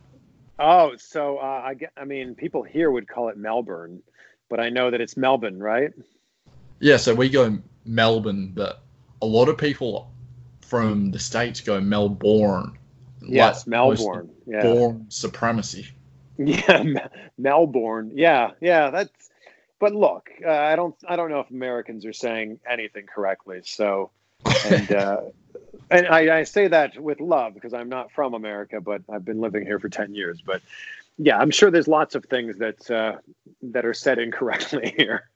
Oh, 0.59 0.97
so 0.97 1.39
uh, 1.39 1.63
I 1.65 1.75
get. 1.75 1.93
I 1.97 2.05
mean, 2.05 2.35
people 2.35 2.63
here 2.63 2.91
would 2.91 3.09
call 3.09 3.29
it 3.29 3.37
Melbourne, 3.37 4.03
but 4.49 4.61
I 4.61 4.69
know 4.71 4.91
that 4.91 5.01
it's 5.01 5.17
Melbourne, 5.17 5.61
right? 5.63 5.93
Yeah, 6.81 6.97
so 6.99 7.15
we 7.15 7.29
go 7.29 7.59
Melbourne, 7.85 8.53
but 8.55 8.83
a 9.23 9.27
lot 9.27 9.49
of 9.49 9.59
people 9.59 10.11
from 10.61 11.11
the 11.11 11.19
states 11.19 11.61
go 11.61 11.81
Melbourne. 11.81 12.79
Yes, 13.23 13.61
like 13.61 13.67
Melbourne. 13.69 14.31
Yeah. 14.47 14.63
Bourne 14.63 15.07
supremacy. 15.09 15.89
Yeah, 16.39 16.85
Melbourne. 17.39 18.11
Yeah, 18.15 18.51
yeah. 18.61 18.91
That's. 18.91 19.31
But 19.79 19.95
look, 19.95 20.29
uh, 20.45 20.51
I 20.51 20.77
don't. 20.77 20.95
I 21.09 21.17
don't 21.17 21.31
know 21.31 21.41
if 21.41 21.49
Americans 21.49 22.05
are 22.05 22.13
saying 22.13 22.61
anything 22.69 23.07
correctly. 23.07 23.63
So, 23.65 24.11
and 24.67 24.93
uh, 24.93 25.21
and 25.91 26.07
I, 26.09 26.41
I 26.41 26.45
say 26.45 26.69
that 26.69 26.99
with 26.99 27.21
love 27.21 27.55
because 27.55 27.73
I'm 27.73 27.89
not 27.89 28.13
from 28.13 28.35
America, 28.35 28.83
but 28.83 29.01
I've 29.11 29.25
been 29.25 29.41
living 29.41 29.65
here 29.65 29.79
for 29.79 29.89
ten 29.89 30.15
years. 30.15 30.43
But 30.43 30.61
yeah, 31.17 31.39
I'm 31.39 31.51
sure 31.51 31.71
there's 31.71 31.89
lots 31.89 32.15
of 32.15 32.27
things 32.27 32.59
that 32.59 32.91
uh, 32.91 33.17
that 33.63 33.87
are 33.87 33.95
said 33.95 34.19
incorrectly 34.19 34.95
here. 34.99 35.31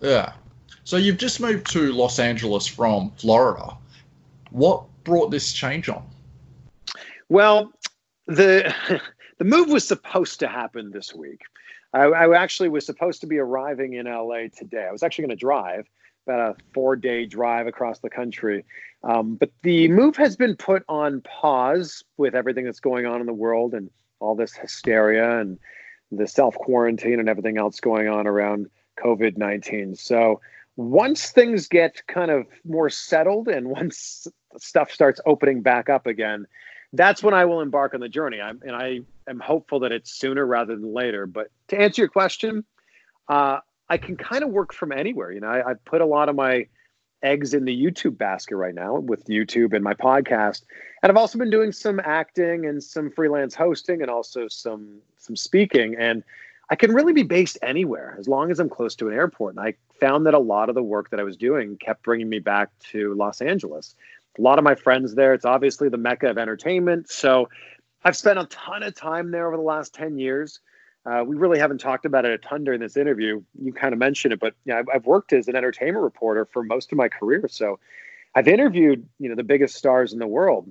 Yeah. 0.00 0.32
So 0.88 0.96
you've 0.96 1.18
just 1.18 1.38
moved 1.38 1.70
to 1.72 1.92
Los 1.92 2.18
Angeles 2.18 2.66
from 2.66 3.10
Florida. 3.18 3.76
What 4.52 4.84
brought 5.04 5.30
this 5.30 5.52
change 5.52 5.90
on? 5.90 6.02
Well, 7.28 7.74
the 8.26 8.74
the 9.36 9.44
move 9.44 9.68
was 9.68 9.86
supposed 9.86 10.40
to 10.40 10.48
happen 10.48 10.90
this 10.90 11.14
week. 11.14 11.42
I, 11.92 12.04
I 12.04 12.42
actually 12.42 12.70
was 12.70 12.86
supposed 12.86 13.20
to 13.20 13.26
be 13.26 13.36
arriving 13.36 13.92
in 13.92 14.06
LA 14.06 14.44
today. 14.56 14.86
I 14.88 14.90
was 14.90 15.02
actually 15.02 15.26
going 15.26 15.36
to 15.36 15.40
drive 15.40 15.86
about 16.26 16.56
a 16.56 16.56
four 16.72 16.96
day 16.96 17.26
drive 17.26 17.66
across 17.66 17.98
the 17.98 18.08
country, 18.08 18.64
um, 19.02 19.34
but 19.34 19.50
the 19.62 19.88
move 19.88 20.16
has 20.16 20.36
been 20.36 20.56
put 20.56 20.84
on 20.88 21.20
pause 21.20 22.02
with 22.16 22.34
everything 22.34 22.64
that's 22.64 22.80
going 22.80 23.04
on 23.04 23.20
in 23.20 23.26
the 23.26 23.34
world 23.34 23.74
and 23.74 23.90
all 24.20 24.34
this 24.34 24.54
hysteria 24.54 25.38
and 25.38 25.58
the 26.12 26.26
self 26.26 26.54
quarantine 26.54 27.20
and 27.20 27.28
everything 27.28 27.58
else 27.58 27.78
going 27.78 28.08
on 28.08 28.26
around 28.26 28.70
COVID 28.98 29.36
nineteen. 29.36 29.94
So 29.94 30.40
once 30.78 31.32
things 31.32 31.66
get 31.66 32.00
kind 32.06 32.30
of 32.30 32.46
more 32.64 32.88
settled 32.88 33.48
and 33.48 33.68
once 33.78 34.28
stuff 34.56 34.90
starts 34.90 35.20
opening 35.26 35.60
back 35.60 35.90
up 35.90 36.06
again, 36.06 36.46
that's 36.92 37.22
when 37.22 37.34
I 37.34 37.44
will 37.44 37.60
embark 37.60 37.92
on 37.92 38.00
the 38.00 38.08
journey. 38.08 38.40
I'm, 38.40 38.62
and 38.64 38.74
I 38.74 39.00
am 39.28 39.40
hopeful 39.40 39.80
that 39.80 39.92
it's 39.92 40.10
sooner 40.10 40.46
rather 40.46 40.76
than 40.76 40.94
later. 40.94 41.26
But 41.26 41.48
to 41.68 41.78
answer 41.78 42.02
your 42.02 42.08
question, 42.08 42.64
uh, 43.28 43.58
I 43.90 43.98
can 43.98 44.16
kind 44.16 44.44
of 44.44 44.50
work 44.50 44.72
from 44.72 44.92
anywhere. 44.92 45.32
You 45.32 45.40
know, 45.40 45.48
I, 45.48 45.72
I 45.72 45.74
put 45.74 46.00
a 46.00 46.06
lot 46.06 46.28
of 46.28 46.36
my 46.36 46.68
eggs 47.22 47.52
in 47.52 47.64
the 47.64 47.76
YouTube 47.76 48.16
basket 48.16 48.56
right 48.56 48.74
now 48.74 49.00
with 49.00 49.26
YouTube 49.26 49.74
and 49.74 49.82
my 49.82 49.94
podcast, 49.94 50.62
and 51.02 51.10
I've 51.10 51.16
also 51.16 51.38
been 51.38 51.50
doing 51.50 51.72
some 51.72 52.00
acting 52.00 52.66
and 52.66 52.82
some 52.82 53.10
freelance 53.10 53.54
hosting 53.54 54.00
and 54.00 54.10
also 54.10 54.46
some 54.48 55.00
some 55.16 55.34
speaking. 55.34 55.96
And 55.98 56.22
I 56.70 56.76
can 56.76 56.92
really 56.92 57.12
be 57.12 57.24
based 57.24 57.58
anywhere 57.62 58.16
as 58.18 58.28
long 58.28 58.50
as 58.50 58.60
I'm 58.60 58.68
close 58.68 58.94
to 58.96 59.08
an 59.08 59.14
airport. 59.14 59.56
And 59.56 59.66
I 59.66 59.74
found 60.00 60.26
that 60.26 60.34
a 60.34 60.38
lot 60.38 60.68
of 60.68 60.74
the 60.74 60.82
work 60.82 61.10
that 61.10 61.20
I 61.20 61.22
was 61.22 61.36
doing 61.36 61.76
kept 61.76 62.02
bringing 62.02 62.28
me 62.28 62.38
back 62.38 62.70
to 62.90 63.14
Los 63.14 63.40
Angeles. 63.40 63.94
A 64.38 64.42
lot 64.42 64.58
of 64.58 64.64
my 64.64 64.74
friends 64.74 65.14
there. 65.14 65.34
It's 65.34 65.44
obviously 65.44 65.88
the 65.88 65.96
mecca 65.96 66.28
of 66.28 66.38
entertainment. 66.38 67.10
So 67.10 67.48
I've 68.04 68.16
spent 68.16 68.38
a 68.38 68.44
ton 68.46 68.82
of 68.82 68.94
time 68.94 69.30
there 69.30 69.48
over 69.48 69.56
the 69.56 69.62
last 69.62 69.94
10 69.94 70.18
years. 70.18 70.60
Uh, 71.04 71.24
we 71.24 71.36
really 71.36 71.58
haven't 71.58 71.78
talked 71.78 72.04
about 72.04 72.24
it 72.24 72.32
a 72.32 72.38
ton 72.38 72.64
during 72.64 72.80
this 72.80 72.96
interview. 72.96 73.42
You 73.60 73.72
kind 73.72 73.92
of 73.92 73.98
mentioned 73.98 74.34
it, 74.34 74.40
but 74.40 74.54
know, 74.66 74.78
I've, 74.78 74.88
I've 74.94 75.06
worked 75.06 75.32
as 75.32 75.48
an 75.48 75.56
entertainment 75.56 76.02
reporter 76.02 76.44
for 76.44 76.62
most 76.62 76.92
of 76.92 76.98
my 76.98 77.08
career. 77.08 77.48
So 77.48 77.80
I've 78.34 78.46
interviewed, 78.46 79.06
you 79.18 79.28
know, 79.28 79.34
the 79.34 79.42
biggest 79.42 79.74
stars 79.74 80.12
in 80.12 80.18
the 80.18 80.26
world, 80.26 80.70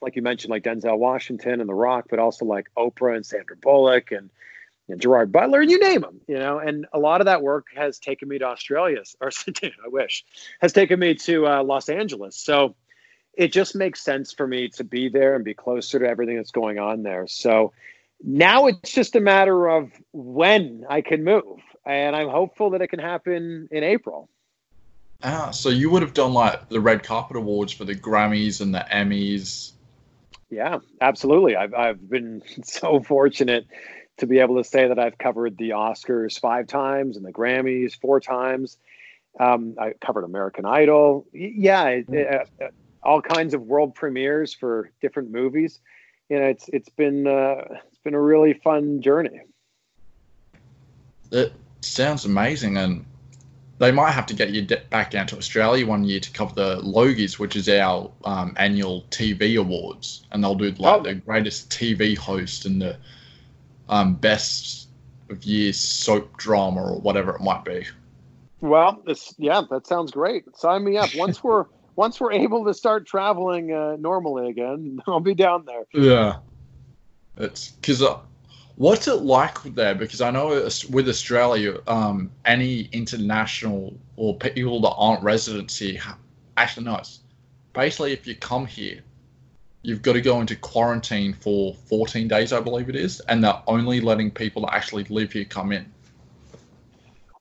like 0.00 0.16
you 0.16 0.22
mentioned, 0.22 0.50
like 0.50 0.62
Denzel 0.62 0.98
Washington 0.98 1.60
and 1.60 1.68
The 1.68 1.74
Rock, 1.74 2.06
but 2.08 2.18
also 2.18 2.44
like 2.44 2.70
Oprah 2.76 3.16
and 3.16 3.26
Sandra 3.26 3.56
Bullock 3.56 4.12
and, 4.12 4.30
and 4.88 5.00
Gerard 5.00 5.32
Butler, 5.32 5.62
you 5.62 5.78
name 5.78 6.02
them, 6.02 6.20
you 6.28 6.38
know. 6.38 6.58
And 6.58 6.86
a 6.92 6.98
lot 6.98 7.20
of 7.20 7.26
that 7.26 7.42
work 7.42 7.66
has 7.74 7.98
taken 7.98 8.28
me 8.28 8.38
to 8.38 8.44
Australia, 8.44 9.02
or 9.20 9.30
I 9.48 9.70
wish, 9.86 10.24
has 10.60 10.72
taken 10.72 10.98
me 10.98 11.14
to 11.14 11.46
uh, 11.46 11.62
Los 11.62 11.88
Angeles. 11.88 12.36
So 12.36 12.76
it 13.32 13.52
just 13.52 13.74
makes 13.74 14.02
sense 14.02 14.32
for 14.32 14.46
me 14.46 14.68
to 14.70 14.84
be 14.84 15.08
there 15.08 15.34
and 15.34 15.44
be 15.44 15.54
closer 15.54 15.98
to 15.98 16.06
everything 16.06 16.36
that's 16.36 16.50
going 16.50 16.78
on 16.78 17.02
there. 17.02 17.26
So 17.26 17.72
now 18.22 18.66
it's 18.66 18.92
just 18.92 19.16
a 19.16 19.20
matter 19.20 19.68
of 19.68 19.90
when 20.12 20.84
I 20.88 21.00
can 21.00 21.24
move, 21.24 21.60
and 21.84 22.14
I'm 22.14 22.28
hopeful 22.28 22.70
that 22.70 22.82
it 22.82 22.88
can 22.88 23.00
happen 23.00 23.68
in 23.70 23.82
April. 23.82 24.28
Ah, 25.22 25.50
so 25.50 25.70
you 25.70 25.90
would 25.90 26.02
have 26.02 26.12
done 26.12 26.34
like 26.34 26.68
the 26.68 26.80
red 26.80 27.02
carpet 27.02 27.36
awards 27.36 27.72
for 27.72 27.84
the 27.84 27.94
Grammys 27.94 28.60
and 28.60 28.74
the 28.74 28.86
Emmys. 28.90 29.72
Yeah, 30.50 30.80
absolutely. 31.00 31.56
I've 31.56 31.74
I've 31.74 32.08
been 32.08 32.42
so 32.62 33.00
fortunate 33.00 33.66
to 34.18 34.26
be 34.26 34.38
able 34.38 34.56
to 34.56 34.64
say 34.64 34.88
that 34.88 34.98
I've 34.98 35.18
covered 35.18 35.56
the 35.58 35.70
Oscars 35.70 36.38
five 36.38 36.66
times 36.66 37.16
and 37.16 37.24
the 37.24 37.32
Grammys 37.32 37.98
four 38.00 38.20
times. 38.20 38.78
Um, 39.40 39.74
I 39.80 39.94
covered 40.00 40.24
American 40.24 40.64
Idol. 40.64 41.26
Yeah, 41.32 41.88
it, 41.88 42.06
it, 42.08 42.48
uh, 42.62 42.66
all 43.02 43.20
kinds 43.20 43.52
of 43.54 43.62
world 43.62 43.94
premieres 43.94 44.54
for 44.54 44.90
different 45.00 45.30
movies. 45.30 45.80
You 46.28 46.38
know, 46.38 46.46
it's 46.46 46.68
it's 46.72 46.88
been 46.88 47.26
uh, 47.26 47.64
it's 47.88 47.98
been 48.04 48.14
a 48.14 48.20
really 48.20 48.54
fun 48.54 49.02
journey. 49.02 49.40
It 51.30 51.52
sounds 51.80 52.24
amazing, 52.24 52.76
and 52.76 53.04
they 53.78 53.90
might 53.90 54.12
have 54.12 54.26
to 54.26 54.34
get 54.34 54.50
you 54.50 54.66
back 54.90 55.10
down 55.10 55.26
to 55.28 55.36
Australia 55.36 55.84
one 55.86 56.04
year 56.04 56.20
to 56.20 56.30
cover 56.30 56.54
the 56.54 56.80
Logies, 56.82 57.38
which 57.38 57.56
is 57.56 57.68
our 57.68 58.10
um, 58.24 58.54
annual 58.56 59.02
TV 59.10 59.58
awards, 59.58 60.24
and 60.30 60.42
they'll 60.44 60.54
do 60.54 60.70
like 60.78 61.00
Oh. 61.00 61.02
the 61.02 61.14
greatest 61.14 61.70
TV 61.70 62.16
host 62.16 62.66
and 62.66 62.80
the 62.80 62.96
um, 63.88 64.14
best 64.14 64.88
of 65.30 65.44
years 65.44 65.78
soap 65.78 66.36
drama 66.36 66.82
or 66.82 67.00
whatever 67.00 67.34
it 67.34 67.40
might 67.40 67.64
be. 67.64 67.86
Well, 68.60 69.02
this 69.04 69.34
yeah, 69.38 69.62
that 69.70 69.86
sounds 69.86 70.10
great. 70.12 70.44
Sign 70.56 70.84
me 70.84 70.96
up. 70.96 71.14
Once 71.14 71.42
we're 71.44 71.66
once 71.96 72.20
we're 72.20 72.32
able 72.32 72.64
to 72.64 72.74
start 72.74 73.06
traveling 73.06 73.72
uh, 73.72 73.96
normally 73.98 74.50
again, 74.50 75.00
I'll 75.06 75.20
be 75.20 75.34
down 75.34 75.64
there. 75.66 75.84
Yeah, 75.92 76.38
it's 77.36 77.70
because 77.70 78.02
uh, 78.02 78.18
what's 78.76 79.08
it 79.08 79.22
like 79.22 79.62
there? 79.74 79.94
Because 79.94 80.20
I 80.20 80.30
know 80.30 80.68
with 80.90 81.08
Australia, 81.08 81.80
um, 81.86 82.30
any 82.44 82.88
international 82.92 83.94
or 84.16 84.36
people 84.36 84.80
that 84.82 84.94
aren't 84.96 85.22
residents 85.22 85.78
here, 85.78 86.00
actually 86.56 86.86
no, 86.86 86.96
it's 86.96 87.20
basically 87.74 88.12
if 88.12 88.26
you 88.26 88.34
come 88.34 88.66
here, 88.66 89.00
you've 89.84 90.02
got 90.02 90.14
to 90.14 90.20
go 90.20 90.40
into 90.40 90.56
quarantine 90.56 91.34
for 91.34 91.74
14 91.74 92.26
days, 92.26 92.52
I 92.52 92.60
believe 92.60 92.88
it 92.88 92.96
is, 92.96 93.20
and 93.20 93.44
they're 93.44 93.62
only 93.66 94.00
letting 94.00 94.30
people 94.30 94.62
that 94.62 94.74
actually 94.74 95.04
live 95.04 95.32
here 95.32 95.44
come 95.44 95.70
in. 95.70 95.92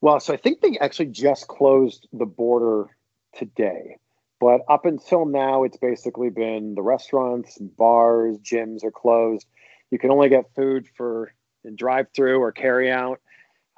Well, 0.02 0.20
so 0.20 0.34
I 0.34 0.38
think 0.38 0.60
they 0.60 0.78
actually 0.80 1.08
just 1.08 1.48
closed 1.48 2.08
the 2.12 2.26
border 2.26 2.90
today. 3.34 3.98
But 4.42 4.62
up 4.68 4.86
until 4.86 5.26
now, 5.26 5.64
it's 5.64 5.78
basically 5.78 6.30
been 6.30 6.76
the 6.76 6.82
restaurants, 6.82 7.58
bars, 7.58 8.38
gyms 8.40 8.84
are 8.84 8.92
closed. 8.92 9.48
You 9.90 9.98
can 9.98 10.12
only 10.12 10.28
get 10.28 10.54
food 10.54 10.86
for 10.98 11.34
in 11.64 11.78
drive 11.78 12.08
through 12.14 12.42
or 12.42 12.52
carry 12.52 12.92
out 12.92 13.22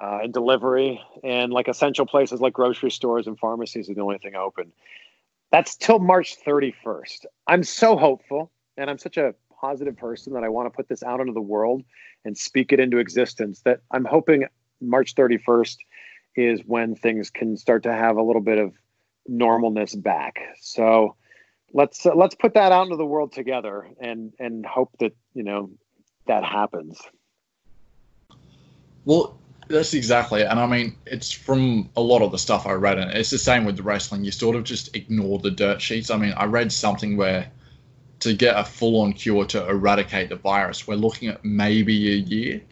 uh, 0.00 0.18
and 0.24 0.34
delivery. 0.34 1.00
And 1.22 1.52
like 1.52 1.68
essential 1.68 2.04
places 2.04 2.40
like 2.40 2.52
grocery 2.52 2.90
stores 2.90 3.28
and 3.28 3.38
pharmacies 3.38 3.88
are 3.88 3.94
the 3.94 4.00
only 4.00 4.18
thing 4.18 4.34
open. 4.34 4.72
That's 5.52 5.76
till 5.76 6.00
March 6.00 6.34
31st. 6.44 7.26
I'm 7.46 7.62
so 7.62 7.96
hopeful 7.96 8.50
and 8.76 8.90
I'm 8.90 8.98
such 8.98 9.16
a 9.16 9.34
positive 9.60 9.96
person 9.96 10.34
that 10.34 10.44
I 10.44 10.48
want 10.48 10.66
to 10.66 10.76
put 10.76 10.88
this 10.88 11.02
out 11.02 11.20
into 11.20 11.32
the 11.32 11.40
world 11.40 11.82
and 12.24 12.36
speak 12.36 12.72
it 12.72 12.80
into 12.80 12.98
existence 12.98 13.62
that 13.62 13.80
I'm 13.90 14.04
hoping 14.04 14.44
March 14.80 15.14
31st 15.14 15.76
is 16.36 16.60
when 16.66 16.94
things 16.94 17.30
can 17.30 17.56
start 17.56 17.82
to 17.84 17.92
have 17.92 18.16
a 18.16 18.22
little 18.22 18.42
bit 18.42 18.58
of 18.58 18.74
normalness 19.28 20.00
back. 20.00 20.38
So 20.60 21.16
let's 21.72 22.04
uh, 22.04 22.14
let's 22.14 22.34
put 22.34 22.54
that 22.54 22.72
out 22.72 22.84
into 22.84 22.96
the 22.96 23.06
world 23.06 23.32
together 23.32 23.88
and 24.00 24.32
and 24.38 24.64
hope 24.64 24.90
that 25.00 25.16
you 25.34 25.42
know 25.42 25.70
that 26.26 26.44
happens. 26.44 27.00
Well, 29.04 29.38
That's 29.68 29.94
exactly 29.94 30.42
it. 30.42 30.48
And 30.48 30.60
I 30.60 30.66
mean, 30.66 30.96
it's 31.06 31.32
from 31.32 31.88
a 31.96 32.00
lot 32.00 32.22
of 32.22 32.30
the 32.30 32.38
stuff 32.38 32.66
I 32.66 32.72
read, 32.72 32.98
and 32.98 33.10
it's 33.12 33.30
the 33.30 33.38
same 33.38 33.64
with 33.64 33.76
the 33.76 33.82
wrestling. 33.82 34.24
You 34.24 34.30
sort 34.30 34.56
of 34.56 34.64
just 34.64 34.94
ignore 34.94 35.38
the 35.38 35.50
dirt 35.50 35.80
sheets. 35.80 36.10
I 36.10 36.16
mean, 36.18 36.34
I 36.36 36.44
read 36.44 36.70
something 36.70 37.16
where 37.16 37.50
to 38.20 38.34
get 38.34 38.58
a 38.58 38.64
full 38.64 39.00
on 39.00 39.12
cure 39.12 39.44
to 39.46 39.68
eradicate 39.68 40.28
the 40.28 40.36
virus, 40.36 40.86
we're 40.86 40.94
looking 40.94 41.28
at 41.28 41.44
maybe 41.44 42.12
a 42.12 42.16
year. 42.16 42.62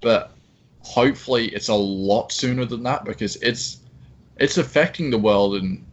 But 0.00 0.32
hopefully 0.80 1.48
it's 1.48 1.68
a 1.68 1.74
lot 1.74 2.32
sooner 2.32 2.64
than 2.64 2.82
that 2.84 3.04
because 3.04 3.36
it's 3.36 3.78
it's 4.36 4.56
affecting 4.56 5.10
the 5.10 5.18
world 5.18 5.56
in 5.56 5.84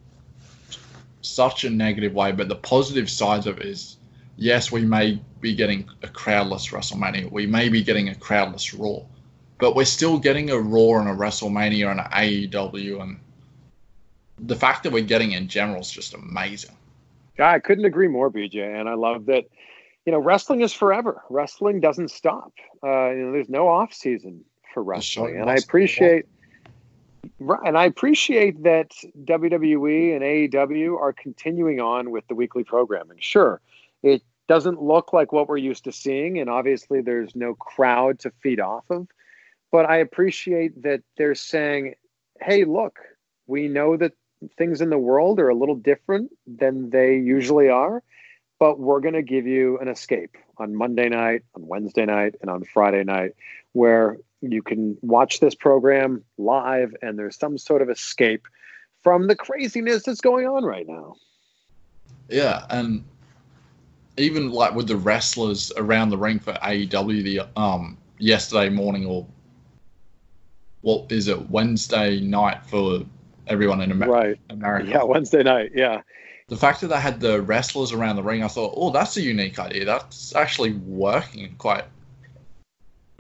such 1.22 1.66
a 1.66 1.70
negative 1.70 2.14
way. 2.14 2.32
But 2.32 2.48
the 2.48 2.56
positive 2.56 3.10
sides 3.10 3.46
of 3.46 3.60
it 3.60 3.66
is 3.66 3.98
yes, 4.38 4.72
we 4.72 4.86
may 4.86 5.20
be 5.42 5.54
getting 5.54 5.90
a 6.04 6.08
crowdless 6.08 6.72
WrestleMania. 6.72 7.32
We 7.32 7.46
may 7.46 7.68
be 7.68 7.84
getting 7.84 8.10
a 8.10 8.16
crowdless 8.16 8.74
Raw 8.74 9.04
but 9.60 9.76
we're 9.76 9.86
still 9.86 10.20
getting 10.20 10.50
a 10.50 10.58
Raw 10.58 11.00
and 11.00 11.10
a 11.10 11.14
WrestleMania 11.14 11.92
and 11.92 12.00
an 12.00 12.08
AEW, 12.12 13.02
and 13.02 13.20
the 14.40 14.56
fact 14.56 14.84
that 14.84 14.92
we're 14.92 15.04
getting 15.04 15.32
in 15.32 15.48
general 15.48 15.82
is 15.82 15.90
just 15.90 16.14
amazing. 16.14 16.77
Yeah, 17.38 17.52
I 17.52 17.60
couldn't 17.60 17.86
agree 17.86 18.08
more, 18.08 18.32
BJ, 18.32 18.80
and 18.80 18.90
I 18.90 18.94
love 18.94 19.26
that. 19.28 19.46
You 20.06 20.14
know, 20.14 20.20
wrestling 20.20 20.62
is 20.62 20.72
forever. 20.72 21.22
Wrestling 21.30 21.82
doesn't 21.82 22.12
stop. 22.12 22.54
Uh, 22.82 23.10
you 23.10 23.26
know, 23.26 23.32
there's 23.34 23.50
no 23.50 23.68
off 23.68 23.94
season 23.94 24.46
for 24.74 24.82
wrestling, 24.82 25.38
and 25.38 25.50
I 25.50 25.56
appreciate. 25.56 26.26
Right, 27.40 27.60
and 27.66 27.78
I 27.78 27.86
appreciate 27.86 28.64
that 28.64 28.92
WWE 29.26 30.16
and 30.16 30.24
AEW 30.24 31.00
are 31.00 31.12
continuing 31.12 31.82
on 31.82 32.10
with 32.12 32.26
the 32.28 32.36
weekly 32.36 32.64
programming. 32.64 33.18
Sure, 33.20 33.60
it 34.02 34.24
doesn't 34.48 34.82
look 34.82 35.12
like 35.12 35.34
what 35.34 35.50
we're 35.50 35.58
used 35.58 35.84
to 35.84 35.92
seeing, 35.92 36.40
and 36.40 36.50
obviously 36.50 37.02
there's 37.02 37.36
no 37.36 37.54
crowd 37.56 38.20
to 38.20 38.32
feed 38.42 38.62
off 38.62 38.86
of 38.90 39.08
but 39.72 39.86
I 39.86 39.98
appreciate 39.98 40.82
that 40.84 41.02
they're 41.18 41.36
saying, 41.36 41.96
hey, 42.42 42.64
look, 42.64 43.00
we 43.48 43.68
know 43.68 43.98
that 43.98 44.14
things 44.58 44.82
in 44.82 44.90
the 44.90 44.98
world 44.98 45.40
are 45.40 45.50
a 45.50 45.56
little 45.56 45.76
different 45.76 46.32
than 46.46 46.90
they 46.90 47.16
usually 47.16 47.70
are, 47.70 48.04
but 48.60 48.80
we're 48.80 49.00
going 49.00 49.14
to 49.14 49.22
give 49.22 49.48
you 49.48 49.78
an 49.80 49.88
escape 49.88 50.36
on 50.58 50.76
Monday 50.76 51.10
night, 51.10 51.44
on 51.56 51.68
Wednesday 51.68 52.06
night, 52.06 52.36
and 52.42 52.50
on 52.50 52.64
Friday 52.64 53.04
night, 53.04 53.32
where 53.74 54.18
you 54.42 54.62
can 54.62 54.98
watch 55.02 55.40
this 55.40 55.56
program 55.56 56.24
live 56.38 56.96
and 57.02 57.18
there's 57.18 57.38
some 57.38 57.58
sort 57.58 57.82
of 57.82 57.90
escape 57.90 58.48
from 59.04 59.28
the 59.28 59.36
craziness 59.36 60.04
that's 60.04 60.22
going 60.22 60.48
on 60.48 60.64
right 60.64 60.88
now. 60.88 61.16
Yeah, 62.30 62.66
and 62.70 63.04
even 64.18 64.52
like 64.52 64.74
with 64.74 64.88
the 64.88 64.98
wrestlers 64.98 65.72
around 65.78 66.10
the 66.10 66.18
ring 66.18 66.40
for 66.40 66.54
AEW 66.54 67.24
the 67.24 67.60
um 67.60 67.98
yesterday 68.20 68.70
morning 68.70 69.06
or 69.06 69.26
what 70.82 71.12
is 71.12 71.28
it 71.28 71.50
Wednesday 71.50 72.20
night 72.20 72.66
for 72.66 73.06
everyone 73.48 73.82
in 73.82 73.92
Amer- 73.92 74.10
right. 74.10 74.40
America. 74.50 74.90
Yeah, 74.90 75.04
Wednesday 75.04 75.44
night. 75.44 75.72
Yeah. 75.74 76.02
The 76.48 76.58
fact 76.58 76.82
that 76.82 76.88
they 76.88 77.00
had 77.00 77.20
the 77.20 77.42
wrestlers 77.42 77.92
around 77.92 78.16
the 78.16 78.24
ring, 78.24 78.44
I 78.44 78.48
thought, 78.48 78.74
oh, 78.78 78.90
that's 78.92 79.18
a 79.18 79.22
unique 79.22 79.60
idea. 79.60 79.86
That's 79.86 80.34
actually 80.36 80.74
working 80.74 81.56
quite. 81.58 81.84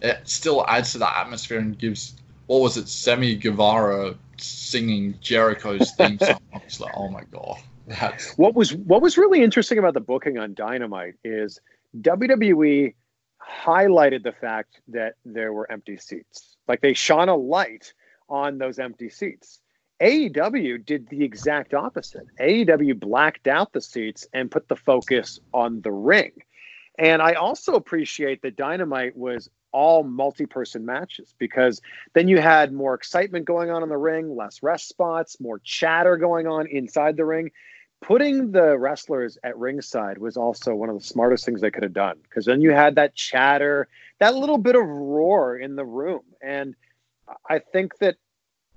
It 0.01 0.21
still 0.23 0.65
adds 0.67 0.93
to 0.93 0.99
the 0.99 1.17
atmosphere 1.17 1.59
and 1.59 1.77
gives. 1.77 2.13
What 2.45 2.61
was 2.61 2.77
it? 2.77 2.87
Sammy 2.87 3.35
Guevara 3.35 4.15
singing 4.37 5.15
Jericho's 5.19 5.91
theme 5.91 6.19
song. 6.19 6.39
I 6.53 6.61
was 6.63 6.79
like, 6.79 6.93
oh 6.95 7.09
my 7.09 7.23
god. 7.31 7.57
That's... 7.87 8.37
What 8.37 8.53
was 8.53 8.73
what 8.73 9.01
was 9.01 9.17
really 9.17 9.41
interesting 9.41 9.77
about 9.77 9.93
the 9.93 10.01
booking 10.01 10.37
on 10.37 10.53
Dynamite 10.53 11.15
is 11.23 11.59
WWE 11.99 12.93
highlighted 13.41 14.23
the 14.23 14.31
fact 14.31 14.81
that 14.89 15.15
there 15.25 15.53
were 15.53 15.69
empty 15.71 15.97
seats. 15.97 16.57
Like 16.67 16.81
they 16.81 16.93
shone 16.93 17.29
a 17.29 17.35
light 17.35 17.93
on 18.29 18.57
those 18.57 18.77
empty 18.77 19.09
seats. 19.09 19.59
AEW 20.01 20.85
did 20.85 21.09
the 21.09 21.23
exact 21.23 21.73
opposite. 21.73 22.27
AEW 22.39 22.99
blacked 22.99 23.47
out 23.47 23.73
the 23.73 23.81
seats 23.81 24.27
and 24.33 24.51
put 24.51 24.67
the 24.67 24.75
focus 24.75 25.39
on 25.53 25.81
the 25.81 25.91
ring. 25.91 26.31
And 26.99 27.21
I 27.21 27.33
also 27.33 27.73
appreciate 27.73 28.41
that 28.41 28.55
Dynamite 28.55 29.15
was 29.15 29.49
all 29.71 30.03
multi 30.03 30.45
person 30.45 30.85
matches 30.85 31.35
because 31.37 31.81
then 32.13 32.27
you 32.27 32.39
had 32.39 32.73
more 32.73 32.93
excitement 32.93 33.45
going 33.45 33.69
on 33.69 33.83
in 33.83 33.89
the 33.89 33.97
ring, 33.97 34.35
less 34.35 34.63
rest 34.63 34.87
spots, 34.87 35.39
more 35.39 35.59
chatter 35.63 36.17
going 36.17 36.47
on 36.47 36.67
inside 36.67 37.17
the 37.17 37.25
ring. 37.25 37.51
Putting 38.01 38.51
the 38.51 38.77
wrestlers 38.77 39.37
at 39.43 39.57
ringside 39.57 40.19
was 40.19 40.37
also 40.37 40.75
one 40.75 40.89
of 40.89 40.97
the 40.99 41.03
smartest 41.03 41.45
things 41.45 41.61
they 41.61 41.71
could 41.71 41.83
have 41.83 41.93
done 41.93 42.17
because 42.23 42.45
then 42.45 42.61
you 42.61 42.71
had 42.71 42.95
that 42.95 43.15
chatter 43.15 43.87
that 44.19 44.35
little 44.35 44.57
bit 44.57 44.75
of 44.75 44.85
roar 44.85 45.57
in 45.57 45.75
the 45.75 45.85
room. 45.85 46.21
And 46.41 46.75
I 47.49 47.59
think 47.59 47.97
that 47.99 48.15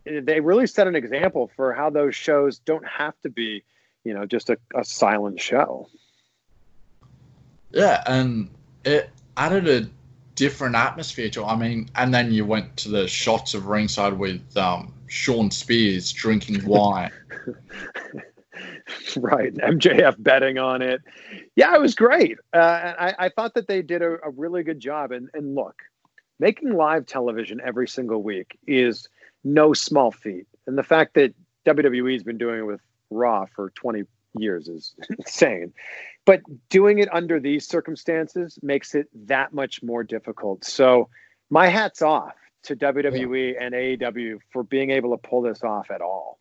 they 0.04 0.40
really 0.40 0.66
set 0.66 0.86
an 0.86 0.96
example 0.96 1.50
for 1.56 1.72
how 1.72 1.90
those 1.90 2.14
shows 2.14 2.58
don't 2.58 2.86
have 2.86 3.18
to 3.22 3.30
be, 3.30 3.64
you 4.04 4.14
know, 4.14 4.26
just 4.26 4.50
a, 4.50 4.58
a 4.74 4.84
silent 4.84 5.40
show. 5.40 5.88
Yeah, 7.70 8.02
and 8.06 8.50
it 8.84 9.10
added 9.36 9.68
a 9.68 9.88
different 10.34 10.74
atmosphere 10.74 11.28
to 11.30 11.42
it. 11.42 11.46
I 11.46 11.56
mean, 11.56 11.90
and 11.94 12.12
then 12.14 12.32
you 12.32 12.44
went 12.44 12.76
to 12.78 12.88
the 12.88 13.06
shots 13.06 13.54
of 13.54 13.66
ringside 13.66 14.18
with 14.18 14.56
um, 14.56 14.92
Shawn 15.06 15.50
Spears 15.50 16.12
drinking 16.12 16.64
wine. 16.66 17.12
right. 19.16 19.54
MJF 19.54 20.16
betting 20.22 20.58
on 20.58 20.82
it. 20.82 21.02
Yeah, 21.56 21.74
it 21.74 21.80
was 21.80 21.94
great. 21.94 22.38
Uh, 22.52 22.94
I, 22.98 23.14
I, 23.18 23.28
thought 23.28 23.54
that 23.54 23.68
they 23.68 23.82
did 23.82 24.02
a, 24.02 24.14
a, 24.24 24.30
really 24.30 24.62
good 24.62 24.80
job. 24.80 25.12
And, 25.12 25.28
and 25.34 25.54
look, 25.54 25.76
making 26.38 26.74
live 26.74 27.06
television 27.06 27.60
every 27.64 27.88
single 27.88 28.22
week 28.22 28.58
is 28.66 29.08
no 29.44 29.72
small 29.72 30.10
feat. 30.10 30.46
And 30.66 30.76
the 30.76 30.82
fact 30.82 31.14
that 31.14 31.34
WWE 31.66 32.12
has 32.12 32.22
been 32.22 32.38
doing 32.38 32.60
it 32.60 32.66
with 32.66 32.80
Raw 33.10 33.46
for 33.46 33.70
20 33.70 34.04
years 34.38 34.68
is 34.68 34.94
insane. 35.18 35.72
But 36.24 36.42
doing 36.68 36.98
it 36.98 37.12
under 37.12 37.40
these 37.40 37.66
circumstances 37.66 38.58
makes 38.62 38.94
it 38.94 39.08
that 39.26 39.52
much 39.52 39.82
more 39.82 40.04
difficult. 40.04 40.64
So 40.64 41.08
my 41.48 41.68
hat's 41.68 42.02
off 42.02 42.34
to 42.64 42.76
WWE 42.76 43.54
yeah. 43.54 43.64
and 43.64 43.74
AEW 43.74 44.38
for 44.50 44.62
being 44.62 44.90
able 44.90 45.16
to 45.16 45.28
pull 45.28 45.42
this 45.42 45.62
off 45.62 45.90
at 45.90 46.02
all. 46.02 46.38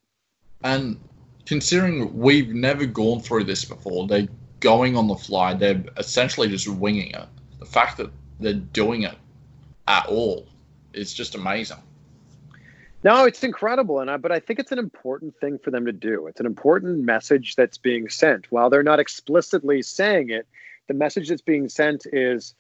And 0.63 0.99
considering 1.45 2.17
we've 2.17 2.49
never 2.49 2.85
gone 2.85 3.21
through 3.21 3.45
this 3.45 3.65
before, 3.65 4.07
they're 4.07 4.27
going 4.59 4.97
on 4.97 5.07
the 5.07 5.15
fly. 5.15 5.53
They're 5.53 5.83
essentially 5.97 6.49
just 6.49 6.67
winging 6.67 7.11
it. 7.11 7.25
The 7.59 7.65
fact 7.65 7.97
that 7.97 8.11
they're 8.39 8.53
doing 8.53 9.03
it 9.03 9.15
at 9.87 10.05
all 10.07 10.47
is 10.93 11.13
just 11.13 11.35
amazing. 11.35 11.81
No, 13.03 13.23
it's 13.23 13.43
incredible, 13.43 13.99
and 13.99 14.11
I, 14.11 14.17
but 14.17 14.31
I 14.31 14.39
think 14.39 14.59
it's 14.59 14.73
an 14.73 14.79
important 14.79 15.37
thing 15.39 15.57
for 15.57 15.71
them 15.71 15.85
to 15.85 15.93
do. 15.93 16.27
It's 16.27 16.41
an 16.41 16.45
important 16.45 16.99
message 16.99 17.55
that's 17.55 17.77
being 17.77 18.09
sent. 18.09 18.51
While 18.51 18.69
they're 18.69 18.83
not 18.83 18.99
explicitly 18.99 19.81
saying 19.81 20.31
it, 20.31 20.47
the 20.87 20.93
message 20.93 21.29
that's 21.29 21.41
being 21.41 21.69
sent 21.69 22.05
is, 22.11 22.55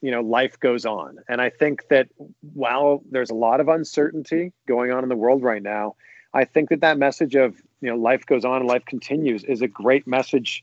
you 0.00 0.12
know, 0.12 0.20
life 0.20 0.60
goes 0.60 0.86
on. 0.86 1.18
And 1.28 1.40
I 1.40 1.50
think 1.50 1.88
that 1.88 2.08
while 2.54 3.02
there's 3.10 3.30
a 3.30 3.34
lot 3.34 3.58
of 3.58 3.68
uncertainty 3.68 4.52
going 4.68 4.92
on 4.92 5.02
in 5.02 5.08
the 5.08 5.16
world 5.16 5.42
right 5.42 5.62
now, 5.62 5.96
I 6.32 6.44
think 6.44 6.68
that 6.68 6.82
that 6.82 6.96
message 6.96 7.34
of 7.34 7.56
you 7.80 7.90
know 7.90 7.96
life 7.96 8.24
goes 8.26 8.44
on 8.44 8.58
and 8.58 8.66
life 8.66 8.84
continues 8.84 9.42
is 9.42 9.62
a 9.62 9.68
great 9.68 10.06
message 10.06 10.62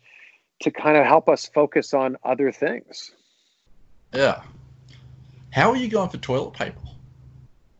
to 0.61 0.71
kind 0.71 0.95
of 0.95 1.05
help 1.05 1.27
us 1.27 1.49
focus 1.53 1.93
on 1.93 2.15
other 2.23 2.51
things. 2.51 3.11
Yeah. 4.13 4.41
How 5.51 5.71
are 5.71 5.75
you 5.75 5.89
going 5.89 6.09
for 6.09 6.17
toilet 6.17 6.53
paper? 6.53 6.79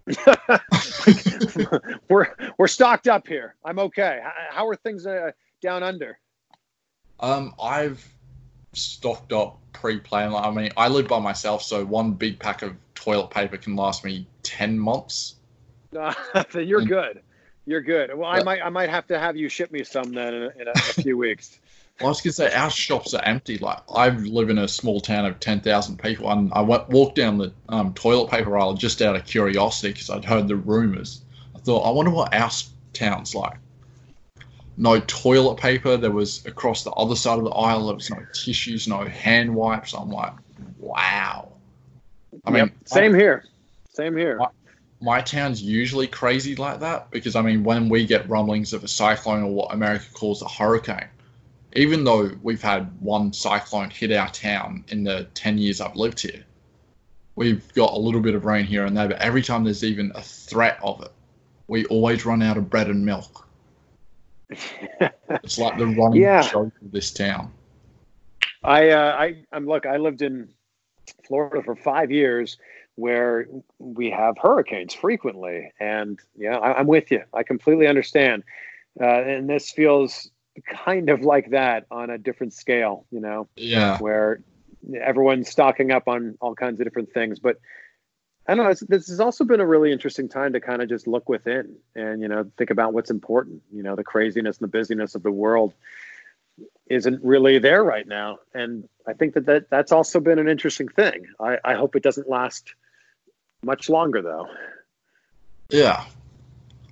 we're 2.10 2.28
we're 2.58 2.68
stocked 2.68 3.08
up 3.08 3.28
here. 3.28 3.56
I'm 3.64 3.80
okay. 3.80 4.22
How, 4.52 4.68
are 4.68 4.76
things 4.76 5.06
uh, 5.06 5.32
down 5.62 5.84
under? 5.84 6.20
Um, 7.20 7.54
I've 7.62 8.06
stocked 8.74 9.34
up 9.34 9.60
pre-planned. 9.74 10.36
I 10.36 10.52
mean, 10.52 10.72
I 10.78 10.88
live 10.88 11.08
by 11.08 11.20
myself, 11.20 11.64
so 11.64 11.84
one 11.86 12.14
big 12.14 12.40
pack 12.40 12.62
of 12.62 12.76
toilet 12.96 13.30
paper 13.30 13.58
can 13.58 13.76
last 13.76 14.04
me 14.04 14.28
ten 14.44 14.78
months. 14.78 15.36
Uh, 15.98 16.14
you're 16.54 16.80
and, 16.80 16.90
good. 16.90 17.22
You're 17.66 17.82
good. 17.82 18.16
Well, 18.16 18.30
I 18.30 18.44
might 18.44 18.62
I 18.62 18.70
might 18.70 18.90
have 18.90 19.08
to 19.08 19.20
have 19.20 19.36
you 19.36 19.50
ship 19.50 19.72
me 19.72 19.84
some 19.84 20.14
then 20.14 20.34
in 20.34 20.44
a, 20.44 20.62
in 20.62 20.68
a, 20.68 20.72
a 20.72 21.02
few 21.02 21.18
weeks. 21.28 21.60
Well, 22.00 22.08
I 22.08 22.10
was 22.12 22.22
gonna 22.22 22.34
say 22.34 22.54
our 22.54 22.70
shops 22.70 23.14
are 23.14 23.24
empty. 23.24 23.58
Like 23.58 23.80
I 23.94 24.10
live 24.10 24.50
in 24.50 24.60
a 24.60 24.68
small 24.68 25.02
town 25.02 25.26
of 25.26 25.40
ten 25.40 25.62
thousand 25.62 26.00
people, 26.00 26.30
and 26.32 26.52
I 26.54 26.62
went 26.62 26.90
walked 26.90 27.16
down 27.16 27.40
the 27.40 27.52
um, 27.70 27.94
toilet 27.94 28.30
paper 28.30 28.58
aisle 28.58 28.76
just 28.76 29.02
out 29.02 29.16
of 29.16 29.26
curiosity 29.26 29.94
because 29.94 30.10
I'd 30.10 30.24
heard 30.24 30.48
the 30.48 30.56
rumors. 30.56 31.22
I 31.68 31.70
thought, 31.70 31.82
I 31.82 31.92
wonder 31.92 32.12
what 32.12 32.34
our 32.34 32.50
town's 32.94 33.36
like. 33.36 33.58
No 34.78 35.02
toilet 35.02 35.58
paper. 35.58 35.98
There 35.98 36.12
was 36.12 36.46
across 36.46 36.84
the 36.84 36.92
other 36.92 37.16
side 37.16 37.40
of 37.40 37.44
the 37.44 37.50
aisle. 37.50 37.88
There 37.88 37.96
was 37.96 38.10
no 38.10 38.26
tissues, 38.34 38.88
no 38.88 39.04
hand 39.04 39.54
wipes. 39.54 39.94
I'm 39.94 40.10
like, 40.10 40.32
wow. 40.80 41.52
I 42.46 42.52
mean, 42.52 42.66
yep. 42.66 42.74
same 42.86 43.16
I, 43.16 43.18
here. 43.18 43.44
Same 43.90 44.16
here. 44.16 44.40
I, 44.42 44.48
my 45.02 45.20
town's 45.20 45.62
usually 45.62 46.08
crazy 46.08 46.56
like 46.56 46.80
that 46.80 47.12
because 47.12 47.36
I 47.36 47.42
mean 47.42 47.66
when 47.66 47.90
we 47.90 48.06
get 48.06 48.30
rumblings 48.30 48.72
of 48.72 48.86
a 48.86 48.88
cyclone 48.88 49.44
or 49.44 49.52
what 49.52 49.74
America 49.74 50.06
calls 50.14 50.42
a 50.42 50.48
hurricane, 50.48 51.10
even 51.74 52.06
though 52.06 52.32
we've 52.42 52.62
had 52.62 52.90
one 53.02 53.34
cyclone 53.34 53.90
hit 53.90 54.14
our 54.14 54.30
town 54.30 54.86
in 54.88 55.04
the 55.04 55.28
ten 55.34 55.58
years 55.58 55.82
I've 55.82 55.98
lived 55.98 56.22
here, 56.22 56.46
we've 57.36 57.74
got 57.74 57.92
a 57.92 57.98
little 57.98 58.22
bit 58.22 58.36
of 58.36 58.46
rain 58.46 58.66
here 58.66 58.86
and 58.86 58.96
there, 58.96 59.10
but 59.10 59.22
every 59.22 59.42
time 59.42 59.66
there's 59.66 59.84
even 59.84 60.14
a 60.16 60.22
threat 60.22 60.80
of 60.82 61.02
it, 61.04 61.12
we 61.68 61.86
always 61.86 62.26
run 62.26 62.42
out 62.42 62.58
of 62.58 62.70
bread 62.70 62.88
and 62.88 63.06
milk. 63.06 63.48
it's 64.50 65.58
like 65.58 65.78
the 65.78 65.88
running 65.88 66.22
Yeah. 66.22 66.42
joke 66.42 66.74
of 66.82 66.92
this 66.92 67.12
town. 67.12 67.52
I, 68.64 68.90
uh, 68.90 69.16
I, 69.18 69.44
I'm 69.52 69.66
look. 69.66 69.86
I 69.86 69.98
lived 69.98 70.22
in 70.22 70.50
Florida 71.26 71.62
for 71.64 71.76
five 71.76 72.12
years, 72.12 72.58
where 72.96 73.48
we 73.80 74.10
have 74.10 74.38
hurricanes 74.38 74.94
frequently, 74.94 75.72
and 75.80 76.20
yeah, 76.36 76.58
I, 76.58 76.80
I'm 76.80 76.88
with 76.88 77.12
you. 77.12 77.24
I 77.34 77.44
completely 77.44 77.88
understand, 77.88 78.44
uh, 79.00 79.06
and 79.06 79.50
this 79.50 79.72
feels 79.72 80.30
kind 80.68 81.10
of 81.10 81.22
like 81.22 81.52
that 81.52 81.86
on 81.92 82.10
a 82.10 82.18
different 82.18 82.54
scale. 82.54 83.06
You 83.12 83.20
know, 83.22 83.48
Yeah, 83.56 83.98
where 84.00 84.42
everyone's 85.00 85.50
stocking 85.50 85.92
up 85.92 86.08
on 86.08 86.38
all 86.42 86.56
kinds 86.56 86.80
of 86.80 86.86
different 86.86 87.14
things. 87.14 87.40
But 87.40 87.58
I 88.48 88.56
don't 88.56 88.66
know. 88.66 88.88
This 88.88 89.08
has 89.08 89.20
also 89.20 89.44
been 89.44 89.60
a 89.60 89.68
really 89.68 89.92
interesting 89.92 90.30
time 90.30 90.54
to 90.54 90.62
kind 90.62 90.82
of 90.82 90.88
just 90.88 91.06
look 91.06 91.28
within 91.28 91.76
and 91.96 92.22
you 92.22 92.28
know 92.28 92.50
think 92.58 92.70
about 92.70 92.94
what's 92.94 93.12
important. 93.12 93.62
You 93.74 93.84
know, 93.84 93.96
the 93.96 94.04
craziness 94.04 94.58
and 94.58 94.64
the 94.64 94.72
busyness 94.72 95.16
of 95.16 95.24
the 95.24 95.32
world 95.32 95.74
isn't 96.90 97.24
really 97.24 97.60
there 97.60 97.84
right 97.84 98.08
now, 98.08 98.40
and 98.54 98.88
I 99.06 99.14
think 99.14 99.34
that, 99.34 99.46
that 99.48 99.70
that's 99.70 99.92
also 99.92 100.20
been 100.20 100.40
an 100.40 100.48
interesting 100.48 100.88
thing. 100.88 101.28
I, 101.40 101.58
I 101.64 101.74
hope 101.76 101.96
it 101.96 102.04
doesn't 102.04 102.30
last 102.30 102.74
much 103.64 103.90
longer, 103.90 104.22
though. 104.22 104.48
yeah. 105.70 106.06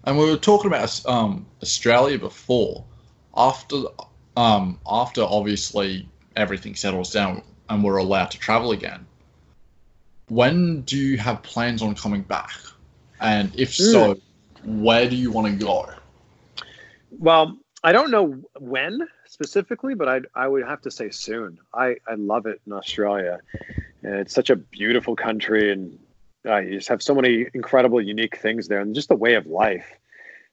And 0.04 0.20
we 0.20 0.30
were 0.30 0.38
talking 0.38 0.68
about 0.68 1.04
um, 1.08 1.48
Australia 1.64 2.20
before. 2.20 2.86
After, 3.36 3.84
um, 4.38 4.80
after 4.88 5.22
obviously 5.24 6.08
everything 6.36 6.76
settles 6.76 7.12
down 7.12 7.42
and 7.70 7.84
we're 7.84 7.98
allowed 7.98 8.32
to 8.32 8.40
travel 8.40 8.72
again. 8.72 9.06
When 10.30 10.82
do 10.82 10.98
you 10.98 11.18
have 11.18 11.44
plans 11.44 11.82
on 11.82 11.96
coming 11.96 12.24
back? 12.24 12.52
And 13.22 13.52
if 13.58 13.74
so, 13.74 14.16
where 14.64 15.10
do 15.10 15.16
you 15.16 15.32
want 15.32 15.48
to 15.48 15.66
go? 15.66 15.90
Well, 17.12 17.58
I 17.84 17.92
don't 17.92 18.10
know 18.10 18.42
when 18.60 19.08
specifically, 19.28 19.94
but 19.94 20.10
I 20.10 20.22
I 20.34 20.48
would 20.48 20.64
have 20.64 20.82
to 20.82 20.92
say 20.92 21.12
soon. 21.12 21.60
I 21.74 21.98
I 22.08 22.16
love 22.16 22.46
it 22.48 22.62
in 22.66 22.74
Australia. 22.74 23.40
And 24.02 24.16
it's 24.16 24.34
such 24.34 24.50
a 24.50 24.56
beautiful 24.56 25.16
country, 25.16 25.72
and 25.72 26.00
uh, 26.46 26.58
you 26.58 26.78
just 26.78 26.90
have 26.90 27.02
so 27.02 27.16
many 27.16 27.48
incredible, 27.54 28.02
unique 28.02 28.38
things 28.38 28.68
there, 28.68 28.80
and 28.80 28.94
just 28.94 29.10
the 29.10 29.16
way 29.16 29.36
of 29.36 29.46
life. 29.46 29.88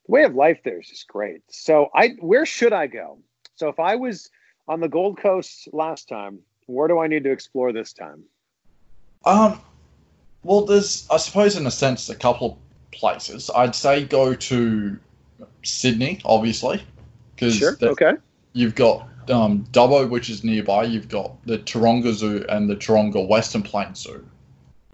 The 0.07 0.13
way 0.13 0.25
of 0.25 0.35
life 0.35 0.61
there 0.65 0.81
is 0.81 0.89
just 0.89 1.09
great. 1.09 1.43
So 1.49 1.89
I 1.95 2.11
where 2.21 2.47
should 2.47 2.73
I 2.73 2.87
go? 2.87 3.19
So 3.57 3.69
if 3.69 3.81
I 3.81 3.97
was 3.97 4.31
on 4.69 4.81
the 4.81 4.89
Gold 4.89 5.19
Coast 5.19 5.69
last 5.73 6.09
time, 6.09 6.41
where 6.67 6.89
do 6.89 6.99
I 6.99 7.07
need 7.07 7.25
to 7.25 7.33
explore 7.33 7.73
this 7.73 7.93
time? 7.93 8.25
Um, 9.25 9.61
well, 10.43 10.65
there's, 10.65 11.07
I 11.11 11.17
suppose, 11.19 11.57
in 11.57 11.67
a 11.67 11.71
sense, 11.71 12.09
a 12.09 12.15
couple 12.17 12.53
of 12.53 12.91
places. 12.99 13.51
I'd 13.55 13.75
say 13.75 14.05
go 14.05 14.35
to 14.35 14.99
Sydney, 15.63 16.21
obviously, 16.25 16.85
because 17.35 17.57
Sure. 17.57 17.77
Okay. 17.83 18.15
you've 18.53 18.75
got 18.75 19.09
um, 19.31 19.65
Dubbo, 19.73 20.09
which 20.09 20.29
is 20.29 20.43
nearby. 20.43 20.85
You've 20.85 21.09
got 21.09 21.45
the 21.47 21.59
Taronga 21.59 22.13
Zoo 22.13 22.45
and 22.49 22.69
the 22.69 22.77
Taronga 22.77 23.27
Western 23.27 23.63
Plains 23.63 24.01
Zoo, 24.01 24.27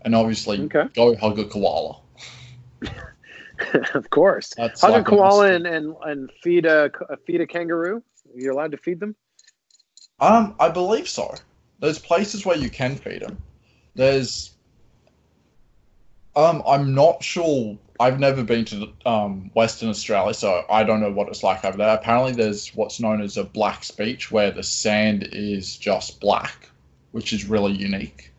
and 0.03 0.15
obviously 0.15 0.61
Okay. 0.63 0.85
go 0.95 1.17
hug 1.17 1.39
a 1.39 1.45
koala. 1.45 2.01
of 3.95 4.11
course. 4.11 4.53
That's 4.57 4.81
Hug 4.81 4.91
a 4.91 4.93
like 4.95 5.09
a 5.09 5.11
koala 5.11 5.53
and, 5.53 5.67
and 5.67 5.97
and 6.05 6.31
feed 6.43 6.67
a 6.67 6.91
feed 7.27 7.41
a 7.41 7.47
kangaroo. 7.47 8.03
You're 8.35 8.53
allowed 8.53 8.73
to 8.73 8.77
feed 8.77 9.01
them. 9.01 9.17
Um, 10.21 10.55
I 10.61 10.69
believe 10.69 11.09
so. 11.09 11.35
There's 11.81 11.99
places 11.99 12.45
where 12.45 12.57
you 12.57 12.71
can 12.71 12.97
feed 12.97 13.23
them. 13.23 13.39
There's, 13.99 14.53
um, 16.37 16.63
I'm 16.65 16.95
not 16.95 17.23
sure. 17.23 17.77
I've 17.99 18.21
never 18.21 18.45
been 18.45 18.65
to 18.67 18.93
um, 19.05 19.51
Western 19.55 19.89
Australia, 19.89 20.35
so 20.35 20.65
I 20.71 20.85
don't 20.85 21.01
know 21.01 21.11
what 21.11 21.27
it's 21.27 21.43
like 21.43 21.65
over 21.65 21.77
there. 21.77 21.95
Apparently, 21.97 22.33
there's 22.33 22.69
what's 22.77 23.01
known 23.01 23.21
as 23.21 23.37
a 23.37 23.43
black 23.43 23.85
beach, 23.97 24.31
where 24.31 24.53
the 24.53 24.63
sand 24.63 25.29
is 25.33 25.77
just 25.77 26.21
black, 26.21 26.71
which 27.11 27.33
is 27.33 27.45
really 27.47 27.73
unique. 27.73 28.33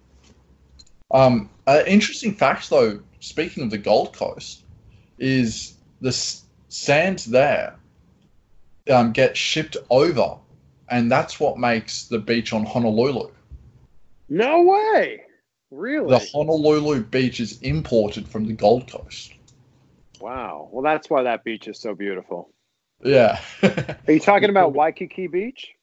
Um, 1.12 1.50
an 1.68 1.86
interesting 1.88 2.34
fact, 2.34 2.70
though, 2.70 3.02
speaking 3.20 3.64
of 3.64 3.70
the 3.70 3.78
Gold 3.78 4.14
Coast, 4.14 4.64
is 5.18 5.74
the 6.00 6.10
s- 6.10 6.46
sands 6.70 7.26
there 7.26 7.76
um, 8.90 9.12
get 9.12 9.36
shipped 9.36 9.76
over 9.90 10.38
and 10.90 11.12
that's 11.12 11.40
what 11.40 11.58
makes 11.58 12.06
the 12.06 12.20
beach 12.20 12.54
on 12.54 12.66
Honolulu. 12.66 13.30
No 14.30 14.64
way. 14.64 15.22
Really? 15.72 16.10
The 16.10 16.30
Honolulu 16.34 17.04
beach 17.04 17.40
is 17.40 17.62
imported 17.62 18.28
from 18.28 18.46
the 18.46 18.54
Gold 18.54 18.92
Coast. 18.92 19.34
Wow. 20.20 20.70
Well, 20.72 20.84
that's 20.84 21.10
why 21.10 21.24
that 21.24 21.44
beach 21.44 21.68
is 21.68 21.80
so 21.80 21.94
beautiful. 21.94 22.50
Yeah. 23.04 23.40
Are 23.64 24.12
you 24.14 24.20
talking 24.20 24.50
about 24.50 24.74
Waikiki 24.74 25.28
Beach? 25.28 25.74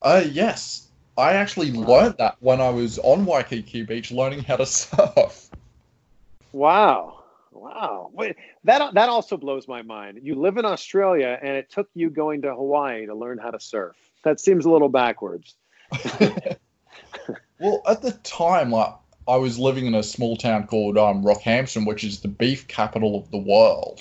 uh, 0.00 0.24
yes. 0.30 0.88
I 1.16 1.34
actually 1.34 1.72
learned 1.72 2.16
that 2.18 2.36
when 2.40 2.60
I 2.60 2.70
was 2.70 2.98
on 2.98 3.26
Waikiki 3.26 3.82
Beach 3.82 4.10
learning 4.10 4.44
how 4.44 4.56
to 4.56 4.66
surf. 4.66 5.50
Wow. 6.52 7.22
Wow. 7.50 8.10
Wait, 8.14 8.36
that 8.64 8.94
that 8.94 9.08
also 9.10 9.36
blows 9.36 9.68
my 9.68 9.82
mind. 9.82 10.20
You 10.22 10.36
live 10.36 10.56
in 10.56 10.64
Australia 10.64 11.38
and 11.40 11.50
it 11.50 11.70
took 11.70 11.88
you 11.94 12.08
going 12.08 12.42
to 12.42 12.54
Hawaii 12.54 13.06
to 13.06 13.14
learn 13.14 13.38
how 13.38 13.50
to 13.50 13.60
surf. 13.60 13.94
That 14.24 14.40
seems 14.40 14.64
a 14.64 14.70
little 14.70 14.88
backwards. 14.88 15.54
well, 17.58 17.82
at 17.86 18.00
the 18.00 18.18
time, 18.22 18.70
like 18.70 18.94
I 19.28 19.36
was 19.36 19.58
living 19.58 19.86
in 19.86 19.94
a 19.94 20.02
small 20.02 20.36
town 20.36 20.66
called 20.66 20.98
um, 20.98 21.22
Rockhampton, 21.22 21.86
which 21.86 22.04
is 22.04 22.20
the 22.20 22.28
beef 22.28 22.66
capital 22.68 23.16
of 23.16 23.30
the 23.30 23.38
world. 23.38 24.00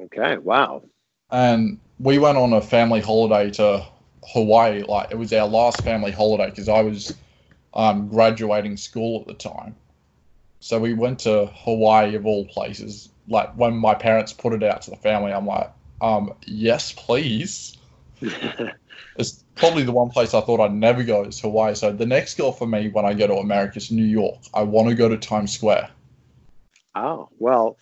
Okay. 0.00 0.36
Wow. 0.38 0.82
and 1.30 1.78
we 1.98 2.18
went 2.18 2.36
on 2.36 2.52
a 2.52 2.60
family 2.60 3.00
holiday 3.00 3.50
to 3.52 3.86
Hawaii. 4.32 4.82
Like 4.82 5.10
it 5.10 5.18
was 5.18 5.32
our 5.32 5.46
last 5.48 5.82
family 5.82 6.12
holiday 6.12 6.50
because 6.50 6.68
I 6.68 6.82
was 6.82 7.14
um, 7.74 8.08
graduating 8.08 8.76
school 8.76 9.20
at 9.20 9.26
the 9.26 9.34
time. 9.34 9.74
So 10.60 10.78
we 10.78 10.94
went 10.94 11.20
to 11.20 11.46
Hawaii 11.46 12.14
of 12.16 12.26
all 12.26 12.44
places. 12.46 13.08
Like 13.28 13.56
when 13.56 13.76
my 13.76 13.94
parents 13.94 14.32
put 14.32 14.52
it 14.52 14.62
out 14.62 14.82
to 14.82 14.90
the 14.90 14.96
family, 14.96 15.32
I'm 15.32 15.46
like, 15.46 15.72
um, 16.00 16.34
yes, 16.46 16.92
please. 16.92 17.76
It's 19.16 19.44
probably 19.54 19.82
the 19.82 19.92
one 19.92 20.10
place 20.10 20.34
I 20.34 20.40
thought 20.40 20.60
I'd 20.60 20.74
never 20.74 21.02
go 21.02 21.24
is 21.24 21.40
Hawaii. 21.40 21.74
So 21.74 21.92
the 21.92 22.06
next 22.06 22.36
goal 22.36 22.52
for 22.52 22.66
me 22.66 22.88
when 22.88 23.04
I 23.04 23.14
go 23.14 23.26
to 23.26 23.34
America 23.34 23.78
is 23.78 23.90
New 23.90 24.04
York. 24.04 24.38
I 24.54 24.62
want 24.62 24.88
to 24.88 24.94
go 24.94 25.08
to 25.08 25.16
Times 25.16 25.52
Square. 25.52 25.90
Oh, 26.94 27.28
well, 27.38 27.76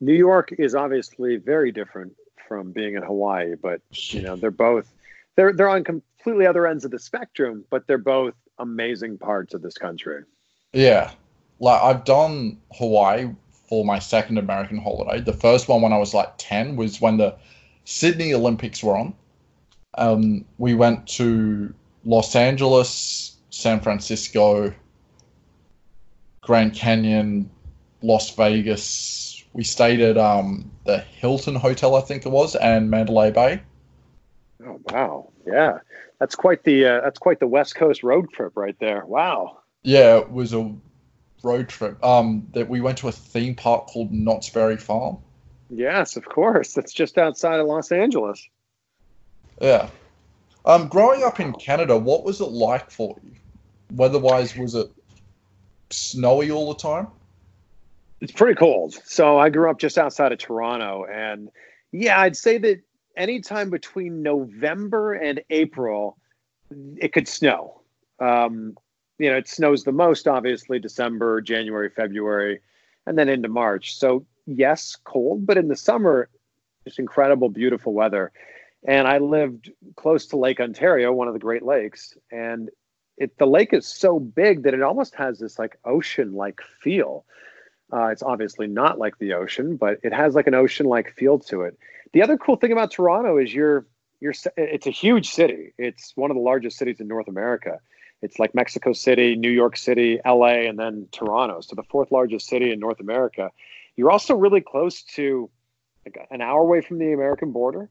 New 0.00 0.14
York 0.14 0.52
is 0.58 0.74
obviously 0.74 1.36
very 1.36 1.72
different 1.72 2.14
from 2.48 2.72
being 2.72 2.94
in 2.94 3.02
Hawaii, 3.02 3.54
but 3.54 3.80
you 4.12 4.22
know, 4.22 4.36
they're 4.36 4.50
both 4.50 4.92
they're 5.36 5.52
they're 5.52 5.68
on 5.68 5.84
completely 5.84 6.46
other 6.46 6.66
ends 6.66 6.84
of 6.84 6.90
the 6.90 6.98
spectrum, 6.98 7.64
but 7.70 7.86
they're 7.86 7.98
both 7.98 8.34
amazing 8.58 9.18
parts 9.18 9.54
of 9.54 9.62
this 9.62 9.76
country. 9.76 10.22
Yeah. 10.72 11.10
Like 11.58 11.82
I've 11.82 12.04
done 12.04 12.58
Hawaii 12.72 13.30
for 13.68 13.84
my 13.84 13.98
second 13.98 14.38
American 14.38 14.78
holiday. 14.78 15.20
The 15.20 15.32
first 15.32 15.68
one 15.68 15.82
when 15.82 15.92
I 15.92 15.98
was 15.98 16.14
like 16.14 16.32
10 16.38 16.76
was 16.76 17.00
when 17.00 17.16
the 17.16 17.36
Sydney 17.84 18.34
Olympics 18.34 18.82
were 18.82 18.96
on. 18.96 19.14
Um, 20.00 20.44
we 20.58 20.74
went 20.74 21.06
to 21.08 21.72
Los 22.04 22.34
Angeles, 22.34 23.36
San 23.50 23.80
Francisco, 23.80 24.72
Grand 26.40 26.74
Canyon, 26.74 27.50
Las 28.02 28.34
Vegas. 28.34 29.44
We 29.52 29.62
stayed 29.62 30.00
at 30.00 30.16
um, 30.16 30.70
the 30.84 30.98
Hilton 30.98 31.54
Hotel, 31.54 31.94
I 31.94 32.00
think 32.00 32.24
it 32.24 32.30
was, 32.30 32.56
and 32.56 32.90
Mandalay 32.90 33.30
Bay. 33.30 33.62
Oh 34.66 34.80
wow. 34.90 35.30
Yeah. 35.46 35.78
That's 36.18 36.34
quite 36.34 36.64
the 36.64 36.86
uh, 36.86 37.00
that's 37.02 37.18
quite 37.18 37.40
the 37.40 37.46
West 37.46 37.74
Coast 37.74 38.02
road 38.02 38.30
trip 38.32 38.52
right 38.54 38.78
there. 38.78 39.04
Wow. 39.06 39.58
Yeah, 39.82 40.18
it 40.18 40.30
was 40.30 40.52
a 40.52 40.74
road 41.42 41.68
trip. 41.68 42.02
Um, 42.04 42.46
that 42.52 42.68
we 42.68 42.80
went 42.80 42.98
to 42.98 43.08
a 43.08 43.12
theme 43.12 43.54
park 43.54 43.86
called 43.86 44.12
Knott's 44.12 44.50
Berry 44.50 44.76
Farm. 44.76 45.18
Yes, 45.70 46.16
of 46.16 46.26
course. 46.26 46.74
That's 46.74 46.92
just 46.92 47.16
outside 47.16 47.60
of 47.60 47.66
Los 47.66 47.92
Angeles. 47.92 48.46
Yeah. 49.60 49.88
Um, 50.64 50.88
growing 50.88 51.22
up 51.22 51.40
in 51.40 51.52
Canada, 51.52 51.96
what 51.96 52.24
was 52.24 52.40
it 52.40 52.50
like 52.50 52.90
for 52.90 53.16
you? 53.22 53.32
Weather-wise, 53.94 54.56
was 54.56 54.74
it 54.74 54.90
snowy 55.90 56.50
all 56.50 56.72
the 56.72 56.78
time? 56.78 57.08
It's 58.20 58.32
pretty 58.32 58.54
cold. 58.54 58.94
So 59.04 59.38
I 59.38 59.48
grew 59.48 59.70
up 59.70 59.78
just 59.78 59.98
outside 59.98 60.32
of 60.32 60.38
Toronto, 60.38 61.06
and 61.10 61.50
yeah, 61.92 62.20
I'd 62.20 62.36
say 62.36 62.58
that 62.58 62.80
anytime 63.16 63.70
between 63.70 64.22
November 64.22 65.14
and 65.14 65.42
April, 65.50 66.18
it 66.98 67.12
could 67.12 67.26
snow. 67.26 67.80
Um, 68.18 68.76
you 69.18 69.30
know, 69.30 69.36
it 69.36 69.48
snows 69.48 69.84
the 69.84 69.92
most, 69.92 70.28
obviously, 70.28 70.78
December, 70.78 71.40
January, 71.40 71.90
February, 71.90 72.60
and 73.06 73.18
then 73.18 73.28
into 73.28 73.48
March. 73.48 73.96
So 73.96 74.24
yes, 74.46 74.96
cold, 75.04 75.46
but 75.46 75.56
in 75.56 75.68
the 75.68 75.76
summer, 75.76 76.28
it's 76.84 76.98
incredible, 76.98 77.48
beautiful 77.48 77.92
weather. 77.92 78.32
And 78.86 79.06
I 79.06 79.18
lived 79.18 79.70
close 79.96 80.26
to 80.28 80.36
Lake 80.36 80.60
Ontario, 80.60 81.12
one 81.12 81.28
of 81.28 81.34
the 81.34 81.40
Great 81.40 81.62
Lakes, 81.62 82.16
and 82.30 82.70
it 83.18 83.36
the 83.36 83.46
lake 83.46 83.74
is 83.74 83.86
so 83.86 84.18
big 84.18 84.62
that 84.62 84.74
it 84.74 84.82
almost 84.82 85.14
has 85.14 85.38
this 85.38 85.58
like 85.58 85.78
ocean 85.84 86.32
like 86.32 86.60
feel. 86.80 87.24
Uh, 87.92 88.06
it's 88.06 88.22
obviously 88.22 88.66
not 88.66 88.98
like 88.98 89.18
the 89.18 89.34
ocean, 89.34 89.76
but 89.76 89.98
it 90.02 90.12
has 90.12 90.34
like 90.34 90.46
an 90.46 90.54
ocean 90.54 90.86
like 90.86 91.12
feel 91.12 91.38
to 91.38 91.62
it. 91.62 91.78
The 92.12 92.22
other 92.22 92.38
cool 92.38 92.56
thing 92.56 92.72
about 92.72 92.90
Toronto 92.90 93.36
is 93.36 93.52
you're 93.52 93.86
you're 94.20 94.34
it's 94.56 94.86
a 94.86 94.90
huge 94.90 95.28
city. 95.28 95.74
It's 95.76 96.16
one 96.16 96.30
of 96.30 96.36
the 96.36 96.42
largest 96.42 96.78
cities 96.78 97.00
in 97.00 97.08
North 97.08 97.28
America. 97.28 97.80
It's 98.22 98.38
like 98.38 98.54
Mexico 98.54 98.92
City, 98.92 99.34
New 99.34 99.50
York 99.50 99.76
City, 99.76 100.20
LA, 100.26 100.68
and 100.68 100.78
then 100.78 101.08
Toronto. 101.10 101.60
So 101.60 101.74
the 101.74 101.82
fourth 101.82 102.10
largest 102.10 102.46
city 102.48 102.72
in 102.72 102.78
North 102.78 103.00
America. 103.00 103.50
You're 103.96 104.10
also 104.10 104.34
really 104.34 104.60
close 104.60 105.02
to 105.14 105.50
like 106.04 106.26
an 106.30 106.40
hour 106.40 106.60
away 106.60 106.80
from 106.80 106.98
the 106.98 107.12
American 107.12 107.52
border, 107.52 107.90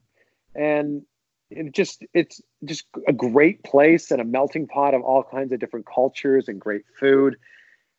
and 0.54 1.02
it 1.50 1.72
just 1.72 2.04
it's 2.14 2.40
just 2.64 2.84
a 3.08 3.12
great 3.12 3.62
place 3.64 4.10
and 4.10 4.20
a 4.20 4.24
melting 4.24 4.66
pot 4.66 4.94
of 4.94 5.02
all 5.02 5.22
kinds 5.22 5.52
of 5.52 5.58
different 5.58 5.86
cultures 5.86 6.48
and 6.48 6.60
great 6.60 6.82
food. 6.98 7.36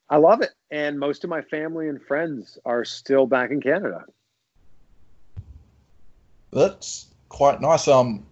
I 0.10 0.18
love 0.18 0.42
it, 0.42 0.52
and 0.70 1.00
most 1.00 1.24
of 1.24 1.30
my 1.30 1.42
family 1.42 1.88
and 1.88 2.02
friends 2.02 2.58
are 2.66 2.84
still 2.84 3.28
back 3.28 3.52
in 3.52 3.62
Canada. 3.62 4.04
That's 6.52 7.08
quite 7.30 7.62
nice. 7.62 7.88
Um, 7.88 8.26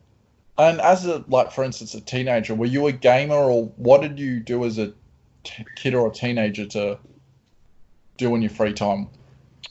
and 0.57 0.81
as 0.81 1.05
a 1.05 1.23
like, 1.27 1.51
for 1.51 1.63
instance, 1.63 1.93
a 1.93 2.01
teenager, 2.01 2.53
were 2.53 2.65
you 2.65 2.87
a 2.87 2.91
gamer, 2.91 3.35
or 3.35 3.67
what 3.77 4.01
did 4.01 4.19
you 4.19 4.39
do 4.41 4.65
as 4.65 4.77
a 4.77 4.93
t- 5.43 5.65
kid 5.75 5.93
or 5.93 6.09
a 6.09 6.11
teenager 6.11 6.65
to 6.65 6.99
do 8.17 8.35
in 8.35 8.41
your 8.41 8.51
free 8.51 8.73
time? 8.73 9.07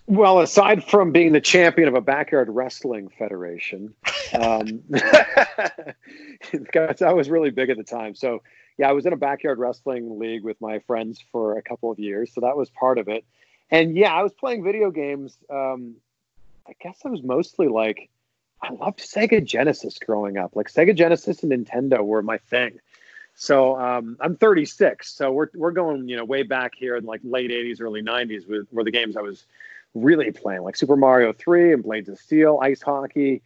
Well, 0.09 0.41
aside 0.41 0.85
from 0.85 1.13
being 1.13 1.33
the 1.33 1.41
champion 1.41 1.87
of 1.87 1.95
a 1.95 2.01
backyard 2.01 2.49
wrestling 2.49 3.11
federation, 3.11 3.93
um, 4.33 4.83
I 4.95 7.13
was 7.13 7.29
really 7.29 7.51
big 7.51 7.69
at 7.69 7.77
the 7.77 7.85
time. 7.85 8.15
So, 8.15 8.43
yeah, 8.79 8.89
I 8.89 8.93
was 8.93 9.05
in 9.05 9.13
a 9.13 9.19
backyard 9.19 9.59
wrestling 9.59 10.19
league 10.19 10.45
with 10.45 10.59
my 10.63 10.79
friends 10.79 11.23
for 11.31 11.59
a 11.59 11.63
couple 11.63 11.91
of 11.91 11.99
years. 11.99 12.33
So 12.33 12.41
that 12.41 12.57
was 12.57 12.71
part 12.71 12.97
of 12.97 13.09
it. 13.09 13.27
And 13.71 13.99
yeah, 13.99 14.15
I 14.15 14.23
was 14.23 14.33
playing 14.33 14.65
video 14.65 14.91
games. 14.91 15.37
Um, 15.51 15.97
I 16.67 16.73
guess 16.81 17.01
I 17.05 17.11
was 17.11 17.23
mostly 17.23 17.69
like, 17.69 18.09
I 18.63 18.73
loved 18.73 19.01
Sega 19.01 19.45
Genesis 19.45 19.99
growing 19.99 20.39
up. 20.39 20.57
Like 20.57 20.73
Sega 20.73 20.97
Genesis 20.97 21.43
and 21.43 21.53
Nintendo 21.53 22.01
were 22.01 22.23
my 22.23 22.39
thing. 22.39 22.81
So 23.35 23.79
um, 23.79 24.17
I'm 24.21 24.37
36. 24.37 25.15
So 25.15 25.33
we're, 25.33 25.51
we're 25.55 25.71
going, 25.71 26.09
you 26.09 26.17
know, 26.17 26.25
way 26.25 26.45
back 26.45 26.73
here 26.75 26.97
in 26.97 27.05
like 27.05 27.21
late 27.25 27.51
80s, 27.51 27.83
early 27.83 28.03
90s 28.03 28.49
with, 28.49 28.67
were 28.73 28.85
the 28.85 28.91
games 28.91 29.15
I 29.15 29.21
was 29.21 29.45
really 30.03 30.33
playing, 30.33 30.63
like 30.63 30.77
Super 30.77 30.97
Mario 30.97 31.33
3 31.33 31.73
and 31.73 31.83
Blades 31.83 32.09
of 32.09 32.19
Steel, 32.19 32.59
ice 32.63 32.83
hockey. 32.83 33.43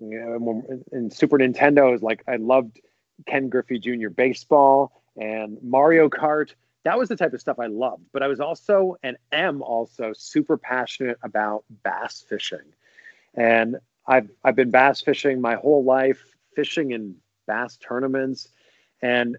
You 0.00 0.18
know, 0.18 0.82
and 0.92 1.12
Super 1.12 1.38
Nintendo 1.38 1.94
is 1.94 2.02
like 2.02 2.22
I 2.26 2.36
loved 2.36 2.80
Ken 3.26 3.48
Griffey 3.48 3.78
Jr. 3.78 4.08
baseball 4.08 5.02
and 5.16 5.58
Mario 5.62 6.08
Kart. 6.08 6.54
That 6.84 6.98
was 6.98 7.10
the 7.10 7.16
type 7.16 7.34
of 7.34 7.40
stuff 7.40 7.58
I 7.58 7.66
loved. 7.66 8.04
But 8.12 8.22
I 8.22 8.28
was 8.28 8.40
also 8.40 8.96
and 9.02 9.16
am 9.32 9.62
also 9.62 10.12
super 10.14 10.56
passionate 10.56 11.18
about 11.22 11.64
bass 11.82 12.24
fishing. 12.26 12.72
And 13.34 13.76
I've 14.06 14.30
I've 14.42 14.56
been 14.56 14.70
bass 14.70 15.02
fishing 15.02 15.40
my 15.40 15.56
whole 15.56 15.84
life, 15.84 16.24
fishing 16.54 16.92
in 16.92 17.16
bass 17.46 17.76
tournaments. 17.76 18.48
And 19.02 19.36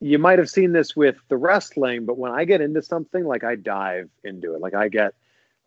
you 0.00 0.18
might 0.18 0.38
have 0.38 0.50
seen 0.50 0.72
this 0.72 0.94
with 0.94 1.16
the 1.28 1.36
wrestling, 1.36 2.04
but 2.04 2.18
when 2.18 2.32
I 2.32 2.44
get 2.44 2.60
into 2.60 2.82
something, 2.82 3.24
like 3.24 3.44
I 3.44 3.56
dive 3.56 4.10
into 4.24 4.54
it. 4.54 4.60
Like 4.60 4.74
I 4.74 4.88
get 4.88 5.14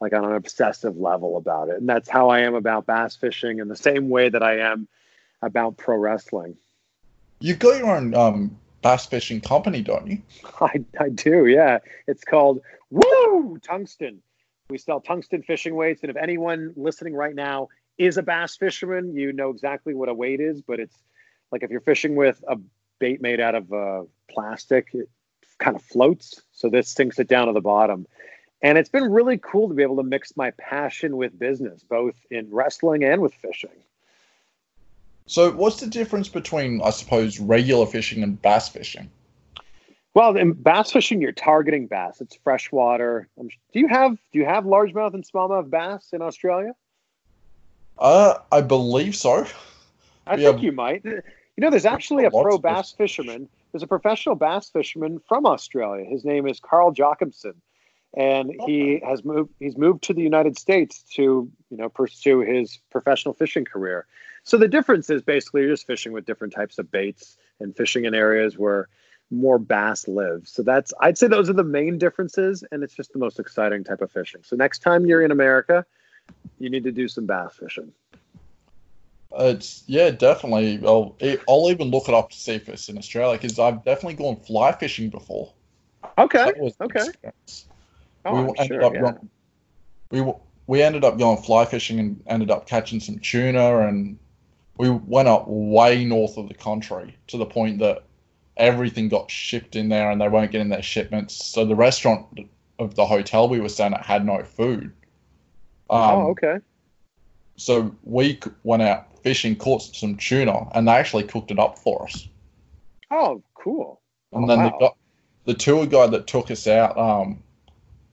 like 0.01 0.13
on 0.13 0.25
an 0.25 0.33
obsessive 0.33 0.97
level 0.97 1.37
about 1.37 1.69
it. 1.69 1.77
And 1.77 1.89
that's 1.89 2.09
how 2.09 2.29
I 2.29 2.39
am 2.41 2.55
about 2.55 2.85
bass 2.85 3.15
fishing 3.15 3.59
in 3.59 3.67
the 3.67 3.75
same 3.75 4.09
way 4.09 4.29
that 4.29 4.43
I 4.43 4.59
am 4.59 4.87
about 5.41 5.77
pro 5.77 5.97
wrestling. 5.97 6.55
You've 7.39 7.59
got 7.59 7.77
your 7.77 7.95
own 7.95 8.13
um, 8.13 8.57
bass 8.81 9.05
fishing 9.05 9.41
company, 9.41 9.81
don't 9.81 10.07
you? 10.07 10.21
I, 10.61 10.83
I 10.99 11.09
do, 11.09 11.45
yeah. 11.47 11.79
It's 12.07 12.23
called 12.23 12.61
Woo 12.89 13.59
Tungsten. 13.61 14.21
We 14.69 14.77
sell 14.77 15.01
tungsten 15.01 15.41
fishing 15.41 15.75
weights. 15.75 16.01
And 16.03 16.11
if 16.11 16.17
anyone 16.17 16.73
listening 16.75 17.15
right 17.15 17.33
now 17.33 17.69
is 17.97 18.17
a 18.17 18.23
bass 18.23 18.55
fisherman, 18.55 19.15
you 19.15 19.33
know 19.33 19.49
exactly 19.49 19.93
what 19.93 20.09
a 20.09 20.13
weight 20.13 20.39
is. 20.39 20.61
But 20.61 20.79
it's 20.79 20.95
like 21.51 21.63
if 21.63 21.71
you're 21.71 21.81
fishing 21.81 22.15
with 22.15 22.43
a 22.47 22.57
bait 22.99 23.21
made 23.21 23.39
out 23.39 23.55
of 23.55 23.73
uh, 23.73 24.03
plastic, 24.29 24.89
it 24.93 25.09
kind 25.57 25.75
of 25.75 25.81
floats. 25.81 26.41
So 26.51 26.69
this 26.69 26.89
sinks 26.89 27.19
it 27.19 27.27
down 27.27 27.47
to 27.47 27.53
the 27.53 27.61
bottom. 27.61 28.05
And 28.61 28.77
it's 28.77 28.89
been 28.89 29.11
really 29.11 29.37
cool 29.37 29.69
to 29.69 29.73
be 29.73 29.83
able 29.83 29.95
to 29.97 30.03
mix 30.03 30.35
my 30.35 30.51
passion 30.51 31.15
with 31.15 31.37
business, 31.39 31.83
both 31.83 32.15
in 32.29 32.49
wrestling 32.51 33.03
and 33.03 33.21
with 33.21 33.33
fishing. 33.33 33.69
So, 35.27 35.51
what's 35.51 35.79
the 35.79 35.87
difference 35.87 36.27
between, 36.27 36.81
I 36.81 36.89
suppose, 36.89 37.39
regular 37.39 37.85
fishing 37.85 38.23
and 38.23 38.41
bass 38.41 38.67
fishing? 38.67 39.09
Well, 40.13 40.35
in 40.35 40.53
bass 40.53 40.91
fishing, 40.91 41.21
you're 41.21 41.31
targeting 41.31 41.87
bass. 41.87 42.19
It's 42.19 42.35
freshwater. 42.43 43.29
Um, 43.39 43.49
do 43.71 43.79
you 43.79 43.87
have 43.87 44.17
do 44.33 44.39
you 44.39 44.45
have 44.45 44.63
largemouth 44.65 45.13
and 45.13 45.23
smallmouth 45.23 45.69
bass 45.69 46.09
in 46.11 46.21
Australia? 46.21 46.73
Uh, 47.97 48.39
I 48.51 48.61
believe 48.61 49.15
so. 49.15 49.45
I 50.25 50.35
we 50.35 50.43
think 50.43 50.55
have, 50.55 50.63
you 50.63 50.71
might. 50.71 51.05
You 51.05 51.21
know, 51.59 51.69
there's 51.69 51.85
actually 51.85 52.25
a 52.25 52.31
pro 52.31 52.57
bass 52.57 52.91
fisherman. 52.91 53.47
There's 53.71 53.83
a 53.83 53.87
professional 53.87 54.35
bass 54.35 54.69
fisherman 54.69 55.19
from 55.27 55.45
Australia. 55.45 56.05
His 56.05 56.25
name 56.25 56.47
is 56.47 56.59
Carl 56.59 56.91
Jocumsen 56.91 57.53
and 58.15 58.53
he 58.65 59.01
has 59.05 59.23
moved 59.23 59.51
he's 59.59 59.77
moved 59.77 60.03
to 60.03 60.13
the 60.13 60.21
United 60.21 60.57
States 60.57 61.03
to 61.13 61.49
you 61.69 61.77
know 61.77 61.89
pursue 61.89 62.39
his 62.39 62.79
professional 62.91 63.33
fishing 63.33 63.65
career. 63.65 64.05
So 64.43 64.57
the 64.57 64.67
difference 64.67 65.09
is 65.09 65.21
basically 65.21 65.61
you're 65.61 65.71
just 65.71 65.85
fishing 65.85 66.11
with 66.11 66.25
different 66.25 66.53
types 66.53 66.79
of 66.79 66.89
baits 66.91 67.37
and 67.59 67.75
fishing 67.75 68.05
in 68.05 68.15
areas 68.15 68.57
where 68.57 68.87
more 69.31 69.59
bass 69.59 70.07
live. 70.07 70.47
So 70.47 70.63
that's 70.63 70.91
I'd 70.99 71.17
say 71.17 71.27
those 71.27 71.49
are 71.49 71.53
the 71.53 71.63
main 71.63 71.97
differences 71.97 72.63
and 72.71 72.83
it's 72.83 72.95
just 72.95 73.13
the 73.13 73.19
most 73.19 73.39
exciting 73.39 73.83
type 73.83 74.01
of 74.01 74.11
fishing. 74.11 74.41
So 74.43 74.55
next 74.55 74.79
time 74.79 75.05
you're 75.05 75.21
in 75.21 75.31
America, 75.31 75.85
you 76.57 76.69
need 76.69 76.83
to 76.85 76.91
do 76.91 77.07
some 77.07 77.27
bass 77.27 77.55
fishing. 77.59 77.91
it's 79.37 79.83
yeah, 79.85 80.09
definitely. 80.09 80.81
I'll 80.83 81.15
I'll 81.47 81.69
even 81.69 81.91
look 81.91 82.07
it 82.07 82.15
up 82.15 82.31
to 82.31 82.37
see 82.37 82.53
if 82.53 82.67
it's 82.69 82.89
in 82.89 82.97
Australia 82.97 83.37
because 83.37 83.59
I've 83.59 83.83
definitely 83.83 84.15
gone 84.15 84.37
fly 84.37 84.71
fishing 84.71 85.09
before. 85.09 85.53
Okay. 86.17 86.51
Okay. 86.81 86.99
Experience. 86.99 87.67
Oh, 88.25 88.43
we 88.43 88.53
ended 88.57 88.67
sure, 88.67 88.83
up 88.83 88.93
yeah. 88.93 89.01
going, 89.01 89.29
we 90.11 90.33
we 90.67 90.81
ended 90.81 91.03
up 91.03 91.17
going 91.17 91.41
fly 91.41 91.65
fishing 91.65 91.99
and 91.99 92.23
ended 92.27 92.51
up 92.51 92.67
catching 92.67 92.99
some 92.99 93.19
tuna 93.19 93.87
and 93.87 94.17
we 94.77 94.89
went 94.89 95.27
up 95.27 95.45
way 95.47 96.05
north 96.05 96.37
of 96.37 96.47
the 96.47 96.53
country 96.53 97.15
to 97.27 97.37
the 97.37 97.45
point 97.45 97.79
that 97.79 98.03
everything 98.55 99.09
got 99.09 99.29
shipped 99.31 99.75
in 99.75 99.89
there 99.89 100.11
and 100.11 100.21
they 100.21 100.27
weren't 100.27 100.51
getting 100.51 100.69
their 100.69 100.81
shipments. 100.81 101.45
So 101.45 101.65
the 101.65 101.75
restaurant 101.75 102.25
of 102.77 102.95
the 102.95 103.05
hotel 103.05 103.49
we 103.49 103.59
were 103.59 103.69
staying 103.69 103.93
at 103.93 104.05
had 104.05 104.25
no 104.25 104.43
food. 104.43 104.91
Oh, 105.89 105.97
um, 105.97 106.19
oh, 106.19 106.27
okay. 106.29 106.59
So 107.57 107.93
we 108.03 108.39
went 108.63 108.83
out 108.83 109.07
fishing, 109.21 109.55
caught 109.55 109.81
some 109.81 110.15
tuna, 110.15 110.69
and 110.73 110.87
they 110.87 110.93
actually 110.93 111.23
cooked 111.23 111.51
it 111.51 111.59
up 111.59 111.77
for 111.77 112.03
us. 112.03 112.27
Oh, 113.11 113.43
cool! 113.53 113.99
And 114.31 114.45
oh, 114.45 114.47
then 114.47 114.59
wow. 114.59 114.77
the, 114.79 115.53
the 115.53 115.57
tour 115.57 115.85
guide 115.85 116.11
that 116.11 116.27
took 116.27 116.51
us 116.51 116.67
out, 116.67 116.97
um, 116.97 117.43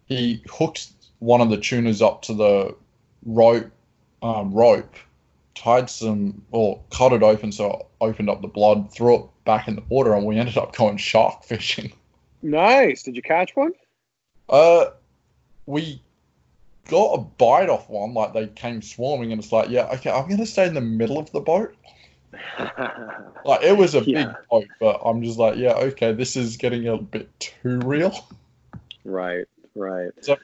he 0.07 0.43
hooked 0.49 0.89
one 1.19 1.41
of 1.41 1.51
the 1.51 1.57
tuners 1.57 2.01
up 2.01 2.23
to 2.23 2.35
the 2.35 2.75
rope, 3.25 3.71
um, 4.23 4.53
rope, 4.53 4.95
tied 5.55 5.91
some 5.91 6.43
or 6.51 6.81
cut 6.91 7.13
it 7.13 7.23
open 7.23 7.51
so 7.51 7.71
it 7.73 7.87
opened 8.01 8.31
up 8.31 8.43
the 8.43 8.49
blood, 8.49 8.93
threw 8.93 9.17
it 9.17 9.27
back 9.45 9.69
in 9.69 9.77
the 9.77 9.83
water, 9.89 10.15
and 10.15 10.25
we 10.25 10.39
ended 10.39 10.57
up 10.57 10.75
going 10.75 10.97
shark 10.97 11.45
fishing. 11.45 11.93
Nice. 12.43 13.03
Did 13.03 13.17
you 13.17 13.23
catch 13.23 13.55
one? 13.57 13.73
Uh, 14.49 14.87
we 15.67 16.01
got 16.89 17.15
a 17.15 17.19
bite 17.19 17.69
off 17.69 17.89
one. 17.89 18.15
Like 18.15 18.33
they 18.33 18.47
came 18.47 18.83
swarming, 18.83 19.33
and 19.33 19.43
it's 19.43 19.53
like, 19.53 19.69
yeah, 19.71 19.89
okay, 19.95 20.11
I'm 20.11 20.29
gonna 20.29 20.47
stay 20.47 20.67
in 20.67 20.75
the 20.75 20.81
middle 20.81 21.19
of 21.19 21.31
the 21.33 21.41
boat. 21.41 21.75
like 23.45 23.63
it 23.63 23.77
was 23.77 23.95
a 23.95 24.03
yeah. 24.03 24.27
big 24.27 24.35
boat, 24.51 24.67
but 24.79 25.01
I'm 25.05 25.23
just 25.23 25.39
like, 25.39 25.57
yeah, 25.57 25.73
okay, 25.73 26.13
this 26.13 26.37
is 26.37 26.57
getting 26.57 26.87
a 26.87 26.97
bit 26.99 27.29
too 27.41 27.81
real. 27.81 28.29
Right. 29.05 29.47
Right. 29.77 30.11
So 30.23 30.39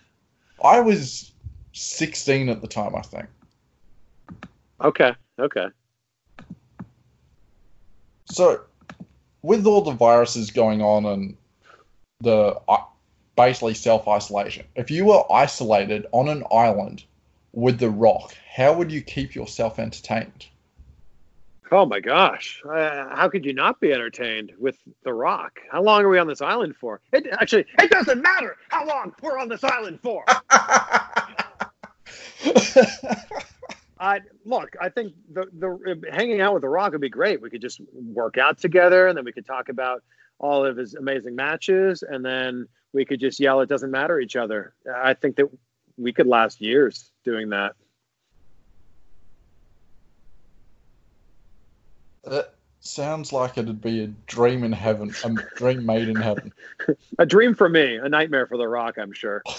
I 0.62 0.80
was 0.80 1.32
16 1.72 2.48
at 2.48 2.60
the 2.60 2.68
time, 2.68 2.94
I 2.94 3.00
think. 3.00 3.26
Okay. 4.80 5.12
Okay. 5.38 5.66
So, 8.26 8.60
with 9.42 9.66
all 9.66 9.82
the 9.82 9.92
viruses 9.92 10.50
going 10.50 10.82
on 10.82 11.04
and 11.06 11.36
the 12.20 12.60
uh, 12.68 12.84
basically 13.36 13.74
self 13.74 14.06
isolation, 14.06 14.66
if 14.76 14.90
you 14.90 15.06
were 15.06 15.24
isolated 15.32 16.06
on 16.12 16.28
an 16.28 16.44
island 16.52 17.04
with 17.52 17.78
the 17.78 17.90
rock, 17.90 18.34
how 18.54 18.72
would 18.72 18.92
you 18.92 19.02
keep 19.02 19.34
yourself 19.34 19.78
entertained? 19.78 20.46
Oh 21.72 21.86
my 21.86 22.00
gosh. 22.00 22.62
Uh, 22.68 23.08
how 23.16 23.30
could 23.30 23.46
you 23.46 23.54
not 23.54 23.80
be 23.80 23.94
entertained 23.94 24.52
with 24.58 24.76
The 25.04 25.12
Rock? 25.14 25.58
How 25.70 25.82
long 25.82 26.02
are 26.02 26.08
we 26.10 26.18
on 26.18 26.26
this 26.26 26.42
island 26.42 26.76
for? 26.76 27.00
It 27.14 27.26
actually 27.32 27.64
it 27.78 27.90
doesn't 27.90 28.20
matter 28.20 28.56
how 28.68 28.86
long 28.86 29.14
we're 29.22 29.38
on 29.38 29.48
this 29.48 29.64
island 29.64 29.98
for. 30.02 30.22
I 33.98 34.20
look. 34.44 34.76
I 34.82 34.90
think 34.90 35.14
the 35.32 35.46
the 35.58 36.02
hanging 36.12 36.42
out 36.42 36.52
with 36.52 36.60
The 36.60 36.68
Rock 36.68 36.92
would 36.92 37.00
be 37.00 37.08
great. 37.08 37.40
We 37.40 37.48
could 37.48 37.62
just 37.62 37.80
work 37.94 38.36
out 38.36 38.58
together, 38.58 39.06
and 39.06 39.16
then 39.16 39.24
we 39.24 39.32
could 39.32 39.46
talk 39.46 39.70
about 39.70 40.02
all 40.38 40.66
of 40.66 40.76
his 40.76 40.94
amazing 40.94 41.36
matches, 41.36 42.02
and 42.02 42.22
then 42.22 42.68
we 42.92 43.06
could 43.06 43.18
just 43.18 43.40
yell 43.40 43.62
"It 43.62 43.70
doesn't 43.70 43.90
matter" 43.90 44.20
each 44.20 44.36
other. 44.36 44.74
I 44.94 45.14
think 45.14 45.36
that 45.36 45.46
we 45.96 46.12
could 46.12 46.26
last 46.26 46.60
years 46.60 47.12
doing 47.24 47.48
that. 47.50 47.76
That 52.24 52.54
sounds 52.80 53.32
like 53.32 53.58
it'd 53.58 53.80
be 53.80 54.04
a 54.04 54.08
dream 54.26 54.64
in 54.64 54.72
heaven, 54.72 55.14
a 55.24 55.30
dream 55.56 55.86
made 55.86 56.08
in 56.08 56.16
heaven. 56.16 56.52
a 57.18 57.26
dream 57.26 57.54
for 57.54 57.68
me, 57.68 57.96
a 57.96 58.08
nightmare 58.08 58.46
for 58.46 58.56
The 58.56 58.68
Rock, 58.68 58.98
I'm 58.98 59.12
sure. 59.12 59.42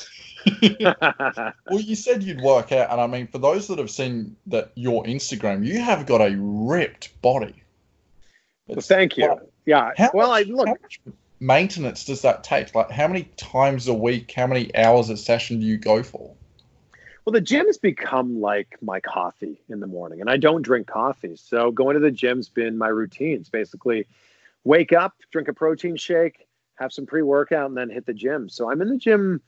well, 0.61 1.79
you 1.79 1.95
said 1.95 2.23
you'd 2.23 2.41
work 2.41 2.71
out, 2.71 2.91
and 2.91 2.99
I 2.99 3.07
mean, 3.07 3.27
for 3.27 3.37
those 3.37 3.67
that 3.67 3.79
have 3.79 3.89
seen 3.89 4.35
that 4.47 4.71
your 4.75 5.03
Instagram, 5.05 5.65
you 5.65 5.79
have 5.81 6.05
got 6.05 6.21
a 6.21 6.35
ripped 6.37 7.21
body. 7.21 7.55
Well, 8.67 8.81
thank 8.81 9.17
you. 9.17 9.39
yeah. 9.65 9.91
How 9.97 10.11
well, 10.13 10.29
much, 10.29 10.47
I 10.47 10.51
look. 10.51 10.79
maintenance 11.39 12.05
does 12.05 12.21
that 12.21 12.43
take? 12.43 12.75
Like, 12.75 12.91
how 12.91 13.07
many 13.07 13.23
times 13.37 13.87
a 13.87 13.93
week, 13.93 14.31
how 14.33 14.47
many 14.47 14.75
hours 14.75 15.09
a 15.09 15.17
session 15.17 15.59
do 15.59 15.65
you 15.65 15.77
go 15.77 16.03
for? 16.03 16.33
Well, 17.25 17.31
the 17.31 17.41
gym's 17.41 17.77
become 17.77 18.41
like 18.41 18.77
my 18.81 18.99
coffee 18.99 19.61
in 19.69 19.79
the 19.79 19.87
morning, 19.87 20.19
and 20.19 20.29
I 20.29 20.37
don't 20.37 20.61
drink 20.61 20.87
coffee. 20.87 21.35
So 21.37 21.71
going 21.71 21.93
to 21.93 22.01
the 22.01 22.11
gym's 22.11 22.49
been 22.49 22.77
my 22.77 22.89
routine. 22.89 23.39
It's 23.39 23.49
basically 23.49 24.07
wake 24.65 24.91
up, 24.91 25.13
drink 25.31 25.47
a 25.47 25.53
protein 25.53 25.95
shake, 25.95 26.47
have 26.75 26.91
some 26.91 27.05
pre 27.05 27.21
workout, 27.21 27.69
and 27.69 27.77
then 27.77 27.89
hit 27.89 28.05
the 28.05 28.13
gym. 28.13 28.49
So 28.49 28.69
I'm 28.69 28.81
in 28.81 28.89
the 28.89 28.97
gym 28.97 29.41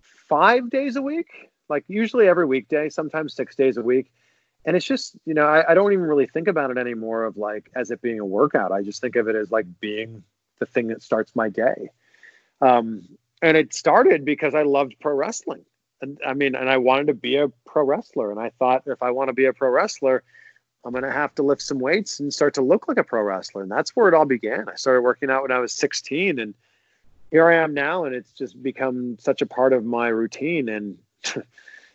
five 0.00 0.68
days 0.68 0.96
a 0.96 1.02
week, 1.02 1.50
like 1.70 1.84
usually 1.88 2.28
every 2.28 2.44
weekday, 2.44 2.90
sometimes 2.90 3.34
six 3.34 3.56
days 3.56 3.78
a 3.78 3.82
week. 3.82 4.12
And 4.66 4.76
it's 4.76 4.86
just, 4.86 5.16
you 5.24 5.32
know, 5.32 5.46
I, 5.46 5.70
I 5.70 5.74
don't 5.74 5.92
even 5.92 6.04
really 6.04 6.26
think 6.26 6.48
about 6.48 6.70
it 6.70 6.76
anymore 6.76 7.24
of 7.24 7.36
like 7.36 7.70
as 7.74 7.90
it 7.90 8.02
being 8.02 8.18
a 8.18 8.24
workout. 8.24 8.72
I 8.72 8.82
just 8.82 9.00
think 9.00 9.16
of 9.16 9.28
it 9.28 9.36
as 9.36 9.50
like 9.50 9.66
being 9.80 10.22
the 10.58 10.66
thing 10.66 10.88
that 10.88 11.02
starts 11.02 11.34
my 11.36 11.48
day. 11.48 11.90
Um, 12.60 13.08
and 13.40 13.56
it 13.56 13.72
started 13.72 14.24
because 14.24 14.54
I 14.54 14.62
loved 14.62 14.96
pro 15.00 15.14
wrestling. 15.14 15.64
And 16.02 16.18
I 16.26 16.34
mean, 16.34 16.54
and 16.54 16.68
I 16.68 16.76
wanted 16.76 17.06
to 17.08 17.14
be 17.14 17.36
a 17.36 17.48
pro 17.64 17.84
wrestler. 17.84 18.30
And 18.30 18.40
I 18.40 18.50
thought 18.58 18.82
if 18.86 19.02
I 19.02 19.10
want 19.10 19.28
to 19.28 19.34
be 19.34 19.46
a 19.46 19.52
pro 19.52 19.70
wrestler, 19.70 20.22
I'm 20.84 20.92
going 20.92 21.04
to 21.04 21.10
have 21.10 21.34
to 21.36 21.42
lift 21.42 21.62
some 21.62 21.78
weights 21.78 22.20
and 22.20 22.32
start 22.32 22.54
to 22.54 22.62
look 22.62 22.86
like 22.88 22.98
a 22.98 23.04
pro 23.04 23.22
wrestler. 23.22 23.62
And 23.62 23.70
that's 23.70 23.96
where 23.96 24.08
it 24.08 24.14
all 24.14 24.24
began. 24.24 24.68
I 24.68 24.76
started 24.76 25.02
working 25.02 25.30
out 25.30 25.42
when 25.42 25.52
I 25.52 25.58
was 25.58 25.72
16 25.72 26.38
and 26.38 26.54
here 27.30 27.48
I 27.48 27.56
am 27.56 27.74
now. 27.74 28.04
And 28.04 28.14
it's 28.14 28.32
just 28.32 28.62
become 28.62 29.18
such 29.18 29.42
a 29.42 29.46
part 29.46 29.72
of 29.72 29.84
my 29.84 30.08
routine. 30.08 30.68
And 30.68 30.98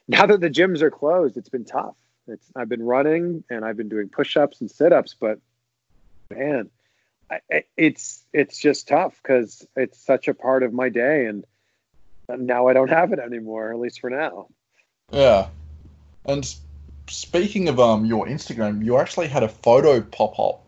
now 0.07 0.25
that 0.25 0.41
the 0.41 0.49
gyms 0.49 0.81
are 0.81 0.91
closed, 0.91 1.37
it's 1.37 1.49
been 1.49 1.65
tough. 1.65 1.95
It's, 2.27 2.51
I've 2.55 2.69
been 2.69 2.83
running 2.83 3.43
and 3.49 3.63
I've 3.63 3.77
been 3.77 3.89
doing 3.89 4.09
push-ups 4.09 4.61
and 4.61 4.69
sit-ups, 4.69 5.15
but 5.19 5.39
man, 6.29 6.69
I, 7.29 7.63
it's, 7.77 8.23
it's 8.33 8.59
just 8.59 8.87
tough 8.87 9.19
because 9.21 9.65
it's 9.75 9.99
such 9.99 10.27
a 10.27 10.33
part 10.33 10.63
of 10.63 10.73
my 10.73 10.89
day. 10.89 11.27
And, 11.27 11.45
now 12.37 12.67
I 12.67 12.73
don't 12.73 12.89
have 12.89 13.13
it 13.13 13.19
anymore, 13.19 13.71
at 13.71 13.79
least 13.79 13.99
for 13.99 14.09
now. 14.09 14.47
Yeah. 15.11 15.47
And 16.25 16.53
speaking 17.07 17.69
of 17.69 17.79
um 17.79 18.05
your 18.05 18.25
Instagram, 18.27 18.83
you 18.83 18.97
actually 18.97 19.27
had 19.27 19.43
a 19.43 19.49
photo 19.49 20.01
pop 20.01 20.39
up 20.39 20.63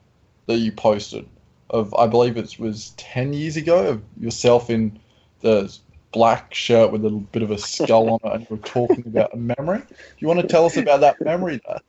that 0.48 0.58
you 0.58 0.72
posted 0.72 1.28
of 1.70 1.94
I 1.96 2.08
believe 2.08 2.38
it 2.38 2.60
was 2.60 2.92
ten 2.98 3.34
years 3.34 3.58
ago 3.58 3.88
of 3.88 4.02
yourself 4.20 4.70
in 4.70 5.00
the 5.42 5.76
black 6.12 6.54
shirt 6.54 6.92
with 6.92 7.02
a 7.02 7.04
little 7.04 7.20
bit 7.20 7.42
of 7.42 7.52
a 7.52 7.58
skull 7.58 8.10
on 8.10 8.20
it, 8.24 8.34
and 8.34 8.42
you 8.42 8.48
were 8.50 8.58
talking 8.58 9.04
about 9.06 9.34
a 9.34 9.38
memory. 9.38 9.80
Do 9.80 9.96
you 10.20 10.28
want 10.28 10.40
to 10.40 10.48
tell 10.48 10.66
us 10.66 10.78
about 10.78 11.02
that 11.02 11.20
memory 11.22 11.60
there? 11.68 11.80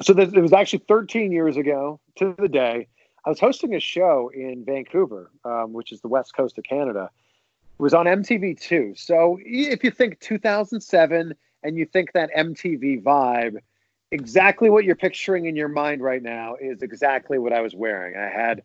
So 0.00 0.14
this, 0.14 0.32
it 0.32 0.40
was 0.40 0.52
actually 0.52 0.84
13 0.88 1.32
years 1.32 1.56
ago 1.56 2.00
to 2.16 2.34
the 2.38 2.48
day. 2.48 2.86
I 3.24 3.28
was 3.28 3.38
hosting 3.38 3.74
a 3.74 3.80
show 3.80 4.30
in 4.34 4.64
Vancouver, 4.64 5.30
um, 5.44 5.72
which 5.72 5.92
is 5.92 6.00
the 6.00 6.08
west 6.08 6.34
coast 6.34 6.56
of 6.58 6.64
Canada, 6.64 7.10
was 7.78 7.94
on 7.94 8.06
MTV2. 8.06 8.98
So 8.98 9.38
if 9.40 9.82
you 9.82 9.90
think 9.90 10.20
2007 10.20 11.34
and 11.62 11.76
you 11.76 11.86
think 11.86 12.12
that 12.12 12.30
MTV 12.36 13.02
vibe, 13.02 13.58
exactly 14.10 14.70
what 14.70 14.84
you're 14.84 14.94
picturing 14.94 15.46
in 15.46 15.56
your 15.56 15.68
mind 15.68 16.02
right 16.02 16.22
now 16.22 16.56
is 16.60 16.82
exactly 16.82 17.38
what 17.38 17.52
I 17.52 17.60
was 17.60 17.74
wearing. 17.74 18.16
I 18.16 18.28
had 18.28 18.62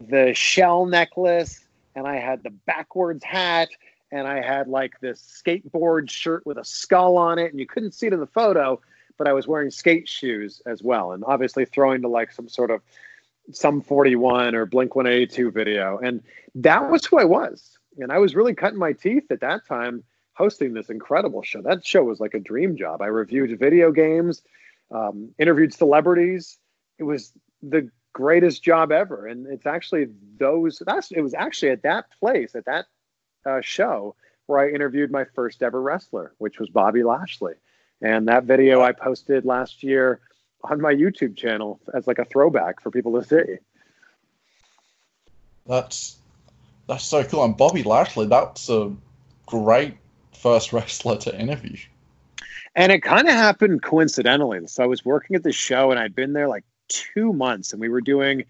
the 0.00 0.32
shell 0.34 0.86
necklace 0.86 1.64
and 1.94 2.06
I 2.06 2.16
had 2.16 2.42
the 2.42 2.50
backwards 2.50 3.24
hat 3.24 3.68
and 4.10 4.26
I 4.26 4.40
had 4.40 4.68
like 4.68 5.00
this 5.00 5.42
skateboard 5.44 6.08
shirt 6.10 6.46
with 6.46 6.58
a 6.58 6.64
skull 6.64 7.16
on 7.16 7.38
it 7.38 7.50
and 7.50 7.58
you 7.58 7.66
couldn't 7.66 7.92
see 7.92 8.06
it 8.06 8.12
in 8.12 8.20
the 8.20 8.26
photo, 8.26 8.80
but 9.18 9.26
I 9.26 9.32
was 9.32 9.46
wearing 9.46 9.70
skate 9.70 10.08
shoes 10.08 10.62
as 10.66 10.82
well 10.82 11.12
and 11.12 11.24
obviously 11.26 11.64
throwing 11.64 12.02
to 12.02 12.08
like 12.08 12.32
some 12.32 12.48
sort 12.48 12.70
of 12.70 12.80
Sum 13.52 13.82
41 13.82 14.54
or 14.54 14.64
Blink 14.64 14.94
182 14.94 15.50
video. 15.50 15.98
And 15.98 16.22
that 16.54 16.90
was 16.90 17.04
who 17.04 17.18
I 17.18 17.24
was 17.24 17.73
and 17.98 18.12
I 18.12 18.18
was 18.18 18.34
really 18.34 18.54
cutting 18.54 18.78
my 18.78 18.92
teeth 18.92 19.30
at 19.30 19.40
that 19.40 19.66
time 19.66 20.04
hosting 20.34 20.74
this 20.74 20.90
incredible 20.90 21.42
show. 21.42 21.62
That 21.62 21.86
show 21.86 22.02
was 22.04 22.20
like 22.20 22.34
a 22.34 22.40
dream 22.40 22.76
job. 22.76 23.00
I 23.00 23.06
reviewed 23.06 23.58
video 23.58 23.92
games, 23.92 24.42
um, 24.90 25.30
interviewed 25.38 25.72
celebrities. 25.72 26.58
It 26.98 27.04
was 27.04 27.32
the 27.62 27.88
greatest 28.12 28.62
job 28.62 28.92
ever, 28.92 29.26
and 29.26 29.46
it's 29.46 29.66
actually 29.66 30.08
those. 30.38 30.82
That's 30.84 31.10
it 31.12 31.20
was 31.20 31.34
actually 31.34 31.70
at 31.70 31.82
that 31.82 32.06
place 32.18 32.54
at 32.54 32.64
that 32.66 32.86
uh, 33.46 33.60
show 33.60 34.14
where 34.46 34.60
I 34.60 34.70
interviewed 34.70 35.10
my 35.10 35.24
first 35.34 35.62
ever 35.62 35.80
wrestler, 35.80 36.32
which 36.38 36.58
was 36.58 36.68
Bobby 36.68 37.02
Lashley, 37.02 37.54
and 38.02 38.28
that 38.28 38.44
video 38.44 38.82
I 38.82 38.92
posted 38.92 39.44
last 39.44 39.82
year 39.82 40.20
on 40.62 40.80
my 40.80 40.94
YouTube 40.94 41.36
channel 41.36 41.80
as 41.92 42.06
like 42.06 42.18
a 42.18 42.24
throwback 42.24 42.80
for 42.80 42.90
people 42.90 43.20
to 43.20 43.26
see. 43.26 43.58
That's 45.66 46.16
that's 46.86 47.04
so 47.04 47.24
cool. 47.24 47.44
And 47.44 47.56
Bobby 47.56 47.82
Lashley, 47.82 48.26
that's 48.26 48.68
a 48.68 48.94
great 49.46 49.96
first 50.32 50.72
wrestler 50.72 51.16
to 51.18 51.38
interview. 51.38 51.76
And 52.76 52.90
it 52.90 53.02
kind 53.02 53.28
of 53.28 53.34
happened 53.34 53.82
coincidentally. 53.82 54.66
So 54.66 54.82
I 54.82 54.86
was 54.86 55.04
working 55.04 55.36
at 55.36 55.42
the 55.42 55.52
show 55.52 55.90
and 55.90 56.00
I'd 56.00 56.14
been 56.14 56.32
there 56.32 56.48
like 56.48 56.64
two 56.88 57.32
months 57.32 57.72
and 57.72 57.80
we 57.80 57.88
were 57.88 58.00
doing 58.00 58.44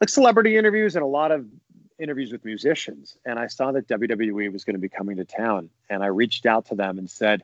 like 0.00 0.08
celebrity 0.08 0.56
interviews 0.56 0.96
and 0.96 1.04
a 1.04 1.08
lot 1.08 1.30
of 1.30 1.46
interviews 1.98 2.32
with 2.32 2.44
musicians. 2.44 3.16
And 3.24 3.38
I 3.38 3.46
saw 3.46 3.70
that 3.72 3.86
WWE 3.86 4.52
was 4.52 4.64
going 4.64 4.74
to 4.74 4.80
be 4.80 4.88
coming 4.88 5.16
to 5.18 5.24
town. 5.24 5.70
And 5.88 6.02
I 6.02 6.06
reached 6.06 6.46
out 6.46 6.66
to 6.66 6.74
them 6.74 6.98
and 6.98 7.08
said, 7.08 7.42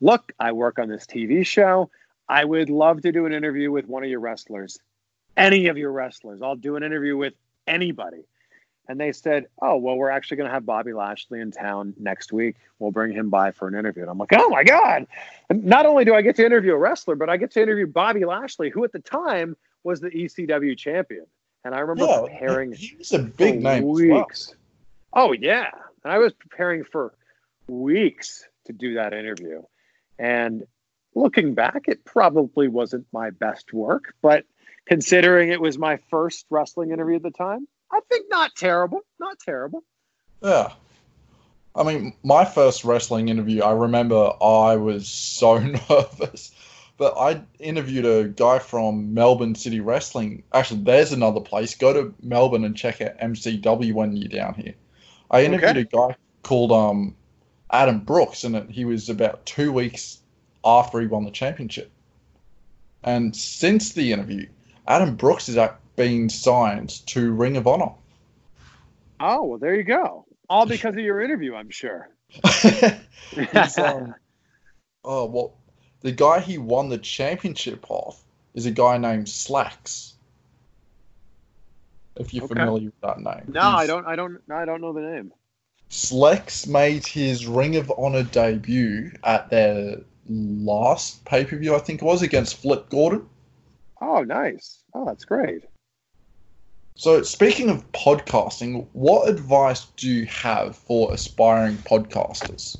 Look, 0.00 0.32
I 0.38 0.52
work 0.52 0.78
on 0.78 0.88
this 0.88 1.06
TV 1.06 1.46
show. 1.46 1.88
I 2.28 2.44
would 2.44 2.68
love 2.68 3.02
to 3.02 3.12
do 3.12 3.26
an 3.26 3.32
interview 3.32 3.70
with 3.70 3.86
one 3.86 4.02
of 4.02 4.10
your 4.10 4.20
wrestlers, 4.20 4.78
any 5.36 5.68
of 5.68 5.78
your 5.78 5.92
wrestlers. 5.92 6.42
I'll 6.42 6.56
do 6.56 6.76
an 6.76 6.82
interview 6.82 7.16
with 7.16 7.34
anybody 7.66 8.24
and 8.88 9.00
they 9.00 9.12
said, 9.12 9.46
"Oh, 9.60 9.76
well, 9.76 9.96
we're 9.96 10.10
actually 10.10 10.38
going 10.38 10.48
to 10.48 10.54
have 10.54 10.66
Bobby 10.66 10.92
Lashley 10.92 11.40
in 11.40 11.50
town 11.50 11.94
next 11.98 12.32
week. 12.32 12.56
We'll 12.78 12.90
bring 12.90 13.12
him 13.12 13.30
by 13.30 13.50
for 13.52 13.68
an 13.68 13.74
interview." 13.74 14.02
And 14.02 14.10
I'm 14.10 14.18
like, 14.18 14.32
"Oh 14.34 14.48
my 14.48 14.64
god!" 14.64 15.06
And 15.48 15.64
not 15.64 15.86
only 15.86 16.04
do 16.04 16.14
I 16.14 16.22
get 16.22 16.36
to 16.36 16.46
interview 16.46 16.72
a 16.72 16.78
wrestler, 16.78 17.16
but 17.16 17.28
I 17.28 17.36
get 17.36 17.50
to 17.52 17.62
interview 17.62 17.86
Bobby 17.86 18.24
Lashley, 18.24 18.70
who 18.70 18.84
at 18.84 18.92
the 18.92 18.98
time 18.98 19.56
was 19.82 20.00
the 20.00 20.10
ECW 20.10 20.76
champion. 20.76 21.26
And 21.64 21.74
I 21.74 21.80
remember 21.80 22.04
yeah, 22.04 22.20
preparing. 22.20 22.72
He 22.72 22.96
was 22.96 23.12
a 23.12 23.20
big 23.20 23.62
name. 23.62 23.84
Weeks. 23.84 24.54
Well. 25.12 25.26
Oh 25.26 25.32
yeah, 25.32 25.70
and 26.02 26.12
I 26.12 26.18
was 26.18 26.32
preparing 26.32 26.84
for 26.84 27.14
weeks 27.66 28.44
to 28.66 28.72
do 28.72 28.94
that 28.94 29.12
interview. 29.12 29.62
And 30.18 30.66
looking 31.14 31.54
back, 31.54 31.84
it 31.88 32.04
probably 32.04 32.68
wasn't 32.68 33.06
my 33.12 33.30
best 33.30 33.72
work, 33.72 34.14
but 34.22 34.44
considering 34.86 35.50
it 35.50 35.60
was 35.60 35.78
my 35.78 35.96
first 36.10 36.46
wrestling 36.50 36.90
interview 36.90 37.16
at 37.16 37.22
the 37.22 37.30
time, 37.30 37.66
I 37.94 38.00
think 38.10 38.26
not 38.28 38.56
terrible. 38.56 39.02
Not 39.20 39.38
terrible. 39.38 39.84
Yeah. 40.42 40.72
I 41.76 41.82
mean, 41.84 42.14
my 42.24 42.44
first 42.44 42.84
wrestling 42.84 43.28
interview, 43.28 43.62
I 43.62 43.72
remember 43.72 44.32
I 44.42 44.76
was 44.76 45.06
so 45.08 45.58
nervous. 45.90 46.52
But 46.96 47.14
I 47.16 47.42
interviewed 47.58 48.04
a 48.04 48.28
guy 48.28 48.58
from 48.58 49.14
Melbourne 49.14 49.54
City 49.54 49.80
Wrestling. 49.80 50.44
Actually, 50.52 50.82
there's 50.82 51.12
another 51.12 51.40
place. 51.40 51.74
Go 51.74 51.92
to 51.92 52.14
Melbourne 52.22 52.64
and 52.64 52.76
check 52.76 53.00
out 53.00 53.18
MCW 53.18 53.92
when 53.92 54.16
you're 54.16 54.28
down 54.28 54.54
here. 54.54 54.74
I 55.30 55.44
interviewed 55.44 55.70
okay. 55.70 55.80
a 55.80 55.84
guy 55.84 56.16
called 56.42 56.70
um, 56.70 57.16
Adam 57.70 58.00
Brooks, 58.00 58.44
and 58.44 58.70
he 58.70 58.84
was 58.84 59.08
about 59.08 59.44
two 59.44 59.72
weeks 59.72 60.20
after 60.64 61.00
he 61.00 61.08
won 61.08 61.24
the 61.24 61.32
championship. 61.32 61.90
And 63.02 63.34
since 63.34 63.92
the 63.92 64.12
interview, 64.12 64.46
Adam 64.86 65.16
Brooks 65.16 65.48
is 65.48 65.56
at 65.56 65.80
been 65.96 66.28
signed 66.28 66.90
to 67.06 67.32
Ring 67.32 67.56
of 67.56 67.66
Honor. 67.66 67.92
Oh, 69.20 69.44
well, 69.44 69.58
there 69.58 69.74
you 69.74 69.84
go. 69.84 70.26
All 70.48 70.66
because 70.66 70.94
of 70.94 71.00
your 71.00 71.20
interview, 71.20 71.54
I'm 71.54 71.70
sure. 71.70 72.08
um, 73.78 74.14
oh, 75.04 75.24
well, 75.26 75.54
the 76.00 76.12
guy 76.12 76.40
he 76.40 76.58
won 76.58 76.88
the 76.88 76.98
championship 76.98 77.86
off 77.88 78.22
is 78.54 78.66
a 78.66 78.70
guy 78.70 78.98
named 78.98 79.26
Slex. 79.26 80.12
If 82.16 82.32
you're 82.32 82.44
okay. 82.44 82.54
familiar 82.54 82.86
with 82.86 83.00
that 83.00 83.18
name. 83.18 83.52
No, 83.52 83.62
He's, 83.72 83.80
I 83.80 83.86
don't. 83.86 84.06
I 84.06 84.14
don't. 84.14 84.38
I 84.50 84.64
don't 84.64 84.80
know 84.80 84.92
the 84.92 85.00
name. 85.00 85.32
Slex 85.90 86.66
made 86.66 87.06
his 87.06 87.46
Ring 87.46 87.76
of 87.76 87.92
Honor 87.96 88.22
debut 88.22 89.10
at 89.24 89.50
their 89.50 89.96
last 90.28 91.24
pay 91.24 91.44
per 91.44 91.56
view, 91.56 91.74
I 91.74 91.78
think 91.78 92.02
it 92.02 92.04
was, 92.04 92.22
against 92.22 92.56
Flip 92.56 92.88
Gordon. 92.88 93.28
Oh, 94.00 94.22
nice. 94.22 94.80
Oh, 94.92 95.04
that's 95.04 95.24
great. 95.24 95.64
So, 96.96 97.22
speaking 97.22 97.70
of 97.70 97.90
podcasting, 97.90 98.86
what 98.92 99.28
advice 99.28 99.86
do 99.96 100.08
you 100.08 100.26
have 100.26 100.76
for 100.76 101.12
aspiring 101.12 101.76
podcasters? 101.78 102.78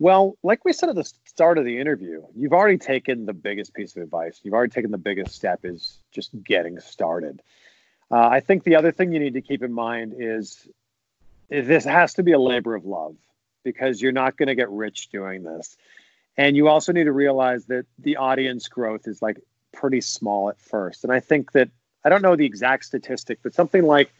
Well, 0.00 0.36
like 0.42 0.64
we 0.64 0.72
said 0.72 0.88
at 0.88 0.96
the 0.96 1.12
start 1.24 1.56
of 1.56 1.64
the 1.64 1.78
interview, 1.78 2.22
you've 2.34 2.52
already 2.52 2.78
taken 2.78 3.24
the 3.24 3.32
biggest 3.32 3.74
piece 3.74 3.94
of 3.94 4.02
advice. 4.02 4.40
You've 4.42 4.54
already 4.54 4.72
taken 4.72 4.90
the 4.90 4.98
biggest 4.98 5.36
step 5.36 5.60
is 5.62 5.98
just 6.10 6.30
getting 6.42 6.80
started. 6.80 7.42
Uh, 8.10 8.26
I 8.26 8.40
think 8.40 8.64
the 8.64 8.74
other 8.74 8.90
thing 8.90 9.12
you 9.12 9.20
need 9.20 9.34
to 9.34 9.40
keep 9.40 9.62
in 9.62 9.72
mind 9.72 10.14
is, 10.18 10.68
is 11.48 11.68
this 11.68 11.84
has 11.84 12.14
to 12.14 12.24
be 12.24 12.32
a 12.32 12.40
labor 12.40 12.74
of 12.74 12.84
love 12.84 13.14
because 13.62 14.02
you're 14.02 14.10
not 14.10 14.36
going 14.36 14.48
to 14.48 14.56
get 14.56 14.68
rich 14.68 15.10
doing 15.10 15.44
this. 15.44 15.76
And 16.36 16.56
you 16.56 16.66
also 16.66 16.92
need 16.92 17.04
to 17.04 17.12
realize 17.12 17.66
that 17.66 17.86
the 18.00 18.16
audience 18.16 18.66
growth 18.66 19.06
is 19.06 19.22
like 19.22 19.38
pretty 19.72 20.00
small 20.00 20.50
at 20.50 20.60
first. 20.60 21.04
And 21.04 21.12
I 21.12 21.20
think 21.20 21.52
that 21.52 21.70
I 22.06 22.08
don't 22.08 22.22
know 22.22 22.36
the 22.36 22.46
exact 22.46 22.84
statistic, 22.84 23.40
but 23.42 23.52
something 23.52 23.84
like 23.84 24.12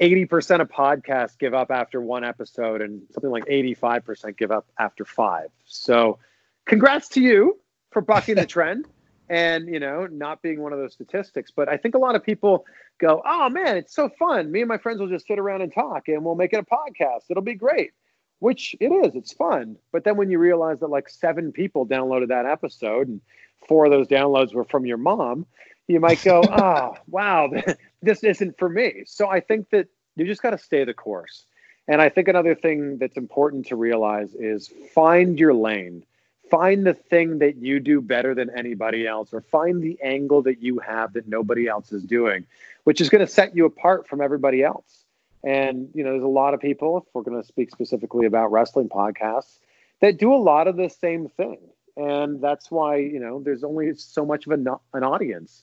80% 0.00 0.60
of 0.60 0.68
podcasts 0.68 1.36
give 1.36 1.52
up 1.52 1.72
after 1.72 2.00
one 2.00 2.22
episode 2.22 2.80
and 2.80 3.02
something 3.10 3.32
like 3.32 3.44
85% 3.46 4.36
give 4.36 4.52
up 4.52 4.66
after 4.78 5.04
five. 5.04 5.48
So 5.64 6.20
congrats 6.64 7.08
to 7.08 7.20
you 7.20 7.58
for 7.90 8.02
bucking 8.02 8.36
the 8.36 8.46
trend 8.54 8.86
and, 9.28 9.66
you 9.66 9.80
know, 9.80 10.06
not 10.06 10.42
being 10.42 10.62
one 10.62 10.72
of 10.72 10.78
those 10.78 10.92
statistics. 10.92 11.50
But 11.50 11.68
I 11.68 11.76
think 11.76 11.96
a 11.96 11.98
lot 11.98 12.14
of 12.14 12.22
people 12.22 12.64
go, 13.00 13.20
oh 13.26 13.48
man, 13.48 13.76
it's 13.76 13.96
so 13.96 14.08
fun. 14.16 14.52
Me 14.52 14.60
and 14.60 14.68
my 14.68 14.78
friends 14.78 15.00
will 15.00 15.08
just 15.08 15.26
sit 15.26 15.40
around 15.40 15.62
and 15.62 15.74
talk 15.74 16.06
and 16.06 16.24
we'll 16.24 16.36
make 16.36 16.52
it 16.52 16.60
a 16.60 16.62
podcast. 16.62 17.22
It'll 17.30 17.42
be 17.42 17.54
great, 17.54 17.90
which 18.38 18.76
it 18.78 18.92
is. 18.92 19.16
It's 19.16 19.32
fun. 19.32 19.76
But 19.90 20.04
then 20.04 20.16
when 20.16 20.30
you 20.30 20.38
realize 20.38 20.78
that 20.78 20.86
like 20.86 21.08
seven 21.08 21.50
people 21.50 21.84
downloaded 21.84 22.28
that 22.28 22.46
episode 22.46 23.08
and 23.08 23.20
four 23.66 23.86
of 23.86 23.90
those 23.90 24.06
downloads 24.06 24.54
were 24.54 24.62
from 24.62 24.86
your 24.86 24.98
mom, 24.98 25.46
you 25.88 26.00
might 26.00 26.22
go, 26.22 26.42
oh, 26.44 26.94
wow, 27.08 27.50
this 28.02 28.22
isn't 28.22 28.58
for 28.58 28.68
me. 28.68 29.02
So 29.06 29.28
I 29.28 29.40
think 29.40 29.70
that 29.70 29.88
you 30.16 30.26
just 30.26 30.42
got 30.42 30.50
to 30.50 30.58
stay 30.58 30.84
the 30.84 30.94
course. 30.94 31.44
And 31.88 32.02
I 32.02 32.10
think 32.10 32.28
another 32.28 32.54
thing 32.54 32.98
that's 32.98 33.16
important 33.16 33.66
to 33.66 33.76
realize 33.76 34.34
is 34.34 34.68
find 34.94 35.38
your 35.38 35.54
lane. 35.54 36.04
Find 36.50 36.86
the 36.86 36.94
thing 36.94 37.38
that 37.38 37.56
you 37.56 37.80
do 37.80 38.00
better 38.00 38.34
than 38.34 38.50
anybody 38.56 39.06
else, 39.06 39.32
or 39.32 39.40
find 39.40 39.82
the 39.82 39.98
angle 40.02 40.42
that 40.42 40.62
you 40.62 40.78
have 40.78 41.14
that 41.14 41.28
nobody 41.28 41.66
else 41.66 41.92
is 41.92 42.02
doing, 42.02 42.46
which 42.84 43.00
is 43.00 43.08
going 43.08 43.26
to 43.26 43.30
set 43.30 43.56
you 43.56 43.64
apart 43.64 44.06
from 44.06 44.20
everybody 44.20 44.62
else. 44.62 45.04
And, 45.44 45.88
you 45.94 46.04
know, 46.04 46.12
there's 46.12 46.22
a 46.22 46.28
lot 46.28 46.52
of 46.52 46.60
people, 46.60 46.98
if 46.98 47.04
we're 47.14 47.22
going 47.22 47.40
to 47.40 47.46
speak 47.46 47.70
specifically 47.70 48.26
about 48.26 48.50
wrestling 48.50 48.88
podcasts, 48.88 49.58
that 50.00 50.18
do 50.18 50.34
a 50.34 50.36
lot 50.36 50.68
of 50.68 50.76
the 50.76 50.88
same 50.88 51.28
thing. 51.28 51.58
And 51.96 52.40
that's 52.40 52.70
why, 52.70 52.96
you 52.96 53.20
know, 53.20 53.40
there's 53.40 53.64
only 53.64 53.94
so 53.94 54.24
much 54.24 54.46
of 54.46 54.52
an, 54.52 54.68
an 54.94 55.04
audience 55.04 55.62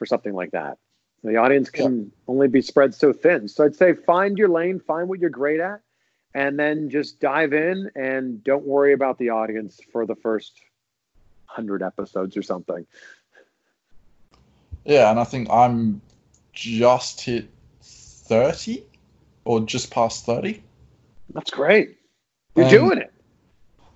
for 0.00 0.06
something 0.06 0.32
like 0.32 0.52
that. 0.52 0.78
The 1.22 1.36
audience 1.36 1.68
can 1.68 1.98
yeah. 1.98 2.10
only 2.26 2.48
be 2.48 2.62
spread 2.62 2.94
so 2.94 3.12
thin. 3.12 3.48
So 3.48 3.66
I'd 3.66 3.76
say 3.76 3.92
find 3.92 4.38
your 4.38 4.48
lane, 4.48 4.80
find 4.80 5.10
what 5.10 5.18
you're 5.18 5.28
great 5.28 5.60
at, 5.60 5.82
and 6.34 6.58
then 6.58 6.88
just 6.88 7.20
dive 7.20 7.52
in 7.52 7.90
and 7.94 8.42
don't 8.42 8.64
worry 8.64 8.94
about 8.94 9.18
the 9.18 9.28
audience 9.28 9.78
for 9.92 10.06
the 10.06 10.14
first 10.14 10.58
hundred 11.44 11.82
episodes 11.82 12.34
or 12.34 12.42
something. 12.42 12.86
Yeah, 14.86 15.10
and 15.10 15.20
I 15.20 15.24
think 15.24 15.50
I'm 15.50 16.00
just 16.54 17.20
hit 17.20 17.50
thirty 17.82 18.86
or 19.44 19.60
just 19.60 19.90
past 19.90 20.24
thirty. 20.24 20.62
That's 21.34 21.50
great. 21.50 21.98
You're 22.56 22.64
and 22.64 22.72
doing 22.72 22.98
it. 22.98 23.12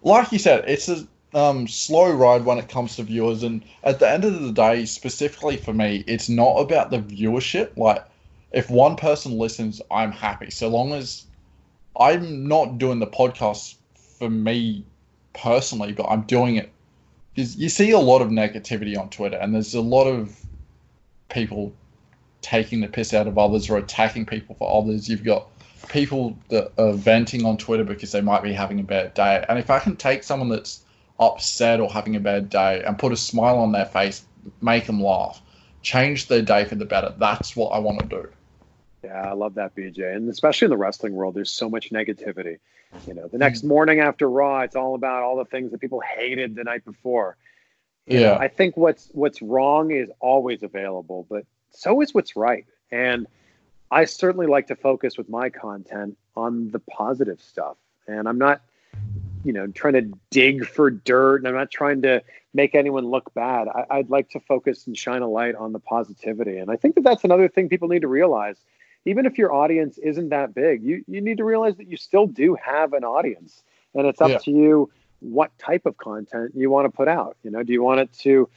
Like 0.03 0.31
you 0.33 0.39
said, 0.39 0.67
it's 0.69 0.91
a 0.91 1.09
um, 1.35 1.69
slow 1.69 2.11
ride 2.11 2.45
when 2.45 2.59
it 2.59 2.69
comes 2.69 2.97
to 2.97 3.03
viewers. 3.03 3.43
And 3.43 3.63
at 3.83 3.99
the 3.99 4.09
end 4.09 4.25
of 4.25 4.41
the 4.41 4.53
day, 4.53 4.87
specifically 4.87 5.57
for 5.57 5.75
me, 5.75 6.05
it's 6.07 6.29
not 6.29 6.59
about 6.59 6.91
the 6.91 6.99
viewership. 6.99 7.77
Like, 7.77 8.05
if 8.53 8.71
one 8.71 8.97
person 8.97 9.37
listens, 9.37 9.83
I'm 9.91 10.13
happy. 10.13 10.51
So 10.51 10.69
long 10.69 10.93
as 10.93 11.27
I'm 11.99 12.49
not 12.49 12.79
doing 12.79 13.01
the 13.01 13.07
podcast 13.07 13.75
for 14.19 14.31
me 14.31 14.85
personally, 15.33 15.93
but 15.93 16.05
I'm 16.05 16.23
doing 16.23 16.57
it 16.57 16.71
because 17.35 17.57
you 17.57 17.69
see 17.69 17.91
a 17.91 17.99
lot 17.99 18.23
of 18.23 18.29
negativity 18.29 18.97
on 18.97 19.11
Twitter, 19.11 19.37
and 19.37 19.53
there's 19.53 19.75
a 19.75 19.81
lot 19.81 20.05
of 20.05 20.39
people 21.29 21.73
taking 22.43 22.81
the 22.81 22.87
piss 22.87 23.13
out 23.13 23.27
of 23.27 23.39
others 23.39 23.69
or 23.69 23.77
attacking 23.77 24.25
people 24.25 24.55
for 24.55 24.81
others. 24.81 25.09
You've 25.09 25.25
got 25.25 25.49
people 25.89 26.39
that 26.51 26.71
are 26.79 26.93
venting 26.93 27.45
on 27.45 27.57
Twitter 27.57 27.83
because 27.83 28.13
they 28.13 28.21
might 28.21 28.43
be 28.45 28.53
having 28.53 28.79
a 28.79 28.85
bad 28.85 29.15
day. 29.15 29.45
And 29.49 29.59
if 29.59 29.69
I 29.69 29.81
can 29.81 29.97
take 29.97 30.23
someone 30.23 30.49
that's 30.49 30.84
upset 31.19 31.81
or 31.81 31.91
having 31.91 32.17
a 32.17 32.21
bad 32.21 32.51
day 32.51 32.83
and 32.85 32.99
put 32.99 33.13
a 33.13 33.17
smile 33.17 33.59
on 33.59 33.73
their 33.73 33.87
face, 33.87 34.25
make 34.61 34.87
them 34.87 35.03
laugh, 35.03 35.41
change 35.83 36.29
their 36.29 36.43
day 36.43 36.65
for 36.65 36.75
the 36.75 36.85
better. 36.85 37.15
That's 37.19 37.55
what 37.55 37.71
I 37.71 37.79
want 37.79 38.01
to 38.01 38.07
do. 38.07 38.29
Yeah, 39.05 39.31
I 39.31 39.33
love 39.33 39.55
that, 39.55 39.77
BJ. 39.77 40.17
And 40.17 40.29
especially 40.31 40.67
in 40.67 40.71
the 40.71 40.77
wrestling 40.77 41.15
world, 41.15 41.35
there's 41.35 41.53
so 41.53 41.69
much 41.69 41.91
negativity. 41.91 42.59
You 43.07 43.15
know, 43.15 43.29
the 43.29 43.39
next 43.39 43.65
mm. 43.65 43.69
morning 43.69 44.01
after 44.01 44.29
Raw, 44.29 44.61
it's 44.61 44.77
all 44.77 44.95
about 44.95 45.23
all 45.23 45.37
the 45.37 45.45
things 45.45 45.73
that 45.73 45.81
people 45.81 46.01
hated 46.01 46.55
the 46.55 46.65
night 46.65 46.85
before. 46.85 47.37
You 48.07 48.21
yeah. 48.21 48.27
Know, 48.29 48.35
I 48.37 48.49
think 48.49 48.77
what's 48.77 49.09
what's 49.13 49.43
wrong 49.43 49.91
is 49.91 50.11
always 50.21 50.63
available, 50.63 51.27
but 51.29 51.45
so 51.71 52.01
is 52.01 52.15
what's 52.15 52.37
right. 52.37 52.67
And 52.91 53.27
I 53.91 54.05
certainly 54.05 54.47
like 54.47 54.69
to 54.69 54.77
focus 54.77 55.19
with 55.19 55.29
my 55.29 55.51
content 55.51 56.17
on 56.37 56.71
the 56.71 56.79
positive 56.79 57.41
stuff. 57.41 57.77
And 58.07 58.29
I'm 58.29 58.39
not 58.39 58.61
you 59.45 59.53
know 59.53 59.67
trying 59.69 59.93
to 59.93 60.11
dig 60.31 60.67
for 60.67 60.91
dirt 60.91 61.37
and 61.37 61.49
i'm 61.49 61.55
not 61.55 61.71
trying 61.71 62.03
to 62.03 62.23
make 62.55 62.77
anyone 62.77 63.05
look 63.05 63.35
bad. 63.35 63.67
I, 63.91 63.97
would 63.97 64.11
like 64.11 64.31
to 64.31 64.41
focus 64.41 64.87
and 64.87 64.97
shine 64.97 65.23
a 65.23 65.29
light 65.29 65.57
on 65.57 65.73
the 65.73 65.81
positivity. 65.81 66.59
And 66.59 66.71
i 66.71 66.77
think 66.77 66.95
that 66.95 67.05
that's 67.05 67.25
another 67.25 67.49
thing 67.49 67.69
people 67.69 67.89
need 67.89 68.03
to 68.03 68.09
realize. 68.09 68.57
Even 69.07 69.27
if 69.27 69.37
your 69.37 69.53
audience 69.53 69.99
isn't 69.99 70.31
that 70.31 70.55
big 70.55 70.83
you, 70.83 71.05
you 71.07 71.21
need 71.21 71.37
to 71.39 71.45
realize 71.45 71.77
that 71.77 71.89
you 71.89 71.97
still 71.97 72.27
do 72.27 72.57
have 72.63 72.93
an 72.93 73.05
audience. 73.05 73.63
And 73.95 74.07
it's 74.07 74.21
up 74.21 74.31
yeah. 74.31 74.39
to 74.39 74.51
you 74.51 74.91
what 75.21 75.57
type 75.59 75.87
of 75.87 75.97
content 75.97 76.53
you 76.55 76.71
want 76.71 76.87
to 76.87 76.97
put 76.97 77.09
out. 77.09 77.37
You 77.43 77.51
know 77.51 77.63
do 77.63 77.73
you 77.73 77.83
want 77.83 78.01
it 78.01 78.13
to 78.21 78.49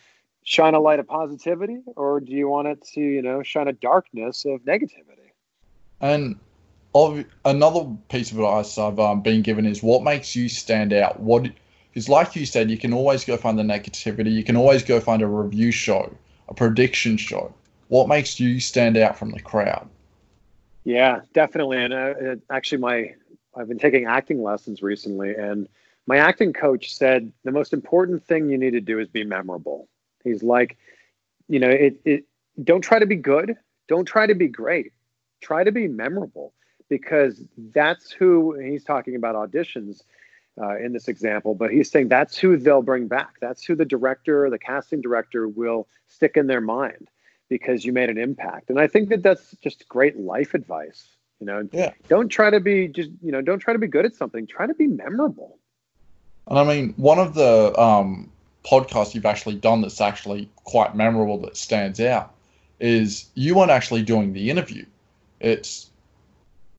shine 0.44 0.76
a 0.76 0.80
light 0.80 1.00
of 1.00 1.08
positivity 1.08 1.80
or 1.98 2.22
do 2.22 2.32
you 2.32 2.48
want 2.48 2.68
it 2.68 2.82
to 2.94 3.02
you 3.02 3.22
know 3.22 3.44
shine 3.44 3.68
a 3.68 3.74
darkness 3.74 4.46
of 4.46 4.62
negativity? 4.62 5.32
And 6.00 6.40
another 7.46 7.86
piece 8.10 8.32
of 8.32 8.38
advice 8.38 8.78
I've 8.78 9.00
um, 9.00 9.22
been 9.22 9.42
given 9.42 9.66
is 9.66 9.84
what 9.84 10.04
makes 10.04 10.36
you 10.36 10.50
stand 10.50 10.94
out. 10.94 11.20
What 11.20 11.50
is 11.94 12.08
like 12.08 12.36
you 12.36 12.46
said, 12.46 12.70
you 12.70 12.78
can 12.78 12.94
always 12.94 13.26
go 13.26 13.38
find 13.38 13.58
the 13.58 13.64
negativity. 13.64 14.32
You 14.32 14.44
can 14.44 14.56
always 14.56 14.84
go 14.84 15.00
find 15.00 15.22
a 15.22 15.28
review 15.28 15.72
show, 15.72 16.16
a 16.48 16.54
prediction 16.54 17.18
show. 17.18 17.54
What 17.90 18.08
makes 18.08 18.40
you 18.40 18.60
stand 18.60 18.98
out 18.98 19.18
from 19.18 19.32
the 19.32 19.40
crowd? 19.40 19.90
Yeah, 20.84 21.22
definitely. 21.34 21.84
And 21.84 21.94
uh, 21.94 22.36
actually, 22.50 22.80
my 22.80 23.14
I've 23.56 23.68
been 23.68 23.80
taking 23.80 24.06
acting 24.06 24.44
lessons 24.44 24.82
recently, 24.82 25.34
and 25.36 25.68
my 26.06 26.18
acting 26.18 26.54
coach 26.54 26.94
said 26.94 27.32
the 27.44 27.52
most 27.52 27.74
important 27.74 28.24
thing 28.24 28.50
you 28.50 28.58
need 28.58 28.72
to 28.72 28.82
do 28.82 29.00
is 29.00 29.08
be 29.08 29.24
memorable. 29.24 29.88
He's 30.24 30.44
like, 30.44 30.78
you 31.50 31.60
know, 31.60 31.70
it, 31.70 32.00
it 32.06 32.26
don't 32.64 32.82
try 32.82 33.00
to 33.00 33.06
be 33.06 33.16
good, 33.16 33.58
don't 33.88 34.06
try 34.06 34.28
to 34.28 34.36
be 34.36 34.48
great, 34.48 34.94
try 35.42 35.64
to 35.64 35.72
be 35.72 35.88
memorable 35.88 36.54
because 36.90 37.42
that's 37.74 38.12
who 38.12 38.58
he's 38.60 38.84
talking 38.84 39.16
about 39.16 39.36
auditions 39.36 40.04
uh, 40.62 40.78
in 40.78 40.94
this 40.94 41.08
example, 41.08 41.54
but 41.54 41.72
he's 41.72 41.90
saying 41.90 42.08
that's 42.08 42.38
who 42.38 42.58
they'll 42.58 42.82
bring 42.82 43.08
back. 43.08 43.36
That's 43.40 43.64
who 43.64 43.76
the 43.76 43.86
director, 43.86 44.50
the 44.50 44.58
casting 44.58 45.02
director 45.02 45.48
will 45.48 45.88
stick 46.08 46.36
in 46.36 46.48
their 46.48 46.62
mind 46.62 47.10
because 47.50 47.86
you 47.86 47.94
made 47.94 48.10
an 48.10 48.18
impact. 48.18 48.70
And 48.70 48.80
I 48.80 48.88
think 48.88 49.10
that 49.10 49.24
that's 49.24 49.56
just 49.62 49.88
great 49.88 50.18
life 50.18 50.54
advice. 50.54 51.08
You 51.40 51.46
know, 51.46 51.70
yeah. 51.72 51.94
don't 52.08 52.30
try 52.30 52.50
to 52.50 52.60
be 52.60 52.88
just, 52.88 53.12
you 53.22 53.32
know, 53.32 53.42
don't 53.42 53.60
try 53.60 53.74
to 53.74 53.80
be 53.80 53.88
good 53.88 54.06
at 54.06 54.16
something. 54.16 54.48
Try 54.48 54.66
to 54.66 54.74
be 54.74 54.88
memorable. 54.88 55.60
And 56.48 56.58
I 56.58 56.64
mean, 56.64 56.94
one 56.98 57.20
of 57.20 57.36
the 57.36 57.80
um, 57.80 58.32
podcasts 58.66 59.14
you've 59.14 59.26
actually 59.26 59.56
done 59.56 59.82
that's 59.82 60.02
actually 60.02 60.50
quite 60.64 60.96
memorable 60.96 61.38
that 61.40 61.56
stands 61.56 62.00
out 62.00 62.34
is 62.80 63.30
you 63.36 63.56
weren't 63.56 63.72
actually 63.72 64.02
doing 64.02 64.34
the 64.34 64.50
interview. 64.50 64.86
It's 65.40 65.90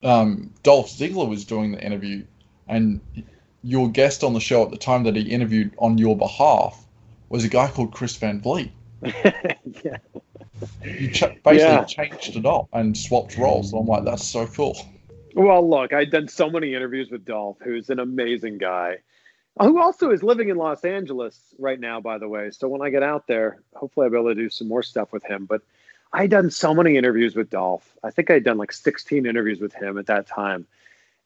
um, 0.02 0.52
Dolph 0.62 0.88
Ziggler 0.88 1.28
was 1.28 1.44
doing 1.44 1.72
the 1.72 1.80
interview, 1.80 2.24
and 2.68 3.00
your 3.62 3.90
guest 3.90 4.22
on 4.22 4.34
the 4.34 4.40
show 4.40 4.62
at 4.64 4.70
the 4.70 4.76
time 4.76 5.04
that 5.04 5.16
he 5.16 5.22
interviewed 5.22 5.74
on 5.78 5.98
your 5.98 6.16
behalf 6.16 6.86
was 7.28 7.44
a 7.44 7.48
guy 7.48 7.68
called 7.68 7.92
Chris 7.92 8.16
Van 8.16 8.40
Vliet. 8.40 8.70
yeah. 9.02 9.98
You 10.82 11.10
ch- 11.10 11.42
basically 11.44 11.58
yeah. 11.58 11.84
changed 11.84 12.36
it 12.36 12.46
up 12.46 12.68
and 12.72 12.96
swapped 12.96 13.36
roles. 13.36 13.70
So 13.70 13.78
I'm 13.78 13.86
like, 13.86 14.04
that's 14.04 14.26
so 14.26 14.46
cool. 14.46 14.76
Well, 15.34 15.68
look, 15.68 15.92
I've 15.92 16.10
done 16.10 16.28
so 16.28 16.50
many 16.50 16.74
interviews 16.74 17.10
with 17.10 17.24
Dolph, 17.24 17.58
who's 17.62 17.90
an 17.90 18.00
amazing 18.00 18.58
guy, 18.58 18.98
who 19.60 19.80
also 19.80 20.10
is 20.10 20.22
living 20.22 20.48
in 20.48 20.56
Los 20.56 20.84
Angeles 20.84 21.54
right 21.58 21.78
now, 21.78 22.00
by 22.00 22.18
the 22.18 22.28
way. 22.28 22.50
So 22.50 22.68
when 22.68 22.82
I 22.82 22.90
get 22.90 23.02
out 23.02 23.26
there, 23.26 23.60
hopefully 23.74 24.04
I'll 24.04 24.10
be 24.10 24.18
able 24.18 24.28
to 24.30 24.34
do 24.34 24.48
some 24.48 24.68
more 24.68 24.82
stuff 24.82 25.12
with 25.12 25.24
him. 25.24 25.44
But 25.44 25.62
I 26.12 26.22
had 26.22 26.30
done 26.30 26.50
so 26.50 26.74
many 26.74 26.96
interviews 26.96 27.34
with 27.34 27.50
Dolph. 27.50 27.96
I 28.02 28.10
think 28.10 28.30
I 28.30 28.34
had 28.34 28.44
done 28.44 28.58
like 28.58 28.72
16 28.72 29.26
interviews 29.26 29.60
with 29.60 29.74
him 29.74 29.98
at 29.98 30.06
that 30.06 30.26
time. 30.26 30.66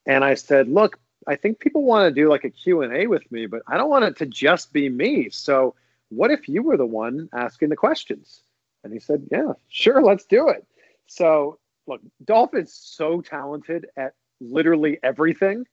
And 0.07 0.25
I 0.25 0.35
said, 0.35 0.69
look, 0.69 0.99
I 1.27 1.37
think 1.37 1.61
people 1.61 1.85
want 1.85 2.13
to 2.13 2.21
do 2.21 2.29
like 2.29 2.45
a 2.45 2.51
Q&A 2.51 3.07
with 3.07 3.31
me, 3.31 3.47
but 3.47 3.63
I 3.67 3.77
don't 3.77 3.91
want 3.91 4.05
it 4.05 4.17
to 4.19 4.27
just 4.27 4.73
be 4.73 4.89
me. 4.89 5.31
So 5.31 5.75
what 6.09 6.31
if 6.31 6.49
you 6.49 6.63
were 6.63 6.77
the 6.77 6.87
one 6.87 7.29
asking 7.33 7.69
the 7.69 7.77
questions? 7.77 8.43
And 8.83 8.93
he 8.93 8.99
said, 8.99 9.29
yeah, 9.31 9.53
sure, 9.69 10.03
let's 10.03 10.25
do 10.25 10.49
it. 10.49 10.67
So 11.07 11.59
look, 11.87 12.01
Dolph 12.25 12.55
is 12.55 12.73
so 12.73 13.21
talented 13.21 13.87
at 13.97 14.15
literally 14.41 14.99
everything. 15.03 15.67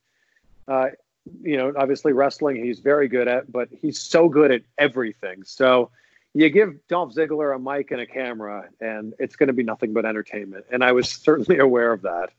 Uh, 0.68 0.90
you 1.42 1.58
know, 1.58 1.74
obviously 1.76 2.14
wrestling 2.14 2.64
he's 2.64 2.80
very 2.80 3.08
good 3.08 3.28
at, 3.28 3.52
but 3.52 3.70
he's 3.72 4.00
so 4.00 4.30
good 4.30 4.52
at 4.52 4.62
everything. 4.78 5.44
So 5.44 5.90
you 6.34 6.50
give 6.50 6.88
Dolph 6.88 7.14
Ziggler 7.14 7.56
a 7.56 7.60
mic 7.60 7.92
and 7.92 8.02
a 8.02 8.06
camera, 8.06 8.70
and 8.80 9.14
it's 9.20 9.36
going 9.36 9.48
to 9.48 9.54
be 9.54 9.64
nothing 9.64 9.94
but 9.94 10.06
entertainment. 10.06 10.66
And 10.72 10.84
I 10.84 10.92
was 10.92 11.10
certainly 11.10 11.60
aware 11.60 11.92
of 11.92 12.04
that. 12.04 12.30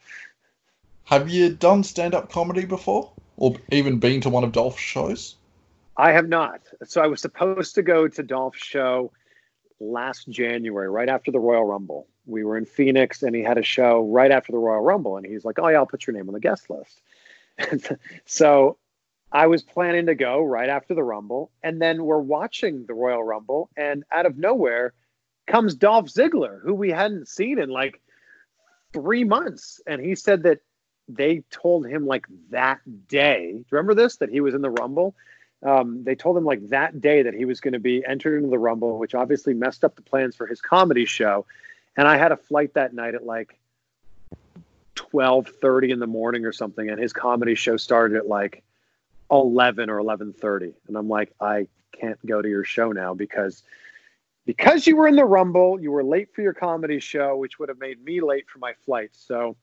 Have 1.05 1.29
you 1.29 1.51
done 1.51 1.83
stand 1.83 2.15
up 2.15 2.31
comedy 2.31 2.65
before? 2.65 3.11
Or 3.37 3.57
even 3.73 3.99
been 3.99 4.21
to 4.21 4.31
one 4.31 4.45
of 4.45 4.53
Dolph's 4.53 4.81
shows? 4.81 5.35
I 5.97 6.13
have 6.13 6.29
not. 6.29 6.61
So 6.85 7.03
I 7.03 7.07
was 7.07 7.21
supposed 7.21 7.75
to 7.75 7.83
go 7.83 8.07
to 8.07 8.23
Dolph's 8.23 8.63
show 8.63 9.13
last 9.81 10.29
January, 10.29 10.89
right 10.89 11.09
after 11.09 11.31
the 11.31 11.41
Royal 11.41 11.65
Rumble. 11.65 12.07
We 12.27 12.45
were 12.45 12.59
in 12.59 12.67
Phoenix 12.67 13.23
and 13.23 13.35
he 13.35 13.43
had 13.43 13.59
a 13.59 13.63
show 13.63 14.03
right 14.03 14.31
after 14.31 14.53
the 14.53 14.59
Royal 14.59 14.83
Rumble. 14.83 15.17
And 15.17 15.27
he's 15.27 15.45
like, 15.45 15.59
Oh, 15.59 15.69
yeah, 15.69 15.79
I'll 15.79 15.87
put 15.87 16.07
your 16.07 16.15
name 16.15 16.29
on 16.29 16.35
the 16.35 16.41
guest 16.41 16.69
list. 16.71 17.03
so 18.27 18.77
I 19.33 19.47
was 19.47 19.63
planning 19.63 20.07
to 20.07 20.15
go 20.15 20.43
right 20.43 20.69
after 20.69 20.95
the 20.95 21.05
Rumble. 21.05 21.51
And 21.63 21.81
then 21.81 22.05
we're 22.05 22.19
watching 22.19 22.87
the 22.87 22.95
Royal 22.95 23.23
Rumble. 23.23 23.71
And 23.77 24.05
out 24.11 24.27
of 24.27 24.37
nowhere 24.37 24.93
comes 25.47 25.75
Dolph 25.75 26.07
Ziggler, 26.07 26.61
who 26.63 26.75
we 26.75 26.91
hadn't 26.91 27.29
seen 27.29 27.59
in 27.59 27.71
like 27.71 28.01
three 28.93 29.25
months. 29.25 29.81
And 29.87 30.01
he 30.01 30.15
said 30.15 30.43
that 30.45 30.61
they 31.09 31.43
told 31.51 31.87
him 31.87 32.07
like 32.07 32.27
that 32.51 32.81
day. 33.09 33.53
Do 33.53 33.59
you 33.59 33.65
remember 33.71 33.95
this? 33.95 34.17
That 34.17 34.31
he 34.31 34.41
was 34.41 34.55
in 34.55 34.63
the 34.63 34.71
Rumble. 34.71 35.15
Um, 35.63 36.05
they 36.05 36.15
told 36.15 36.37
him 36.37 36.45
like 36.45 36.69
that 36.69 37.01
day 37.01 37.23
that 37.23 37.35
he 37.35 37.45
was 37.45 37.61
going 37.61 37.75
to 37.75 37.81
be 37.81 38.05
entered 38.05 38.39
into 38.39 38.49
the 38.49 38.59
Rumble, 38.59 38.99
which 38.99 39.15
obviously 39.15 39.55
messed 39.55 39.85
up 39.85 39.95
the 39.95 40.03
plans 40.03 40.35
for 40.35 40.47
his 40.47 40.61
comedy 40.61 41.05
show. 41.05 41.45
And 41.97 42.09
I 42.09 42.17
had 42.17 42.33
a 42.33 42.37
flight 42.37 42.75
that 42.75 42.95
night 42.95 43.15
at 43.15 43.27
like 43.27 43.59
twelve 44.95 45.49
thirty 45.61 45.91
in 45.91 45.99
the 45.99 46.07
morning 46.07 46.45
or 46.45 46.53
something, 46.53 46.89
and 46.89 47.01
his 47.01 47.13
comedy 47.13 47.55
show 47.55 47.77
started 47.77 48.17
at 48.17 48.29
like 48.29 48.63
eleven 49.31 49.91
or 49.91 49.99
eleven 49.99 50.33
thirty. 50.33 50.75
And 50.89 50.97
I'm 50.97 51.09
like, 51.09 51.33
I 51.41 51.67
can't 51.93 52.25
go 52.25 52.41
to 52.41 52.49
your 52.49 52.65
show 52.65 52.93
now 52.93 53.15
because 53.15 53.63
because 54.47 54.87
you 54.87 54.97
were 54.97 55.07
in 55.07 55.17
the 55.17 55.25
Rumble, 55.25 55.81
you 55.81 55.93
were 55.93 56.03
late 56.03 56.35
for 56.35 56.43
your 56.43 56.55
comedy 56.55 56.99
show, 56.99 57.37
which 57.37 57.59
would 57.59 57.69
have 57.69 57.79
made 57.79 58.03
me 58.03 58.21
late 58.21 58.49
for 58.49 58.59
my 58.59 58.73
flight. 58.85 59.11
So 59.13 59.57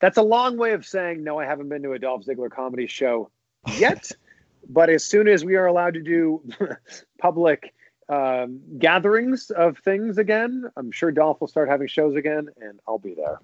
that's 0.00 0.16
a 0.16 0.22
long 0.22 0.56
way 0.56 0.72
of 0.72 0.86
saying 0.86 1.22
no. 1.22 1.38
I 1.38 1.44
haven't 1.44 1.68
been 1.68 1.82
to 1.82 1.92
a 1.92 1.98
Dolph 1.98 2.24
Ziggler 2.24 2.50
comedy 2.50 2.86
show 2.86 3.30
yet, 3.76 4.10
but 4.68 4.90
as 4.90 5.04
soon 5.04 5.28
as 5.28 5.44
we 5.44 5.56
are 5.56 5.66
allowed 5.66 5.94
to 5.94 6.02
do 6.02 6.42
public 7.18 7.74
um, 8.08 8.60
gatherings 8.78 9.50
of 9.50 9.78
things 9.78 10.18
again, 10.18 10.64
I'm 10.76 10.92
sure 10.92 11.12
Dolph 11.12 11.40
will 11.40 11.48
start 11.48 11.68
having 11.68 11.88
shows 11.88 12.16
again, 12.16 12.48
and 12.60 12.80
I'll 12.86 12.98
be 12.98 13.14
there. 13.14 13.38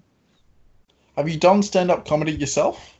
Have 1.15 1.29
you 1.29 1.37
done 1.37 1.63
stand 1.63 1.91
up 1.91 2.07
comedy 2.07 2.33
yourself? 2.33 2.98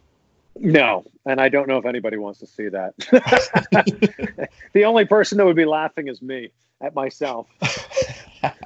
No, 0.61 1.05
and 1.25 1.39
I 1.39 1.49
don't 1.49 1.67
know 1.67 1.77
if 1.77 1.85
anybody 1.85 2.17
wants 2.17 2.39
to 2.39 2.47
see 2.47 2.67
that. 2.69 2.97
the 4.73 4.83
only 4.83 5.05
person 5.05 5.37
that 5.37 5.45
would 5.45 5.55
be 5.55 5.65
laughing 5.65 6.07
is 6.07 6.21
me 6.21 6.51
at 6.81 6.93
myself. 6.93 7.47
that's 7.61 8.59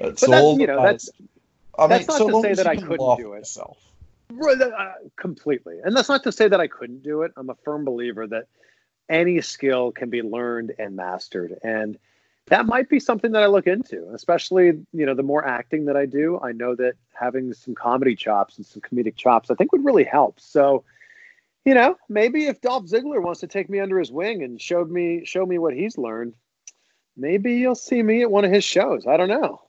but 0.00 0.30
that's, 0.30 0.58
you 0.58 0.66
know, 0.66 0.82
that's 0.82 1.10
I 1.78 1.86
that's 1.86 2.08
not 2.08 2.18
so 2.18 2.28
to 2.30 2.40
say 2.42 2.54
that 2.54 2.66
I 2.66 2.76
couldn't 2.76 3.18
do 3.18 3.32
it. 3.32 3.38
yourself. 3.38 3.78
Uh, 4.30 4.92
completely. 5.16 5.78
And 5.82 5.96
that's 5.96 6.08
not 6.08 6.22
to 6.24 6.32
say 6.32 6.46
that 6.46 6.60
I 6.60 6.68
couldn't 6.68 7.02
do 7.02 7.22
it. 7.22 7.32
I'm 7.36 7.50
a 7.50 7.56
firm 7.56 7.84
believer 7.84 8.26
that 8.28 8.46
any 9.08 9.40
skill 9.40 9.90
can 9.90 10.10
be 10.10 10.22
learned 10.22 10.74
and 10.78 10.94
mastered. 10.94 11.58
And 11.64 11.98
that 12.46 12.66
might 12.66 12.88
be 12.88 13.00
something 13.00 13.32
that 13.32 13.42
I 13.42 13.46
look 13.46 13.66
into, 13.66 14.08
especially, 14.12 14.66
you 14.92 15.06
know, 15.06 15.14
the 15.14 15.22
more 15.22 15.44
acting 15.44 15.86
that 15.86 15.96
I 15.96 16.06
do. 16.06 16.38
I 16.40 16.52
know 16.52 16.74
that 16.76 16.94
having 17.12 17.52
some 17.54 17.74
comedy 17.74 18.14
chops 18.14 18.56
and 18.56 18.66
some 18.66 18.82
comedic 18.82 19.16
chops, 19.16 19.50
I 19.50 19.54
think 19.54 19.72
would 19.72 19.84
really 19.84 20.04
help. 20.04 20.38
So, 20.38 20.84
you 21.64 21.74
know, 21.74 21.96
maybe 22.08 22.46
if 22.46 22.60
Dolph 22.60 22.86
Ziggler 22.86 23.22
wants 23.22 23.40
to 23.40 23.46
take 23.46 23.68
me 23.68 23.80
under 23.80 23.98
his 23.98 24.10
wing 24.10 24.42
and 24.42 24.60
showed 24.60 24.90
me 24.90 25.24
show 25.24 25.44
me 25.44 25.58
what 25.58 25.74
he's 25.74 25.98
learned, 25.98 26.34
maybe 27.16 27.54
you'll 27.54 27.74
see 27.74 28.02
me 28.02 28.22
at 28.22 28.30
one 28.30 28.44
of 28.44 28.52
his 28.52 28.64
shows. 28.64 29.06
I 29.06 29.16
don't 29.16 29.28
know. 29.28 29.62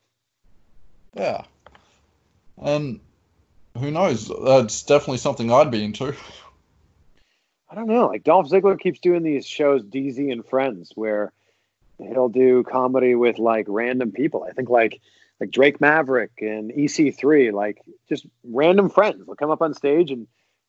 Yeah. 1.16 1.44
And 2.58 3.00
who 3.78 3.92
knows? 3.92 4.32
That's 4.44 4.84
definitely 4.84 5.18
something 5.18 5.52
I'd 5.52 5.72
be 5.72 5.84
into. 5.84 6.16
I 7.70 7.76
don't 7.76 7.88
know. 7.88 8.08
Like 8.08 8.24
Dolph 8.24 8.50
Ziggler 8.50 8.80
keeps 8.80 9.00
doing 9.00 9.24
these 9.24 9.46
shows, 9.46 9.84
DZ 9.84 10.32
and 10.32 10.46
Friends, 10.46 10.92
where 10.96 11.32
he'll 11.98 12.30
do 12.30 12.64
comedy 12.64 13.16
with 13.16 13.40
like 13.40 13.66
random 13.70 14.12
people. 14.12 14.46
I 14.48 14.52
think 14.52 14.70
like 14.70 15.02
like 15.40 15.52
Drake 15.52 15.82
Maverick 15.82 16.32
and 16.40 16.72
EC3, 16.72 17.52
like 17.52 17.82
just 18.08 18.26
random 18.44 18.90
friends 18.90 19.26
will 19.26 19.36
come 19.36 19.50
up 19.50 19.62
on 19.62 19.74
stage 19.74 20.12
and 20.12 20.28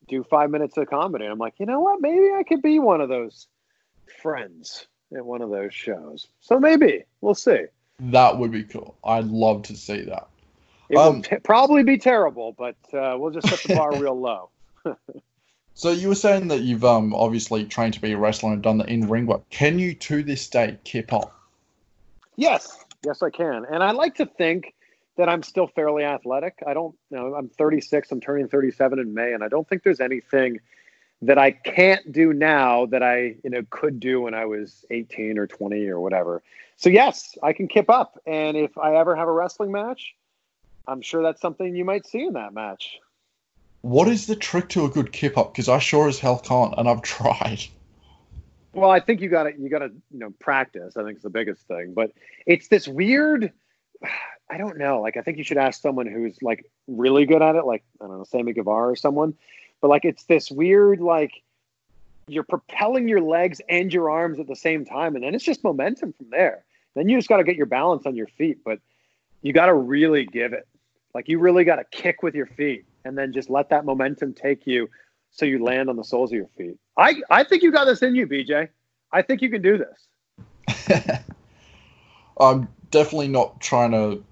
do 0.08 0.24
five 0.24 0.50
minutes 0.50 0.76
of 0.76 0.88
comedy. 0.88 1.26
I'm 1.26 1.38
like, 1.38 1.54
you 1.58 1.66
know 1.66 1.80
what? 1.80 2.00
Maybe 2.00 2.30
I 2.34 2.42
could 2.42 2.62
be 2.62 2.78
one 2.78 3.00
of 3.00 3.08
those 3.08 3.46
friends 4.22 4.86
at 5.16 5.24
one 5.24 5.42
of 5.42 5.50
those 5.50 5.74
shows. 5.74 6.28
So 6.40 6.58
maybe 6.58 7.04
we'll 7.20 7.34
see. 7.34 7.64
That 8.00 8.38
would 8.38 8.50
be 8.50 8.64
cool. 8.64 8.96
I'd 9.04 9.26
love 9.26 9.62
to 9.64 9.76
see 9.76 10.02
that. 10.02 10.28
It 10.88 10.96
Um, 10.98 11.16
will 11.16 11.22
t- 11.22 11.36
probably 11.36 11.82
be 11.84 11.98
terrible, 11.98 12.52
but 12.52 12.76
uh, 12.92 13.16
we'll 13.18 13.30
just 13.30 13.48
set 13.48 13.62
the 13.62 13.74
bar 13.74 13.96
real 13.96 14.18
low. 14.20 14.50
So 15.74 15.90
you 15.90 16.08
were 16.08 16.14
saying 16.14 16.48
that 16.48 16.60
you've 16.60 16.84
um 16.84 17.14
obviously 17.14 17.64
trained 17.64 17.94
to 17.94 18.00
be 18.00 18.12
a 18.12 18.18
wrestler 18.18 18.52
and 18.52 18.62
done 18.62 18.76
the 18.76 18.84
in 18.84 19.08
ring 19.08 19.24
work. 19.24 19.48
Can 19.48 19.78
you 19.78 19.94
to 19.94 20.22
this 20.22 20.46
day 20.46 20.78
keep 20.84 21.14
up? 21.14 21.34
Yes, 22.36 22.84
yes, 23.06 23.22
I 23.22 23.30
can. 23.30 23.64
And 23.64 23.82
I 23.82 23.92
like 23.92 24.14
to 24.16 24.26
think 24.26 24.74
that 25.16 25.28
I'm 25.28 25.42
still 25.42 25.66
fairly 25.66 26.04
athletic. 26.04 26.58
I 26.66 26.74
don't 26.74 26.94
you 27.10 27.16
know. 27.16 27.34
I'm 27.34 27.48
36. 27.48 28.10
I'm 28.10 28.20
turning 28.20 28.48
37 28.48 28.98
in 28.98 29.14
May, 29.14 29.32
and 29.32 29.44
I 29.44 29.48
don't 29.48 29.68
think 29.68 29.82
there's 29.82 30.00
anything 30.00 30.60
that 31.22 31.38
I 31.38 31.52
can't 31.52 32.10
do 32.10 32.32
now 32.32 32.86
that 32.86 33.02
I 33.02 33.36
you 33.44 33.50
know 33.50 33.62
could 33.70 34.00
do 34.00 34.22
when 34.22 34.34
I 34.34 34.46
was 34.46 34.84
18 34.90 35.38
or 35.38 35.46
20 35.46 35.86
or 35.88 36.00
whatever. 36.00 36.42
So 36.76 36.90
yes, 36.90 37.36
I 37.42 37.52
can 37.52 37.68
keep 37.68 37.88
up. 37.90 38.18
And 38.26 38.56
if 38.56 38.76
I 38.76 38.96
ever 38.96 39.14
have 39.14 39.28
a 39.28 39.32
wrestling 39.32 39.70
match, 39.70 40.14
I'm 40.86 41.02
sure 41.02 41.22
that's 41.22 41.40
something 41.40 41.76
you 41.76 41.84
might 41.84 42.06
see 42.06 42.24
in 42.24 42.32
that 42.32 42.52
match. 42.52 42.98
What 43.82 44.08
is 44.08 44.26
the 44.26 44.36
trick 44.36 44.68
to 44.70 44.84
a 44.84 44.88
good 44.88 45.12
kip 45.12 45.36
up? 45.36 45.52
Because 45.52 45.68
I 45.68 45.78
sure 45.78 46.08
as 46.08 46.18
hell 46.18 46.38
can't, 46.38 46.74
and 46.76 46.88
I've 46.88 47.02
tried. 47.02 47.62
Well, 48.72 48.90
I 48.90 49.00
think 49.00 49.20
you 49.20 49.28
got 49.28 49.44
to 49.44 49.52
you 49.58 49.68
got 49.68 49.80
to 49.80 49.90
you 50.10 50.18
know 50.18 50.32
practice. 50.38 50.96
I 50.96 51.04
think 51.04 51.16
it's 51.16 51.22
the 51.22 51.30
biggest 51.30 51.66
thing, 51.68 51.92
but 51.94 52.12
it's 52.46 52.68
this 52.68 52.88
weird. 52.88 53.52
I 54.52 54.58
don't 54.58 54.76
know. 54.76 55.00
Like 55.00 55.16
I 55.16 55.22
think 55.22 55.38
you 55.38 55.44
should 55.44 55.56
ask 55.56 55.80
someone 55.80 56.06
who's 56.06 56.36
like 56.42 56.66
really 56.86 57.24
good 57.24 57.40
at 57.40 57.56
it, 57.56 57.64
like 57.64 57.82
I 58.02 58.06
don't 58.06 58.18
know, 58.18 58.24
Sammy 58.24 58.52
Guevara 58.52 58.90
or 58.90 58.96
someone. 58.96 59.32
But 59.80 59.88
like 59.88 60.04
it's 60.04 60.24
this 60.24 60.50
weird 60.50 61.00
like 61.00 61.42
you're 62.28 62.44
propelling 62.44 63.08
your 63.08 63.22
legs 63.22 63.62
and 63.70 63.92
your 63.92 64.10
arms 64.10 64.38
at 64.38 64.46
the 64.46 64.54
same 64.54 64.84
time, 64.84 65.14
and 65.14 65.24
then 65.24 65.34
it's 65.34 65.42
just 65.42 65.64
momentum 65.64 66.12
from 66.12 66.26
there. 66.30 66.64
Then 66.94 67.08
you 67.08 67.16
just 67.16 67.30
got 67.30 67.38
to 67.38 67.44
get 67.44 67.56
your 67.56 67.66
balance 67.66 68.04
on 68.04 68.14
your 68.14 68.26
feet, 68.26 68.58
but 68.62 68.78
you 69.40 69.54
got 69.54 69.66
to 69.66 69.74
really 69.74 70.26
give 70.26 70.52
it. 70.52 70.68
Like 71.14 71.28
you 71.28 71.38
really 71.38 71.64
got 71.64 71.76
to 71.76 71.84
kick 71.84 72.22
with 72.22 72.34
your 72.34 72.46
feet, 72.46 72.84
and 73.06 73.16
then 73.16 73.32
just 73.32 73.48
let 73.48 73.70
that 73.70 73.86
momentum 73.86 74.34
take 74.34 74.66
you 74.66 74.90
so 75.30 75.46
you 75.46 75.64
land 75.64 75.88
on 75.88 75.96
the 75.96 76.04
soles 76.04 76.30
of 76.30 76.36
your 76.36 76.48
feet. 76.58 76.76
I, 76.98 77.22
I 77.30 77.42
think 77.44 77.62
you 77.62 77.72
got 77.72 77.86
this 77.86 78.02
in 78.02 78.14
you, 78.14 78.26
BJ. 78.26 78.68
I 79.10 79.22
think 79.22 79.40
you 79.40 79.48
can 79.48 79.62
do 79.62 79.78
this. 79.78 81.08
I'm 82.38 82.68
definitely 82.90 83.28
not 83.28 83.58
trying 83.58 83.92
to 83.92 84.22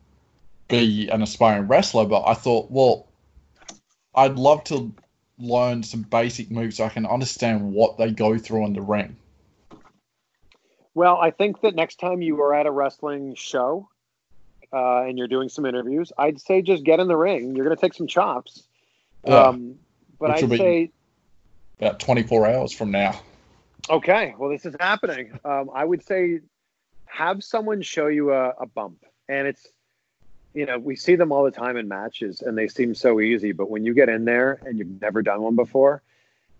be 0.71 1.09
an 1.09 1.23
aspiring 1.23 1.67
wrestler, 1.67 2.07
but 2.07 2.25
I 2.27 2.35
thought, 2.35 2.71
well, 2.71 3.09
I'd 4.15 4.37
love 4.37 4.65
to 4.65 4.93
learn 5.39 5.83
some 5.83 6.03
basic 6.03 6.51
moves 6.51 6.77
so 6.77 6.85
I 6.85 6.89
can 6.89 7.07
understand 7.07 7.73
what 7.73 7.99
they 7.99 8.11
go 8.11 8.39
through 8.39 8.67
in 8.67 8.73
the 8.73 8.83
ring. 8.83 9.17
Well, 10.95 11.19
I 11.19 11.31
think 11.31 11.61
that 11.63 11.75
next 11.75 12.01
time 12.01 12.21
you 12.21 12.41
are 12.43 12.55
at 12.55 12.67
a 12.67 12.71
wrestling 12.71 13.35
show 13.35 13.89
uh, 14.73 15.03
and 15.03 15.17
you're 15.17 15.29
doing 15.29 15.49
some 15.49 15.65
interviews, 15.65 16.13
I'd 16.19 16.41
say 16.41 16.63
just 16.63 16.85
get 16.85 17.01
in 17.01 17.09
the 17.09 17.17
ring. 17.17 17.55
You're 17.55 17.65
going 17.65 17.77
to 17.77 17.81
take 17.81 17.95
some 17.95 18.07
chops. 18.07 18.65
Yeah, 19.27 19.49
Um, 19.49 19.77
but 20.19 20.31
I'd 20.31 20.49
say, 20.51 20.91
about 21.79 22.01
24 22.01 22.47
hours 22.47 22.73
from 22.73 22.91
now. 22.91 23.21
okay, 23.89 24.35
well, 24.37 24.51
this 24.51 24.67
is 24.67 24.75
happening. 24.81 25.39
Um, 25.45 25.71
I 25.75 25.85
would 25.85 26.05
say 26.05 26.41
have 27.07 27.43
someone 27.43 27.83
show 27.83 28.07
you 28.07 28.33
a, 28.33 28.51
a 28.61 28.67
bump. 28.67 29.05
And 29.29 29.47
it's, 29.47 29.67
you 30.55 30.67
know, 30.67 30.79
we 30.79 30.97
see 30.97 31.15
them 31.15 31.33
all 31.33 31.45
the 31.45 31.51
time 31.51 31.77
in 31.77 31.87
matches 31.89 32.43
and 32.43 32.57
they 32.59 32.69
seem 32.69 32.95
so 32.95 33.21
easy. 33.21 33.53
But 33.53 33.71
when 33.71 33.85
you 33.85 33.95
get 33.95 34.09
in 34.09 34.25
there 34.25 34.61
and 34.65 34.79
you've 34.79 35.01
never 35.01 35.23
done 35.23 35.43
one 35.43 35.57
before, 35.57 36.03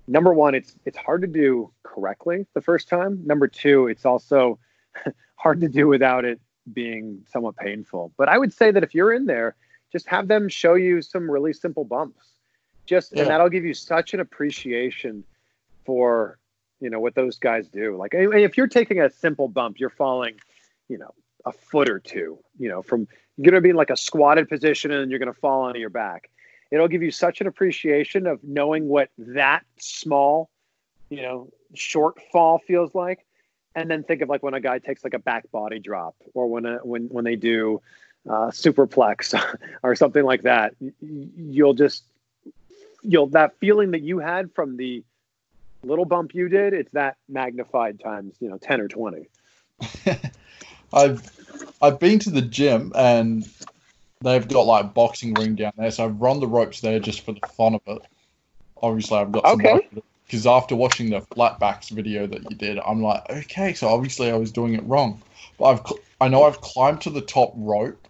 number 0.07 0.33
one, 0.33 0.55
it's 0.55 0.77
it's 0.85 0.99
hard 0.99 1.23
to 1.23 1.27
do 1.27 1.73
correctly 1.83 2.47
the 2.55 2.61
first 2.61 2.89
time. 2.89 3.21
Number 3.25 3.49
two, 3.49 3.89
it's 3.89 4.05
also 4.05 4.59
hard 5.37 5.61
to 5.61 5.69
do 5.69 5.89
without 5.89 6.25
it 6.25 6.41
being 6.73 7.23
somewhat 7.27 7.57
painful. 7.57 8.13
But 8.17 8.29
I 8.29 8.39
would 8.39 8.53
say 8.53 8.71
that 8.71 8.83
if 8.85 8.95
you're 8.95 9.13
in 9.13 9.27
there, 9.27 9.57
just 9.91 10.07
have 10.07 10.29
them 10.29 10.49
show 10.49 10.75
you 10.75 11.03
some 11.03 11.29
really 11.31 11.53
simple 11.53 11.85
bumps. 11.85 12.27
Just 12.87 13.13
Yeah. 13.13 13.23
and 13.23 13.31
that'll 13.31 13.49
give 13.49 13.65
you 13.65 13.75
such 13.75 14.15
an 14.15 14.21
appreciation 14.21 15.25
for 15.85 16.39
you 16.81 16.91
know 16.91 17.01
what 17.01 17.15
those 17.15 17.39
guys 17.39 17.69
do. 17.69 17.97
Like 17.97 18.13
if 18.15 18.57
you're 18.57 18.69
taking 18.69 19.01
a 19.01 19.11
simple 19.11 19.49
bump, 19.49 19.81
you're 19.81 19.91
falling, 19.91 20.35
you 20.89 20.99
know, 20.99 21.13
a 21.45 21.53
foot 21.53 21.89
or 21.89 21.99
two. 21.99 22.39
You 22.59 22.69
know, 22.69 22.83
from 22.83 23.09
you're 23.41 23.53
going 23.53 23.63
to 23.63 23.67
be 23.67 23.71
in 23.71 23.77
like 23.77 23.89
a 23.89 23.97
squatted 23.97 24.51
position 24.51 24.91
and 24.91 25.11
you're 25.11 25.19
going 25.19 25.33
to 25.33 25.41
fall 25.41 25.63
onto 25.63 25.81
your 25.81 25.89
back. 25.89 26.29
It'll 26.71 26.89
give 26.89 27.03
you 27.03 27.11
such 27.11 27.41
an 27.41 27.47
appreciation 27.47 28.27
of 28.27 28.39
knowing 28.45 28.87
what 28.87 29.09
that 29.17 29.65
small, 29.79 30.51
you 31.09 31.23
know, 31.23 31.49
short 31.73 32.21
fall 32.31 32.59
feels 32.59 32.95
like, 32.95 33.25
and 33.75 33.91
then 33.91 34.03
think 34.05 34.21
of 34.21 34.29
like 34.29 34.43
when 34.43 34.53
a 34.53 34.61
guy 34.61 34.79
takes 34.79 35.03
like 35.05 35.15
a 35.15 35.19
back 35.19 35.51
body 35.53 35.79
drop 35.79 36.17
or 36.35 36.49
when 36.49 36.67
a, 36.67 36.77
when 36.79 37.05
when 37.05 37.25
they 37.25 37.35
do 37.35 37.81
uh, 38.29 38.49
superplex 38.49 39.35
or 39.83 39.97
something 39.97 40.23
like 40.23 40.43
that. 40.43 40.75
You'll 41.01 41.75
just 41.75 42.05
you'll 43.03 43.29
that 43.29 43.59
feeling 43.59 43.93
that 43.93 44.03
you 44.03 44.19
had 44.19 44.53
from 44.53 44.77
the 44.77 45.03
little 45.83 46.05
bump 46.05 46.35
you 46.35 46.51
did, 46.51 46.75
it's 46.75 46.93
that 46.93 47.17
magnified 47.27 48.01
times, 48.01 48.37
you 48.39 48.51
know, 48.51 48.59
10 48.59 48.83
or 48.83 48.89
20. 48.89 49.29
I've 50.93 51.31
I've 51.83 51.99
been 51.99 52.19
to 52.21 52.31
the 52.31 52.43
gym 52.43 52.93
and 52.95 53.49
they've 54.23 54.47
got 54.47 54.67
like 54.67 54.95
boxing 54.95 55.35
ring 55.35 55.55
down 55.55 55.73
there, 55.77 55.91
so 55.91 56.05
I've 56.05 56.21
run 56.21 56.41
the 56.41 56.47
ropes 56.47 56.81
there 56.81 57.01
just 57.01 57.23
for 57.23 57.33
the 57.33 57.47
fun 57.57 57.75
of 57.75 57.81
it. 57.87 58.03
Obviously, 58.83 59.19
I've 59.19 59.33
got 59.33 59.47
some 59.47 59.61
okay. 59.61 59.89
Because 60.27 60.47
after 60.47 60.77
watching 60.77 61.11
the 61.11 61.23
flatbacks 61.23 61.91
video 61.91 62.25
that 62.27 62.49
you 62.49 62.57
did, 62.57 62.79
I'm 62.79 63.03
like, 63.03 63.29
okay, 63.29 63.75
so 63.75 63.89
obviously 63.89 64.31
I 64.31 64.37
was 64.37 64.53
doing 64.53 64.75
it 64.75 64.85
wrong. 64.85 65.21
But 65.59 65.65
I've 65.65 65.81
I 66.21 66.29
know 66.29 66.45
I've 66.45 66.61
climbed 66.61 67.01
to 67.03 67.11
the 67.11 67.21
top 67.21 67.53
rope, 67.57 68.07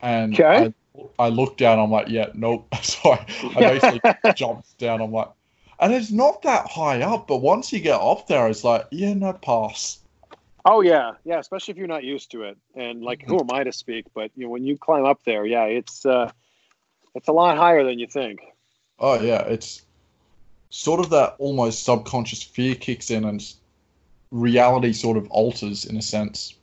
and 0.00 0.34
okay. 0.34 0.72
I, 1.18 1.24
I 1.24 1.28
look 1.28 1.56
down. 1.56 1.78
I'm 1.78 1.90
like, 1.90 2.08
yeah, 2.08 2.28
nope. 2.34 2.74
so 2.82 3.12
I, 3.12 3.26
I 3.56 3.78
basically 3.78 4.00
jumped 4.34 4.78
down. 4.78 5.02
I'm 5.02 5.12
like, 5.12 5.28
and 5.80 5.92
it's 5.92 6.10
not 6.10 6.42
that 6.42 6.66
high 6.66 7.02
up, 7.02 7.26
but 7.26 7.38
once 7.38 7.72
you 7.72 7.80
get 7.80 8.00
up 8.00 8.26
there, 8.26 8.48
it's 8.48 8.64
like, 8.64 8.86
yeah, 8.90 9.14
no 9.14 9.32
pass. 9.32 9.98
Oh 10.64 10.80
yeah, 10.80 11.12
yeah. 11.24 11.38
Especially 11.38 11.72
if 11.72 11.78
you're 11.78 11.86
not 11.86 12.04
used 12.04 12.30
to 12.32 12.42
it, 12.42 12.58
and 12.74 13.02
like, 13.02 13.22
who 13.22 13.40
am 13.40 13.50
I 13.50 13.64
to 13.64 13.72
speak? 13.72 14.06
But 14.14 14.30
you 14.36 14.44
know, 14.44 14.50
when 14.50 14.64
you 14.64 14.76
climb 14.76 15.04
up 15.04 15.22
there, 15.24 15.46
yeah, 15.46 15.64
it's 15.64 16.04
uh, 16.04 16.30
it's 17.14 17.28
a 17.28 17.32
lot 17.32 17.56
higher 17.56 17.84
than 17.84 17.98
you 17.98 18.06
think. 18.06 18.40
Oh 18.98 19.20
yeah, 19.20 19.42
it's 19.42 19.82
sort 20.70 21.00
of 21.00 21.10
that 21.10 21.36
almost 21.38 21.84
subconscious 21.84 22.42
fear 22.42 22.74
kicks 22.74 23.10
in, 23.10 23.24
and 23.24 23.42
reality 24.30 24.92
sort 24.92 25.16
of 25.16 25.28
alters 25.30 25.84
in 25.84 25.96
a 25.96 26.02
sense. 26.02 26.54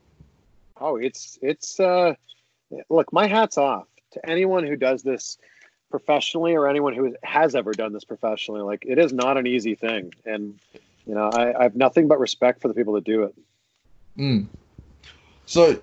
Oh, 0.80 0.96
it's 0.98 1.40
it's 1.42 1.80
uh, 1.80 2.14
look, 2.90 3.12
my 3.12 3.28
hat's 3.28 3.58
off 3.58 3.88
to 4.12 4.30
anyone 4.30 4.66
who 4.66 4.76
does 4.76 5.04
this 5.04 5.38
professionally 5.90 6.54
or 6.54 6.68
anyone 6.68 6.94
who 6.94 7.16
has 7.24 7.56
ever 7.56 7.74
done 7.74 7.94
this 7.94 8.04
professionally. 8.04 8.62
Like 8.62 8.86
it 8.86 8.98
is 8.98 9.14
not 9.14 9.38
an 9.38 9.48
easy 9.48 9.76
thing, 9.76 10.14
and 10.26 10.60
you 11.06 11.16
know 11.16 11.30
I, 11.30 11.58
I 11.60 11.64
have 11.64 11.76
nothing 11.76 12.08
but 12.08 12.20
respect 12.20 12.62
for 12.62 12.68
the 12.68 12.74
people 12.74 12.94
that 12.94 13.04
do 13.04 13.24
it. 13.24 13.36
Mm. 14.18 14.48
So, 15.46 15.80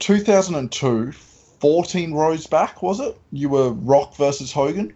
2002, 0.00 1.12
14 1.12 2.12
rows 2.12 2.46
back 2.46 2.82
was 2.82 3.00
it? 3.00 3.18
You 3.32 3.48
were 3.48 3.70
Rock 3.70 4.16
versus 4.16 4.52
Hogan. 4.52 4.94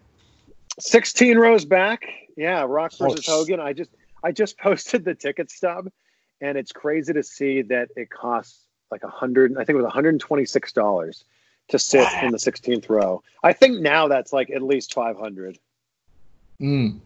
16 0.78 1.38
rows 1.38 1.64
back. 1.64 2.04
Yeah, 2.36 2.64
Rock 2.66 2.92
versus 2.98 3.28
oh, 3.28 3.38
Hogan. 3.38 3.60
I 3.60 3.72
just 3.72 3.90
I 4.22 4.32
just 4.32 4.58
posted 4.60 5.04
the 5.04 5.14
ticket 5.14 5.50
stub, 5.50 5.90
and 6.40 6.56
it's 6.56 6.72
crazy 6.72 7.12
to 7.12 7.22
see 7.22 7.62
that 7.62 7.88
it 7.96 8.10
costs 8.10 8.66
like 8.90 9.04
a 9.04 9.08
hundred. 9.08 9.52
I 9.52 9.64
think 9.64 9.70
it 9.70 9.76
was 9.76 9.84
126 9.84 10.72
dollars 10.72 11.24
to 11.68 11.78
sit 11.78 12.06
in 12.22 12.32
the 12.32 12.38
16th 12.38 12.88
row. 12.88 13.22
I 13.42 13.52
think 13.52 13.80
now 13.80 14.08
that's 14.08 14.32
like 14.32 14.50
at 14.50 14.62
least 14.62 14.94
500. 14.94 15.58
Mm. 16.60 16.98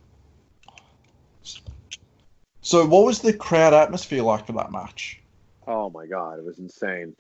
So, 2.66 2.84
what 2.84 3.04
was 3.04 3.20
the 3.20 3.32
crowd 3.32 3.74
atmosphere 3.74 4.24
like 4.24 4.44
for 4.44 4.52
that 4.54 4.72
match? 4.72 5.20
Oh 5.68 5.88
my 5.88 6.06
god, 6.06 6.40
it 6.40 6.44
was 6.44 6.58
insane. 6.58 7.14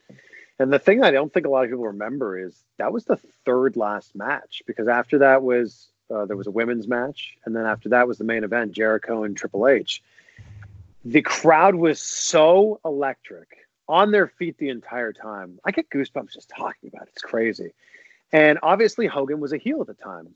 And 0.58 0.72
the 0.72 0.80
thing 0.80 1.04
I 1.04 1.12
don't 1.12 1.32
think 1.32 1.46
a 1.46 1.48
lot 1.48 1.62
of 1.62 1.70
people 1.70 1.84
remember 1.84 2.36
is 2.36 2.64
that 2.78 2.92
was 2.92 3.04
the 3.04 3.14
third 3.44 3.76
last 3.76 4.16
match 4.16 4.64
because 4.66 4.88
after 4.88 5.18
that 5.18 5.44
was 5.44 5.86
uh, 6.12 6.24
there 6.24 6.36
was 6.36 6.48
a 6.48 6.50
women's 6.50 6.88
match, 6.88 7.36
and 7.44 7.54
then 7.54 7.64
after 7.64 7.90
that 7.90 8.08
was 8.08 8.18
the 8.18 8.24
main 8.24 8.42
event, 8.42 8.72
Jericho 8.72 9.22
and 9.22 9.36
Triple 9.36 9.68
H. 9.68 10.02
The 11.04 11.22
crowd 11.22 11.76
was 11.76 12.00
so 12.00 12.80
electric 12.84 13.68
on 13.88 14.10
their 14.10 14.26
feet 14.26 14.58
the 14.58 14.70
entire 14.70 15.12
time. 15.12 15.60
I 15.64 15.70
get 15.70 15.90
goosebumps 15.90 16.32
just 16.32 16.48
talking 16.48 16.90
about 16.92 17.02
it. 17.02 17.10
It's 17.12 17.22
crazy. 17.22 17.70
And 18.32 18.58
obviously 18.64 19.06
Hogan 19.06 19.38
was 19.38 19.52
a 19.52 19.58
heel 19.58 19.80
at 19.80 19.86
the 19.86 19.94
time. 19.94 20.34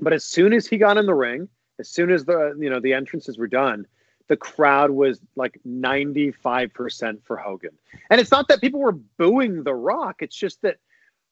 But 0.00 0.12
as 0.12 0.22
soon 0.22 0.52
as 0.52 0.68
he 0.68 0.78
got 0.78 0.98
in 0.98 1.06
the 1.06 1.14
ring, 1.14 1.48
as 1.80 1.88
soon 1.88 2.12
as 2.12 2.24
the 2.24 2.56
you 2.60 2.70
know 2.70 2.78
the 2.78 2.92
entrances 2.92 3.38
were 3.38 3.48
done, 3.48 3.88
the 4.28 4.36
crowd 4.36 4.90
was 4.90 5.20
like 5.36 5.60
95% 5.66 7.22
for 7.22 7.36
Hogan. 7.36 7.70
And 8.10 8.20
it's 8.20 8.30
not 8.30 8.48
that 8.48 8.60
people 8.60 8.80
were 8.80 8.92
booing 8.92 9.62
The 9.62 9.74
Rock, 9.74 10.16
it's 10.20 10.36
just 10.36 10.62
that 10.62 10.78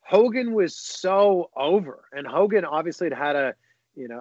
Hogan 0.01 0.53
was 0.53 0.77
so 0.77 1.51
over. 1.57 2.05
And 2.13 2.27
Hogan 2.27 2.65
obviously 2.65 3.09
had 3.09 3.19
had 3.19 3.37
a 3.37 3.55
you 3.97 4.09
know, 4.09 4.21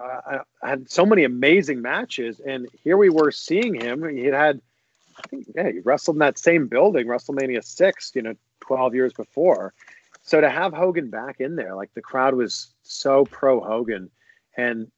had 0.62 0.90
so 0.90 1.04
many 1.04 1.24
amazing 1.24 1.82
matches, 1.82 2.40
and 2.40 2.68
here 2.82 2.96
we 2.96 3.08
were 3.08 3.32
seeing 3.32 3.74
him. 3.74 4.08
He 4.08 4.24
had 4.24 4.34
had 4.34 4.60
I 5.16 5.22
think, 5.28 5.46
yeah, 5.54 5.70
he 5.70 5.80
wrestled 5.80 6.16
in 6.16 6.20
that 6.20 6.38
same 6.38 6.66
building, 6.66 7.06
WrestleMania 7.06 7.64
six, 7.64 8.12
you 8.14 8.22
know, 8.22 8.34
twelve 8.60 8.94
years 8.94 9.12
before. 9.12 9.74
So 10.22 10.40
to 10.40 10.48
have 10.48 10.72
Hogan 10.72 11.10
back 11.10 11.40
in 11.40 11.56
there, 11.56 11.74
like 11.74 11.92
the 11.94 12.02
crowd 12.02 12.34
was 12.34 12.72
so 12.82 13.24
pro 13.26 13.60
Hogan, 13.60 14.10
and 14.56 14.90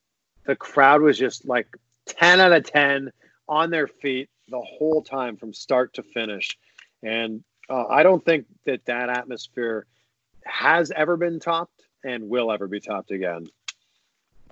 the 0.45 0.57
crowd 0.57 1.03
was 1.03 1.19
just 1.19 1.47
like 1.47 1.69
ten 2.07 2.41
out 2.41 2.53
of 2.53 2.65
ten 2.65 3.13
on 3.49 3.71
their 3.71 3.87
feet 3.87 4.29
the 4.49 4.61
whole 4.61 5.03
time 5.03 5.37
from 5.37 5.53
start 5.53 5.95
to 5.95 6.03
finish. 6.03 6.57
And 7.03 7.43
uh, 7.69 7.87
I 7.87 8.03
don't 8.03 8.25
think 8.25 8.47
that 8.65 8.85
that 8.87 9.09
atmosphere 9.09 9.87
has 10.45 10.91
ever 10.91 11.17
been 11.17 11.41
topped 11.41 11.83
and 12.05 12.29
will 12.29 12.53
ever 12.53 12.69
be 12.69 12.81
topped 12.81 13.11
again. 13.11 13.47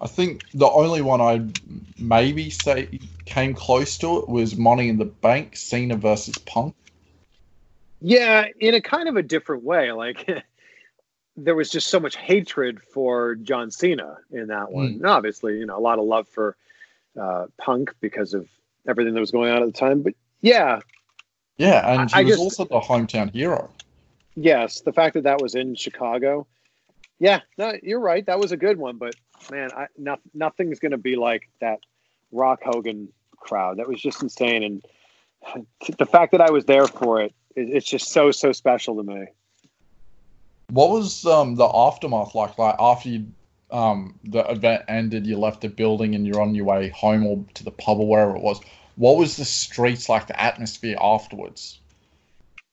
I 0.01 0.09
think 0.09 0.51
the 0.53 0.69
only 0.69 1.03
one 1.03 1.21
I'd 1.21 1.61
maybe 1.99 2.51
say 2.51 2.99
came 3.25 3.55
close 3.55 3.97
to 3.99 4.19
it 4.19 4.29
was 4.29 4.57
Money 4.57 4.89
in 4.89 4.99
the 4.99 5.05
Bank, 5.05 5.57
Cena 5.57 5.97
versus 5.97 6.37
Punk. 6.39 6.75
Yeah, 8.01 8.47
in 8.61 8.75
a 8.75 8.81
kind 8.81 9.09
of 9.09 9.17
a 9.17 9.23
different 9.23 9.63
way. 9.63 9.93
Like 9.93 10.29
there 11.37 11.55
was 11.55 11.71
just 11.71 11.87
so 11.87 12.01
much 12.01 12.17
hatred 12.17 12.83
for 12.83 13.37
John 13.37 13.71
Cena 13.71 14.19
in 14.33 14.49
that 14.49 14.73
one. 14.73 14.89
Mm. 14.89 14.95
And 14.97 15.07
obviously, 15.07 15.59
you 15.59 15.67
know, 15.67 15.79
a 15.79 15.81
lot 15.81 15.99
of 15.99 16.05
love 16.05 16.29
for 16.29 16.57
uh, 17.21 17.47
Punk 17.57 17.95
because 18.01 18.35
of 18.35 18.49
everything 18.89 19.15
that 19.15 19.21
was 19.21 19.31
going 19.31 19.51
on 19.51 19.63
at 19.63 19.67
the 19.67 19.79
time. 19.79 20.03
But 20.03 20.15
yeah, 20.41 20.81
yeah, 21.57 22.01
and 22.01 22.11
he 22.11 22.17
I 22.17 22.23
was 22.23 22.33
just, 22.33 22.41
also 22.41 22.65
the 22.65 22.81
hometown 22.81 23.33
hero. 23.33 23.71
Yes, 24.35 24.81
the 24.81 24.93
fact 24.93 25.15
that 25.15 25.25
that 25.25 25.41
was 25.41 25.55
in 25.55 25.75
Chicago. 25.75 26.47
Yeah, 27.21 27.41
no, 27.57 27.75
you're 27.83 28.01
right. 28.01 28.27
That 28.27 28.41
was 28.41 28.53
a 28.53 28.57
good 28.57 28.77
one, 28.77 28.97
but 28.97 29.15
man, 29.51 29.71
I, 29.77 29.87
no, 29.97 30.17
nothing's 30.35 30.81
going 30.81 30.93
to 30.93 30.99
be 30.99 31.17
like 31.17 31.49
that 31.61 31.79
Rock 32.33 32.61
Hogan 32.65 33.09
crowd. 33.37 33.79
That 33.79 33.89
was 33.89 34.01
just 34.01 34.23
insane, 34.23 34.63
and 34.63 35.67
the 35.99 36.07
fact 36.07 36.33
that 36.33 36.41
I 36.41 36.51
was 36.51 36.65
there 36.65 36.87
for 36.87 37.23
it, 37.23 37.33
it 37.55 37.69
it's 37.69 37.87
just 37.87 38.09
so 38.09 38.33
so 38.33 38.53
special 38.53 38.97
to 38.97 39.03
me. 39.03 39.27
What 40.71 40.91
was 40.91 41.25
um, 41.25 41.55
the 41.55 41.69
aftermath 41.73 42.35
like? 42.35 42.59
Like 42.59 42.75
after 42.79 43.11
you, 43.11 43.27
um, 43.71 44.19
the 44.25 44.49
event 44.51 44.85
ended, 44.89 45.27
you 45.27 45.39
left 45.39 45.61
the 45.61 45.69
building 45.69 46.15
and 46.15 46.27
you're 46.27 46.41
on 46.41 46.55
your 46.55 46.65
way 46.65 46.89
home 46.91 47.27
or 47.27 47.45
to 47.55 47.65
the 47.65 47.71
pub 47.71 47.99
or 47.99 48.09
wherever 48.09 48.37
it 48.37 48.43
was. 48.43 48.61
What 48.97 49.17
was 49.17 49.37
the 49.37 49.45
streets 49.45 50.09
like? 50.09 50.27
The 50.27 50.41
atmosphere 50.41 50.97
afterwards? 51.01 51.81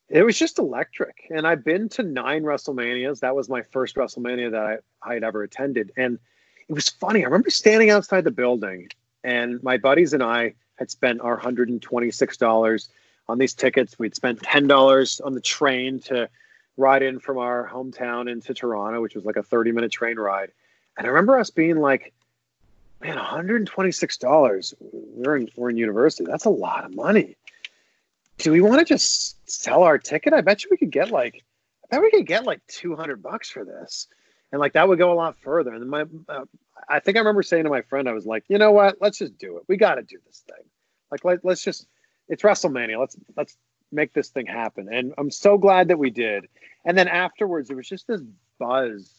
It 0.09 0.23
was 0.23 0.37
just 0.37 0.59
electric. 0.59 1.27
And 1.29 1.47
I've 1.47 1.63
been 1.63 1.89
to 1.89 2.03
nine 2.03 2.43
WrestleManias. 2.43 3.21
That 3.21 3.35
was 3.35 3.49
my 3.49 3.61
first 3.61 3.95
WrestleMania 3.95 4.51
that 4.51 4.63
I, 4.63 4.77
I 5.01 5.13
had 5.15 5.23
ever 5.23 5.41
attended. 5.41 5.91
And 5.95 6.19
it 6.67 6.73
was 6.73 6.89
funny. 6.89 7.21
I 7.21 7.25
remember 7.25 7.49
standing 7.49 7.89
outside 7.89 8.23
the 8.23 8.31
building, 8.31 8.89
and 9.23 9.61
my 9.63 9.77
buddies 9.77 10.13
and 10.13 10.21
I 10.21 10.53
had 10.75 10.91
spent 10.91 11.21
our 11.21 11.39
$126 11.39 12.89
on 13.27 13.37
these 13.37 13.53
tickets. 13.53 13.97
We'd 13.97 14.15
spent 14.15 14.41
$10 14.41 15.25
on 15.25 15.33
the 15.33 15.41
train 15.41 15.99
to 16.01 16.29
ride 16.77 17.03
in 17.03 17.19
from 17.19 17.37
our 17.37 17.69
hometown 17.69 18.29
into 18.29 18.53
Toronto, 18.53 19.01
which 19.01 19.15
was 19.15 19.25
like 19.25 19.37
a 19.37 19.43
30 19.43 19.71
minute 19.71 19.91
train 19.91 20.17
ride. 20.17 20.51
And 20.97 21.07
I 21.07 21.09
remember 21.09 21.37
us 21.39 21.49
being 21.49 21.77
like, 21.77 22.13
man, 23.01 23.17
$126. 23.17 24.73
We're 24.79 25.37
in, 25.37 25.49
we're 25.55 25.69
in 25.69 25.77
university. 25.77 26.25
That's 26.25 26.45
a 26.45 26.49
lot 26.49 26.85
of 26.85 26.95
money. 26.95 27.37
Do 28.37 28.51
we 28.51 28.61
want 28.61 28.79
to 28.79 28.85
just 28.85 29.37
sell 29.49 29.83
our 29.83 29.97
ticket? 29.97 30.33
I 30.33 30.41
bet 30.41 30.63
you 30.63 30.69
we 30.71 30.77
could 30.77 30.91
get 30.91 31.11
like, 31.11 31.43
I 31.83 31.87
bet 31.95 32.01
we 32.01 32.11
could 32.11 32.27
get 32.27 32.45
like 32.45 32.65
200 32.67 33.21
bucks 33.21 33.49
for 33.49 33.63
this 33.63 34.07
and 34.51 34.59
like 34.59 34.73
that 34.73 34.87
would 34.87 34.97
go 34.97 35.11
a 35.11 35.15
lot 35.15 35.37
further. 35.37 35.73
And 35.73 35.89
my, 35.89 36.05
uh, 36.27 36.45
I 36.89 36.99
think 36.99 37.17
I 37.17 37.21
remember 37.21 37.43
saying 37.43 37.63
to 37.63 37.69
my 37.69 37.81
friend, 37.81 38.09
I 38.09 38.13
was 38.13 38.25
like, 38.25 38.43
you 38.47 38.57
know 38.57 38.71
what? 38.71 38.97
Let's 38.99 39.17
just 39.19 39.37
do 39.37 39.57
it. 39.57 39.63
We 39.67 39.77
got 39.77 39.95
to 39.95 40.03
do 40.03 40.17
this 40.25 40.43
thing. 40.47 40.65
Like 41.11 41.23
let, 41.23 41.45
let's 41.45 41.63
just, 41.63 41.87
it's 42.27 42.43
WrestleMania. 42.43 42.99
Let's 42.99 43.17
let's 43.35 43.57
make 43.91 44.13
this 44.13 44.29
thing 44.29 44.45
happen. 44.45 44.87
And 44.91 45.13
I'm 45.17 45.31
so 45.31 45.57
glad 45.57 45.89
that 45.89 45.99
we 45.99 46.09
did. 46.09 46.47
And 46.85 46.97
then 46.97 47.07
afterwards, 47.07 47.69
it 47.69 47.75
was 47.75 47.87
just 47.87 48.07
this 48.07 48.21
buzz 48.57 49.13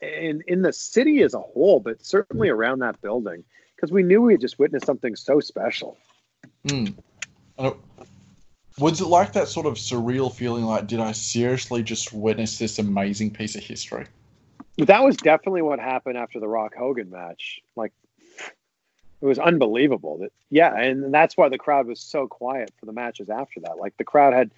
in 0.00 0.42
in 0.46 0.62
the 0.62 0.72
city 0.72 1.22
as 1.22 1.34
a 1.34 1.40
whole, 1.40 1.80
but 1.80 2.04
certainly 2.04 2.48
around 2.48 2.80
that 2.80 3.00
building. 3.00 3.44
because 3.78 3.92
we 3.92 4.02
knew 4.02 4.20
we 4.20 4.34
had 4.34 4.40
just 4.40 4.58
witnessed 4.58 4.86
something 4.86 5.14
so 5.14 5.38
special. 5.38 5.96
Mm. 6.66 6.96
It, 7.58 7.76
was 8.78 9.00
it 9.00 9.06
like 9.06 9.32
that 9.32 9.48
sort 9.48 9.66
of 9.66 9.74
surreal 9.74 10.32
feeling 10.32 10.64
like, 10.64 10.86
did 10.86 11.00
I 11.00 11.12
seriously 11.12 11.82
just 11.82 12.12
witness 12.12 12.58
this 12.58 12.78
amazing 12.78 13.32
piece 13.32 13.56
of 13.56 13.62
history? 13.62 14.06
That 14.78 15.02
was 15.02 15.16
definitely 15.16 15.62
what 15.62 15.80
happened 15.80 16.16
after 16.16 16.38
the 16.38 16.48
Rock 16.48 16.74
Hogan 16.76 17.10
match. 17.10 17.60
Like, 17.74 17.92
it 19.20 19.26
was 19.26 19.38
unbelievable. 19.38 20.18
That 20.18 20.32
yeah, 20.50 20.76
and 20.76 21.12
that's 21.12 21.36
why 21.36 21.48
the 21.48 21.58
crowd 21.58 21.86
was 21.86 22.00
so 22.00 22.28
quiet 22.28 22.72
for 22.78 22.86
the 22.86 22.92
matches 22.92 23.28
after 23.28 23.60
that. 23.60 23.78
Like 23.78 23.96
the 23.96 24.04
crowd 24.04 24.32
had 24.32 24.52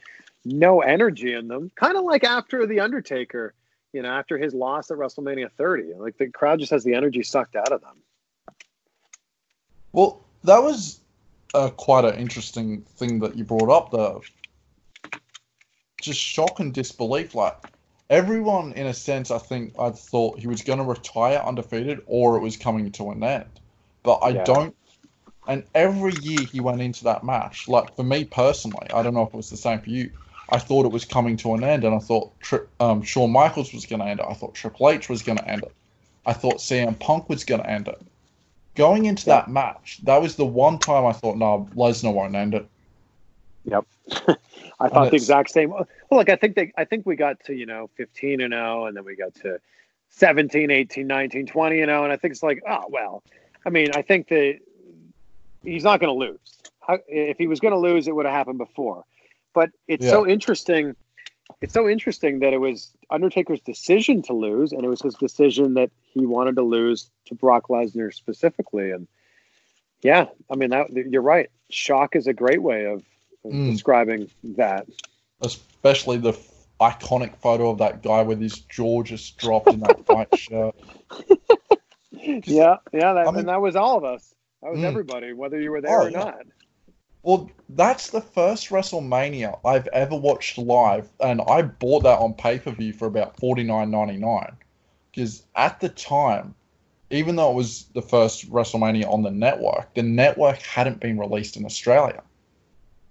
no 0.44 0.80
energy 0.80 1.32
in 1.32 1.48
them, 1.48 1.70
kind 1.74 1.96
of 1.96 2.04
like 2.04 2.24
after 2.24 2.66
the 2.66 2.80
Undertaker, 2.80 3.54
you 3.92 4.02
know, 4.02 4.10
after 4.10 4.38
his 4.38 4.54
loss 4.54 4.90
at 4.90 4.98
WrestleMania 4.98 5.50
30. 5.52 5.94
Like 5.98 6.16
the 6.18 6.28
crowd 6.28 6.60
just 6.60 6.70
has 6.70 6.84
the 6.84 6.94
energy 6.94 7.22
sucked 7.22 7.56
out 7.56 7.72
of 7.72 7.80
them. 7.80 7.96
Well, 9.92 10.24
that 10.44 10.62
was 10.62 11.00
uh, 11.54 11.70
quite 11.70 12.04
an 12.04 12.14
interesting 12.14 12.82
thing 12.82 13.18
that 13.20 13.36
you 13.36 13.44
brought 13.44 13.70
up. 13.70 13.90
though. 13.90 14.22
just 16.00 16.20
shock 16.20 16.60
and 16.60 16.72
disbelief. 16.72 17.34
Like 17.34 17.56
everyone, 18.08 18.72
in 18.72 18.86
a 18.86 18.94
sense, 18.94 19.30
I 19.30 19.38
think 19.38 19.74
I 19.78 19.90
thought 19.90 20.38
he 20.38 20.46
was 20.46 20.62
going 20.62 20.78
to 20.78 20.84
retire 20.84 21.38
undefeated, 21.38 22.00
or 22.06 22.36
it 22.36 22.40
was 22.40 22.56
coming 22.56 22.90
to 22.92 23.10
an 23.10 23.22
end. 23.24 23.60
But 24.02 24.18
I 24.18 24.30
yeah. 24.30 24.44
don't. 24.44 24.76
And 25.48 25.64
every 25.74 26.14
year 26.14 26.44
he 26.44 26.60
went 26.60 26.80
into 26.80 27.04
that 27.04 27.24
match. 27.24 27.66
Like 27.66 27.96
for 27.96 28.04
me 28.04 28.24
personally, 28.24 28.86
I 28.92 29.02
don't 29.02 29.14
know 29.14 29.22
if 29.22 29.34
it 29.34 29.36
was 29.36 29.50
the 29.50 29.56
same 29.56 29.80
for 29.80 29.90
you. 29.90 30.10
I 30.52 30.58
thought 30.58 30.86
it 30.86 30.92
was 30.92 31.04
coming 31.04 31.36
to 31.38 31.54
an 31.54 31.64
end, 31.64 31.84
and 31.84 31.94
I 31.94 31.98
thought 31.98 32.38
tri- 32.40 32.66
um, 32.80 33.02
Shawn 33.02 33.30
Michaels 33.30 33.72
was 33.72 33.86
going 33.86 34.00
to 34.00 34.06
end 34.06 34.20
it. 34.20 34.26
I 34.28 34.34
thought 34.34 34.54
Triple 34.54 34.90
H 34.90 35.08
was 35.08 35.22
going 35.22 35.38
to 35.38 35.48
end 35.48 35.62
it. 35.62 35.72
I 36.26 36.32
thought 36.32 36.56
CM 36.56 36.98
Punk 36.98 37.28
was 37.28 37.44
going 37.44 37.62
to 37.62 37.70
end 37.70 37.88
it. 37.88 38.00
Going 38.74 39.06
into 39.06 39.28
yeah. 39.28 39.36
that 39.36 39.50
match, 39.50 40.00
that 40.04 40.20
was 40.20 40.36
the 40.36 40.44
one 40.44 40.78
time 40.78 41.06
I 41.06 41.12
thought, 41.12 41.36
no, 41.36 41.68
Lesnar 41.74 42.12
won't 42.12 42.34
end 42.34 42.54
it. 42.54 42.68
Yep. 43.64 43.86
I 44.80 44.88
thought 44.88 45.10
the 45.10 45.16
exact 45.16 45.50
same. 45.50 45.70
Well, 45.70 45.86
look, 46.10 46.30
I 46.30 46.36
think 46.36 46.56
they, 46.56 46.72
I 46.76 46.84
think 46.84 47.06
we 47.06 47.16
got 47.16 47.42
to, 47.44 47.54
you 47.54 47.66
know, 47.66 47.90
15 47.96 48.40
and 48.40 48.52
0, 48.52 48.86
and 48.86 48.96
then 48.96 49.04
we 49.04 49.16
got 49.16 49.34
to 49.36 49.60
17, 50.10 50.70
18, 50.70 51.06
19, 51.06 51.46
20 51.46 51.80
and 51.80 51.88
0. 51.88 52.04
And 52.04 52.12
I 52.12 52.16
think 52.16 52.32
it's 52.32 52.42
like, 52.42 52.62
oh, 52.68 52.84
well, 52.88 53.22
I 53.64 53.70
mean, 53.70 53.90
I 53.94 54.02
think 54.02 54.28
that 54.28 54.58
he's 55.62 55.84
not 55.84 56.00
going 56.00 56.12
to 56.12 56.18
lose. 56.18 56.38
If 57.08 57.38
he 57.38 57.46
was 57.46 57.60
going 57.60 57.72
to 57.72 57.78
lose, 57.78 58.08
it 58.08 58.14
would 58.14 58.26
have 58.26 58.34
happened 58.34 58.58
before. 58.58 59.04
But 59.54 59.70
it's 59.88 60.04
yeah. 60.04 60.10
so 60.10 60.26
interesting. 60.26 60.96
It's 61.60 61.74
so 61.74 61.88
interesting 61.88 62.40
that 62.40 62.52
it 62.52 62.58
was 62.58 62.90
Undertaker's 63.10 63.60
decision 63.60 64.22
to 64.22 64.32
lose, 64.32 64.72
and 64.72 64.84
it 64.84 64.88
was 64.88 65.02
his 65.02 65.14
decision 65.14 65.74
that 65.74 65.90
he 66.00 66.24
wanted 66.24 66.56
to 66.56 66.62
lose 66.62 67.10
to 67.26 67.34
Brock 67.34 67.68
Lesnar 67.68 68.14
specifically. 68.14 68.92
And 68.92 69.08
yeah, 70.02 70.26
I 70.50 70.56
mean, 70.56 70.70
that, 70.70 70.90
you're 70.92 71.22
right. 71.22 71.50
Shock 71.70 72.16
is 72.16 72.26
a 72.26 72.32
great 72.32 72.62
way 72.62 72.86
of, 72.86 73.02
of 73.44 73.52
mm. 73.52 73.70
describing 73.72 74.30
that. 74.44 74.86
Especially 75.42 76.18
the 76.18 76.38
iconic 76.80 77.36
photo 77.36 77.70
of 77.70 77.78
that 77.78 78.02
guy 78.02 78.22
with 78.22 78.40
his 78.40 78.58
jaw 78.60 79.02
just 79.02 79.36
dropped 79.36 79.68
in 79.68 79.80
that 79.80 79.98
white 80.08 80.38
shirt. 80.38 80.74
yeah, 82.12 82.76
yeah, 82.92 83.12
that, 83.12 83.26
I 83.26 83.30
mean, 83.30 83.40
and 83.40 83.48
that 83.48 83.60
was 83.60 83.76
all 83.76 83.98
of 83.98 84.04
us. 84.04 84.34
That 84.62 84.70
was 84.72 84.80
mm. 84.80 84.84
everybody, 84.84 85.32
whether 85.32 85.60
you 85.60 85.70
were 85.70 85.80
there 85.80 86.00
oh, 86.00 86.06
or 86.06 86.10
not. 86.10 86.42
Well, 87.22 87.50
that's 87.68 88.10
the 88.10 88.20
first 88.20 88.70
WrestleMania 88.70 89.58
I've 89.64 89.86
ever 89.88 90.16
watched 90.16 90.56
live, 90.56 91.08
and 91.20 91.42
I 91.42 91.62
bought 91.62 92.04
that 92.04 92.18
on 92.18 92.34
pay 92.34 92.58
per 92.58 92.70
view 92.70 92.92
for 92.92 93.06
about 93.06 93.38
forty 93.38 93.62
nine 93.62 93.90
ninety 93.90 94.16
nine. 94.16 94.56
Because 95.10 95.42
at 95.54 95.80
the 95.80 95.88
time, 95.88 96.54
even 97.10 97.36
though 97.36 97.50
it 97.50 97.54
was 97.54 97.86
the 97.94 98.02
first 98.02 98.50
WrestleMania 98.50 99.10
on 99.12 99.22
the 99.22 99.30
network, 99.30 99.92
the 99.94 100.02
network 100.02 100.62
hadn't 100.62 101.00
been 101.00 101.18
released 101.18 101.56
in 101.56 101.66
Australia. 101.66 102.22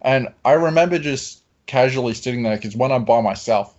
And 0.02 0.30
I 0.46 0.54
remember 0.54 0.98
just 0.98 1.44
casually 1.68 2.14
sitting 2.14 2.44
there 2.44 2.56
because 2.56 2.76
when 2.76 2.92
I'm 2.92 3.06
by 3.06 3.22
myself, 3.22 3.78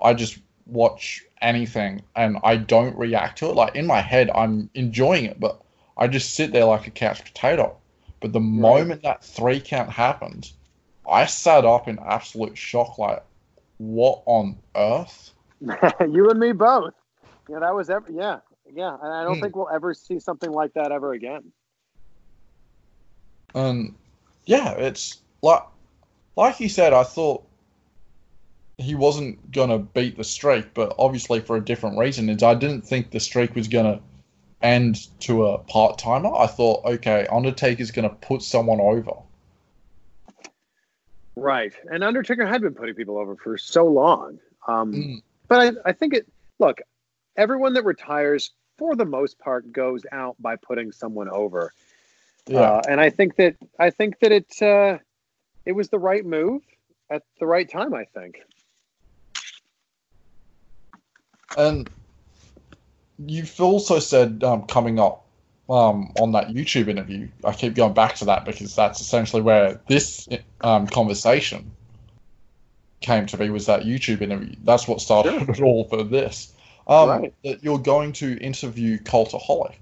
I 0.00 0.14
just 0.14 0.38
watch 0.66 1.22
anything 1.42 2.02
and 2.16 2.38
I 2.42 2.56
don't 2.56 2.96
react 2.96 3.38
to 3.38 3.50
it. 3.50 3.54
Like 3.54 3.76
in 3.76 3.86
my 3.86 4.00
head, 4.00 4.30
I'm 4.34 4.70
enjoying 4.74 5.26
it, 5.26 5.38
but 5.38 5.60
I 5.96 6.08
just 6.08 6.34
sit 6.34 6.50
there 6.50 6.64
like 6.64 6.86
a 6.86 6.90
couch 6.90 7.22
potato. 7.22 7.76
But 8.24 8.32
the 8.32 8.40
right. 8.40 8.48
moment 8.48 9.02
that 9.02 9.22
three 9.22 9.60
count 9.60 9.90
happened, 9.90 10.50
I 11.06 11.26
sat 11.26 11.66
up 11.66 11.88
in 11.88 11.98
absolute 11.98 12.56
shock. 12.56 12.96
Like, 12.96 13.22
what 13.76 14.22
on 14.24 14.56
earth? 14.74 15.34
you 15.60 16.30
and 16.30 16.40
me 16.40 16.52
both. 16.52 16.94
Yeah, 17.50 17.58
that 17.58 17.74
was 17.74 17.90
ever. 17.90 18.06
Yeah, 18.10 18.38
yeah, 18.72 18.96
and 19.02 19.12
I 19.12 19.24
don't 19.24 19.36
mm. 19.36 19.42
think 19.42 19.54
we'll 19.54 19.68
ever 19.68 19.92
see 19.92 20.18
something 20.20 20.50
like 20.50 20.72
that 20.72 20.90
ever 20.90 21.12
again. 21.12 21.52
And 23.54 23.94
yeah, 24.46 24.70
it's 24.70 25.20
like, 25.42 25.64
like 26.34 26.60
you 26.60 26.70
said, 26.70 26.94
I 26.94 27.04
thought 27.04 27.44
he 28.78 28.94
wasn't 28.94 29.52
gonna 29.52 29.80
beat 29.80 30.16
the 30.16 30.24
streak, 30.24 30.72
but 30.72 30.94
obviously 30.98 31.40
for 31.40 31.56
a 31.56 31.60
different 31.62 31.98
reason. 31.98 32.30
Is 32.30 32.42
I 32.42 32.54
didn't 32.54 32.86
think 32.86 33.10
the 33.10 33.20
streak 33.20 33.54
was 33.54 33.68
gonna 33.68 34.00
end 34.62 35.08
to 35.20 35.46
a 35.46 35.58
part 35.58 35.98
timer. 35.98 36.34
I 36.34 36.46
thought, 36.46 36.84
okay, 36.84 37.26
Undertaker's 37.30 37.90
going 37.90 38.08
to 38.08 38.14
put 38.14 38.42
someone 38.42 38.80
over. 38.80 39.12
Right. 41.36 41.74
And 41.90 42.04
Undertaker 42.04 42.46
had 42.46 42.62
been 42.62 42.74
putting 42.74 42.94
people 42.94 43.18
over 43.18 43.36
for 43.36 43.58
so 43.58 43.86
long. 43.86 44.38
Um, 44.66 44.92
mm. 44.92 45.22
But 45.48 45.76
I, 45.84 45.90
I 45.90 45.92
think 45.92 46.14
it, 46.14 46.26
look, 46.58 46.80
everyone 47.36 47.74
that 47.74 47.84
retires, 47.84 48.52
for 48.78 48.96
the 48.96 49.04
most 49.04 49.38
part, 49.38 49.70
goes 49.72 50.06
out 50.12 50.36
by 50.40 50.56
putting 50.56 50.92
someone 50.92 51.28
over. 51.28 51.72
Yeah. 52.46 52.60
Uh, 52.60 52.82
and 52.88 53.00
I 53.00 53.10
think 53.10 53.36
that, 53.36 53.56
I 53.78 53.90
think 53.90 54.20
that 54.20 54.32
it, 54.32 54.62
uh, 54.62 54.98
it 55.66 55.72
was 55.72 55.88
the 55.88 55.98
right 55.98 56.24
move 56.24 56.62
at 57.10 57.22
the 57.40 57.46
right 57.46 57.68
time, 57.68 57.94
I 57.94 58.04
think. 58.04 58.40
And 61.56 61.88
you've 63.18 63.60
also 63.60 63.98
said 63.98 64.42
um, 64.44 64.66
coming 64.66 64.98
up 64.98 65.24
um, 65.68 66.12
on 66.20 66.32
that 66.32 66.48
YouTube 66.48 66.88
interview, 66.88 67.28
I 67.44 67.52
keep 67.52 67.74
going 67.74 67.94
back 67.94 68.16
to 68.16 68.26
that 68.26 68.44
because 68.44 68.74
that's 68.74 69.00
essentially 69.00 69.42
where 69.42 69.80
this 69.88 70.28
um, 70.60 70.86
conversation 70.86 71.70
came 73.00 73.26
to 73.26 73.36
be 73.36 73.50
was 73.50 73.66
that 73.66 73.82
YouTube 73.82 74.22
interview. 74.22 74.54
That's 74.64 74.88
what 74.88 75.00
started 75.00 75.32
sure. 75.40 75.50
it 75.50 75.62
all 75.62 75.84
for 75.84 76.02
this. 76.02 76.52
Um, 76.86 77.08
right. 77.08 77.34
That 77.44 77.64
you're 77.64 77.78
going 77.78 78.12
to 78.14 78.36
interview 78.38 78.98
Cultaholic. 78.98 79.76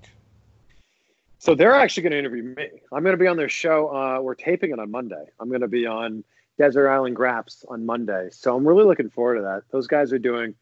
So 1.39 1.57
they're 1.57 1.75
actually 1.75 2.05
going 2.05 2.13
to 2.13 2.19
interview 2.19 2.43
me. 2.45 2.69
I'm 2.93 3.03
going 3.03 3.15
to 3.15 3.21
be 3.21 3.27
on 3.27 3.37
their 3.37 3.49
show. 3.49 3.89
Uh, 3.89 4.21
we're 4.21 4.37
taping 4.37 4.71
it 4.71 4.79
on 4.79 4.91
Monday. 4.93 5.25
I'm 5.41 5.49
going 5.49 5.63
to 5.63 5.69
be 5.69 5.87
on 5.87 6.23
Desert 6.59 6.89
Island 6.89 7.17
Graps 7.17 7.65
on 7.69 7.85
Monday. 7.85 8.29
So 8.31 8.57
I'm 8.57 8.67
really 8.67 8.85
looking 8.85 9.11
forward 9.11 9.37
to 9.37 9.43
that. 9.43 9.63
Those 9.73 9.89
guys 9.89 10.13
are 10.13 10.21
doing 10.21 10.55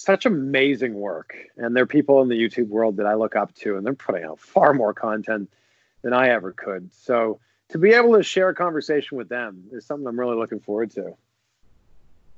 such 0.00 0.24
amazing 0.24 0.94
work. 0.94 1.36
And 1.58 1.76
they're 1.76 1.84
people 1.84 2.22
in 2.22 2.28
the 2.28 2.34
YouTube 2.34 2.68
world 2.68 2.96
that 2.96 3.06
I 3.06 3.14
look 3.14 3.36
up 3.36 3.54
to, 3.56 3.76
and 3.76 3.84
they're 3.84 3.92
putting 3.92 4.24
out 4.24 4.40
far 4.40 4.72
more 4.72 4.94
content 4.94 5.52
than 6.00 6.14
I 6.14 6.30
ever 6.30 6.52
could. 6.52 6.90
So 6.94 7.38
to 7.68 7.78
be 7.78 7.90
able 7.90 8.16
to 8.16 8.22
share 8.22 8.48
a 8.48 8.54
conversation 8.54 9.18
with 9.18 9.28
them 9.28 9.64
is 9.72 9.84
something 9.84 10.06
I'm 10.06 10.18
really 10.18 10.36
looking 10.36 10.60
forward 10.60 10.90
to. 10.92 11.16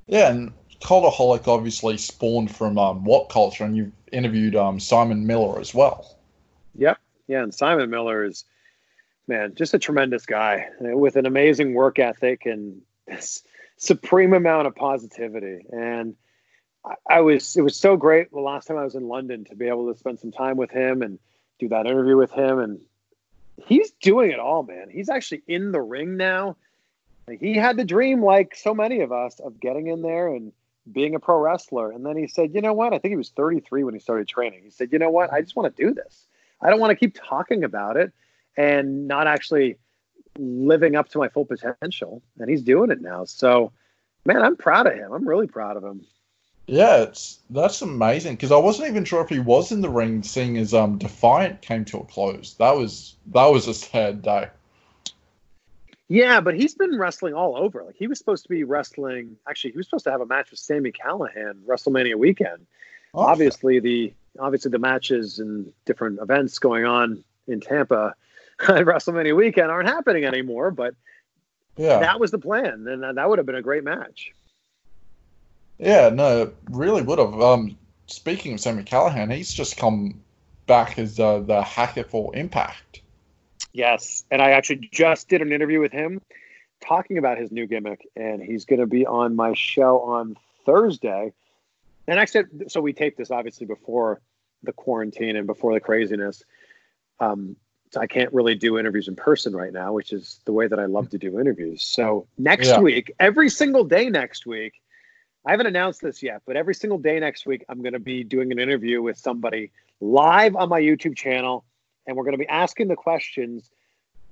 Yeah, 0.08 0.30
and 0.30 0.52
Cultaholic 0.80 1.46
obviously 1.46 1.96
spawned 1.98 2.54
from 2.54 2.78
um, 2.78 3.04
What 3.04 3.28
Culture, 3.28 3.62
and 3.62 3.76
you've 3.76 3.92
interviewed 4.10 4.56
um, 4.56 4.80
Simon 4.80 5.24
Miller 5.24 5.60
as 5.60 5.72
well. 5.72 6.16
Yep. 6.74 6.98
Yeah, 7.28 7.44
and 7.44 7.54
Simon 7.54 7.88
Miller 7.90 8.24
is, 8.24 8.44
man, 9.28 9.54
just 9.54 9.72
a 9.72 9.78
tremendous 9.78 10.26
guy 10.26 10.66
with 10.80 11.14
an 11.14 11.26
amazing 11.26 11.74
work 11.74 12.00
ethic 12.00 12.44
and 12.44 12.82
this 13.06 13.44
supreme 13.76 14.32
amount 14.32 14.66
of 14.66 14.74
positivity. 14.74 15.64
And 15.70 16.16
I 17.09 17.20
was 17.20 17.57
it 17.57 17.62
was 17.62 17.76
so 17.76 17.97
great 17.97 18.30
the 18.33 18.41
last 18.41 18.66
time 18.66 18.76
I 18.76 18.85
was 18.85 18.95
in 18.95 19.07
London 19.07 19.45
to 19.47 19.55
be 19.55 19.68
able 19.68 19.93
to 19.93 19.99
spend 19.99 20.18
some 20.18 20.33
time 20.33 20.57
with 20.57 20.70
him 20.70 21.03
and 21.03 21.18
do 21.59 21.68
that 21.68 21.87
interview 21.87 22.16
with 22.16 22.33
him. 22.33 22.59
And 22.59 22.80
he's 23.64 23.93
doing 24.03 24.33
it 24.33 24.41
all 24.41 24.62
man. 24.64 24.89
He's 24.91 25.09
actually 25.09 25.43
in 25.47 25.72
the 25.72 25.80
ring 25.80 26.16
now. 26.16 26.57
He 27.39 27.55
had 27.55 27.76
the 27.76 27.85
dream 27.85 28.22
like 28.22 28.57
so 28.57 28.74
many 28.74 29.01
of 29.01 29.12
us 29.12 29.39
of 29.39 29.61
getting 29.61 29.87
in 29.87 30.03
there 30.03 30.28
and 30.28 30.53
being 30.91 31.14
a 31.14 31.20
pro 31.20 31.39
wrestler. 31.39 31.93
And 31.93 32.05
then 32.05 32.16
he 32.16 32.26
said 32.26 32.53
you 32.53 32.61
know 32.61 32.72
what? 32.72 32.93
I 32.93 32.99
think 32.99 33.12
he 33.12 33.16
was 33.16 33.30
33 33.30 33.85
when 33.85 33.95
he 33.95 34.01
started 34.01 34.26
training. 34.26 34.62
He 34.64 34.70
said 34.70 34.93
you 34.93 34.99
know 34.99 35.11
what? 35.11 35.33
I 35.33 35.41
just 35.41 35.55
want 35.55 35.74
to 35.74 35.83
do 35.83 35.95
this. 35.95 36.26
I 36.61 36.70
don't 36.70 36.80
want 36.80 36.91
to 36.91 36.97
keep 36.97 37.16
talking 37.16 37.62
about 37.62 37.97
it 37.97 38.12
and 38.57 39.07
not 39.07 39.28
actually 39.28 39.78
living 40.37 40.97
up 40.97 41.11
to 41.11 41.18
my 41.18 41.28
full 41.28 41.45
potential. 41.45 42.22
And 42.41 42.51
he's 42.51 42.62
doing 42.62 42.91
it 42.91 43.01
now. 43.01 43.24
So 43.24 43.70
man 44.24 44.43
I'm 44.43 44.57
proud 44.57 44.89
of 44.89 44.95
him. 44.95 45.12
I'm 45.12 45.28
really 45.28 45.47
proud 45.47 45.76
of 45.76 45.85
him 45.85 46.05
yeah, 46.66 47.02
it's 47.02 47.40
that's 47.50 47.82
amazing 47.82 48.34
because 48.34 48.52
I 48.52 48.56
wasn't 48.56 48.88
even 48.88 49.04
sure 49.04 49.22
if 49.22 49.28
he 49.28 49.40
was 49.40 49.72
in 49.72 49.80
the 49.80 49.90
ring, 49.90 50.22
seeing 50.22 50.56
as 50.58 50.72
um 50.74 50.98
Defiant 50.98 51.60
came 51.62 51.84
to 51.86 51.98
a 51.98 52.04
close. 52.04 52.54
That 52.54 52.76
was 52.76 53.16
that 53.26 53.46
was 53.46 53.68
a 53.68 53.74
sad 53.74 54.22
day. 54.22 54.48
Yeah, 56.08 56.40
but 56.40 56.54
he's 56.54 56.74
been 56.74 56.98
wrestling 56.98 57.34
all 57.34 57.56
over. 57.56 57.82
Like 57.82 57.96
he 57.96 58.06
was 58.06 58.18
supposed 58.18 58.42
to 58.42 58.48
be 58.48 58.64
wrestling. 58.64 59.36
Actually, 59.48 59.72
he 59.72 59.78
was 59.78 59.86
supposed 59.86 60.04
to 60.04 60.10
have 60.10 60.20
a 60.20 60.26
match 60.26 60.50
with 60.50 60.60
Sami 60.60 60.92
Callihan 60.92 61.62
WrestleMania 61.66 62.16
weekend. 62.16 62.66
Oh, 63.14 63.20
obviously, 63.20 63.80
the 63.80 64.12
obviously 64.38 64.70
the 64.70 64.78
matches 64.78 65.38
and 65.38 65.72
different 65.84 66.20
events 66.20 66.58
going 66.58 66.84
on 66.84 67.24
in 67.48 67.60
Tampa 67.60 68.14
at 68.60 68.84
WrestleMania 68.84 69.34
weekend 69.34 69.70
aren't 69.70 69.88
happening 69.88 70.24
anymore. 70.24 70.70
But 70.70 70.94
Yeah. 71.76 71.98
that 71.98 72.20
was 72.20 72.30
the 72.30 72.38
plan, 72.38 72.86
and 72.86 73.16
that 73.16 73.28
would 73.28 73.38
have 73.38 73.46
been 73.46 73.56
a 73.56 73.62
great 73.62 73.82
match. 73.84 74.32
Yeah, 75.78 76.10
no, 76.10 76.42
it 76.42 76.54
really 76.70 77.02
would 77.02 77.18
have. 77.18 77.40
Um, 77.40 77.76
speaking 78.06 78.54
of 78.54 78.60
Sami 78.60 78.84
Callihan, 78.84 79.32
he's 79.32 79.52
just 79.52 79.76
come 79.76 80.20
back 80.66 80.98
as 80.98 81.18
uh, 81.18 81.40
the 81.40 81.62
hacker 81.62 82.04
for 82.04 82.34
Impact. 82.36 83.00
Yes, 83.72 84.24
and 84.30 84.42
I 84.42 84.50
actually 84.50 84.88
just 84.92 85.28
did 85.28 85.40
an 85.42 85.52
interview 85.52 85.80
with 85.80 85.92
him 85.92 86.20
talking 86.82 87.16
about 87.16 87.38
his 87.38 87.50
new 87.50 87.66
gimmick, 87.66 88.06
and 88.16 88.42
he's 88.42 88.64
going 88.64 88.80
to 88.80 88.86
be 88.86 89.06
on 89.06 89.34
my 89.36 89.54
show 89.54 90.00
on 90.00 90.36
Thursday. 90.66 91.32
And 92.06 92.18
actually, 92.18 92.44
so 92.68 92.80
we 92.80 92.92
taped 92.92 93.18
this 93.18 93.30
obviously 93.30 93.66
before 93.66 94.20
the 94.62 94.72
quarantine 94.72 95.36
and 95.36 95.46
before 95.46 95.72
the 95.72 95.80
craziness. 95.80 96.42
Um, 97.20 97.56
so 97.92 98.00
I 98.00 98.06
can't 98.06 98.32
really 98.32 98.54
do 98.54 98.78
interviews 98.78 99.06
in 99.06 99.16
person 99.16 99.54
right 99.54 99.72
now, 99.72 99.92
which 99.92 100.12
is 100.12 100.40
the 100.44 100.52
way 100.52 100.66
that 100.66 100.78
I 100.78 100.86
love 100.86 101.10
to 101.10 101.18
do 101.18 101.38
interviews. 101.38 101.82
So 101.82 102.26
next 102.38 102.68
Yeah. 102.68 102.80
week, 102.80 103.12
every 103.20 103.48
single 103.48 103.84
day 103.84 104.08
next 104.08 104.46
week, 104.46 104.82
I 105.45 105.51
haven't 105.51 105.66
announced 105.66 106.01
this 106.01 106.22
yet, 106.22 106.43
but 106.47 106.57
every 106.57 106.74
single 106.74 106.99
day 106.99 107.18
next 107.18 107.47
week, 107.47 107.64
I'm 107.68 107.82
going 107.82 107.95
to 107.95 107.99
be 107.99 108.22
doing 108.22 108.53
an 108.53 108.59
interview 108.61 109.03
with 109.03 109.18
somebody 109.18 109.72
live 110.01 110.55
on 110.55 110.68
my 110.68 110.80
YouTube 110.80 111.16
channel, 111.16 111.64
and 112.07 112.16
we're 112.16 112.24
going 112.24 112.34
to 112.34 112.38
be 112.38 112.49
asking 112.49 112.88
the 112.88 112.97
questions 112.97 113.70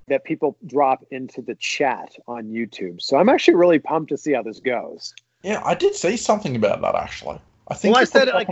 that 0.07 0.25
people 0.25 0.57
drop 0.67 1.05
into 1.11 1.43
the 1.43 1.57
chat 1.57 2.15
on 2.29 2.45
YouTube. 2.45 3.03
So 3.03 3.17
I'm 3.17 3.29
actually 3.29 3.55
really 3.55 3.79
pumped 3.79 4.11
to 4.11 4.17
see 4.17 4.33
how 4.33 4.43
this 4.43 4.61
goes. 4.61 5.15
Yeah, 5.43 5.63
I 5.65 5.75
did 5.75 5.95
say 5.95 6.17
something 6.17 6.55
about 6.55 6.81
that 6.83 6.95
actually. 6.95 7.41
I 7.69 7.75
think. 7.75 7.95
Well, 7.95 8.03
I 8.03 8.05
said 8.05 8.29
like 8.29 8.49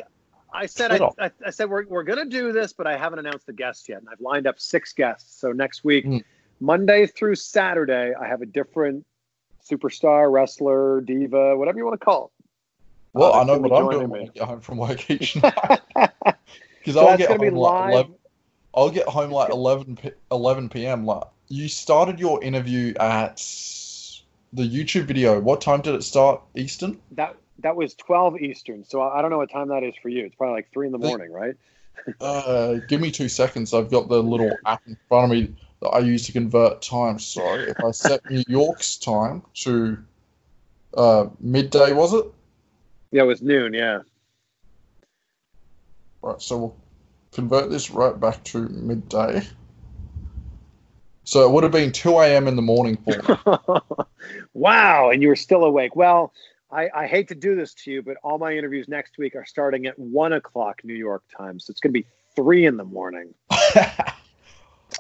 I 0.53 0.67
said, 0.67 0.93
I, 0.93 1.11
I, 1.19 1.31
I 1.47 1.51
said 1.51 1.69
we're, 1.69 1.87
we're 1.87 2.05
going 2.05 2.19
to 2.19 2.25
do 2.25 2.53
this, 2.53 2.73
but 2.73 2.87
I 2.87 2.97
haven't 2.97 3.19
announced 3.19 3.47
the 3.47 3.53
guests 3.53 3.89
yet. 3.89 3.99
And 3.99 4.09
I've 4.09 4.21
lined 4.21 4.47
up 4.47 4.59
six 4.59 4.93
guests. 4.93 5.41
So 5.41 5.53
next 5.53 5.85
week, 5.85 6.07
Mm. 6.07 6.25
Monday 6.61 7.07
through 7.07 7.37
Saturday, 7.37 8.13
I 8.21 8.27
have 8.27 8.43
a 8.43 8.47
different 8.47 9.07
superstar, 9.71 10.33
wrestler, 10.33 11.01
diva, 11.03 11.57
whatever 11.57 11.79
you 11.79 11.85
want 11.85 12.01
to 12.01 12.05
call 12.05 12.33
well, 13.13 13.33
uh, 13.35 13.41
I 13.41 13.45
know 13.45 13.59
what 13.59 13.73
I'm 13.73 13.89
doing 13.91 14.09
when. 14.09 14.23
I 14.23 14.27
get 14.27 14.43
home 14.45 14.61
from 14.61 14.79
work 14.79 15.11
each 15.11 15.37
night. 15.43 15.81
Because 15.95 16.95
So 16.95 17.07
I'll 17.09 17.19
get 17.19 17.31
home 17.31 17.55
like 17.55 17.81
live. 17.81 17.91
11, 17.91 18.15
I'll 18.75 18.91
get 18.91 19.09
home 19.09 19.31
like 19.31 19.51
11, 19.51 19.97
p- 19.97 20.11
11 20.31 20.69
p.m. 20.69 21.05
Like 21.07 21.25
you 21.49 21.69
started 21.69 22.21
your 22.21 22.43
interview 22.43 22.95
at 23.01 23.37
the 24.53 24.63
YouTube 24.63 25.05
video. 25.05 25.41
What 25.41 25.61
time 25.61 25.81
did 25.81 25.95
it 25.95 26.03
start? 26.03 26.43
Eastern. 26.55 27.01
that 27.13 27.37
that 27.61 27.75
was 27.75 27.95
12 27.95 28.41
Eastern. 28.41 28.85
So 28.85 29.01
I 29.01 29.19
I 29.19 29.23
don't 29.23 29.31
know 29.31 29.39
what 29.39 29.51
time 29.51 29.69
that 29.69 29.83
is 29.83 29.95
for 30.01 30.09
you. 30.09 30.25
It's 30.25 30.35
probably 30.35 30.55
like 30.57 30.69
three 30.73 30.87
in 30.87 30.93
the 30.93 30.99
The- 30.99 31.09
morning, 31.09 31.33
right? 31.33 31.55
Uh, 32.21 32.75
give 32.87 33.01
me 33.01 33.11
two 33.11 33.29
seconds. 33.29 33.75
I've 33.75 33.91
got 33.91 34.09
the 34.09 34.23
little 34.23 34.59
app 34.65 34.81
in 34.87 34.97
front 35.09 35.25
of 35.25 35.31
me 35.39 35.55
that 35.83 35.89
I 35.89 35.99
use 35.99 36.27
to 36.27 36.33
convert 36.33 36.81
time. 36.81 37.19
So 37.19 37.55
if 37.55 37.83
I 37.83 37.91
set 37.91 38.29
New 38.31 38.43
York's 38.49 38.97
time 38.97 39.43
to 39.65 39.99
uh, 40.97 41.27
midday, 41.41 41.93
was 41.93 42.15
it? 42.15 42.25
Yeah, 43.11 43.23
it 43.23 43.27
was 43.27 43.43
noon. 43.43 43.75
Yeah. 43.75 44.01
Right. 46.23 46.41
So 46.41 46.59
we'll 46.59 46.77
convert 47.33 47.71
this 47.71 47.91
right 47.91 48.19
back 48.19 48.43
to 48.45 48.69
midday. 48.69 49.47
So 51.25 51.47
it 51.47 51.53
would 51.53 51.63
have 51.63 51.73
been 51.73 51.93
2 51.93 52.21
a.m. 52.21 52.49
in 52.49 52.57
the 52.57 52.63
morning 52.63 52.97
for 52.97 54.07
wow, 54.55 55.11
and 55.11 55.23
you 55.23 55.29
were 55.29 55.37
still 55.37 55.65
awake. 55.65 55.95
Well, 55.95 56.33
I, 56.71 56.89
I 56.95 57.07
hate 57.07 57.29
to 57.29 57.35
do 57.35 57.55
this 57.55 57.75
to 57.75 57.91
you, 57.91 58.03
but 58.03 58.17
all 58.23 58.39
my 58.39 58.53
interviews 58.57 58.89
next 58.89 59.19
week 59.19 59.37
are 59.37 59.45
starting 59.45 59.87
at 59.87 59.99
one 59.99 60.33
o'clock 60.33 60.81
New 60.85 60.95
York 60.95 61.23
time, 61.37 61.61
so 61.61 61.71
it's 61.71 61.81
going 61.81 61.93
to 61.93 62.01
be 62.01 62.07
three 62.35 62.65
in 62.65 62.77
the 62.79 62.85
morning. 62.85 63.35
um, 63.77 63.97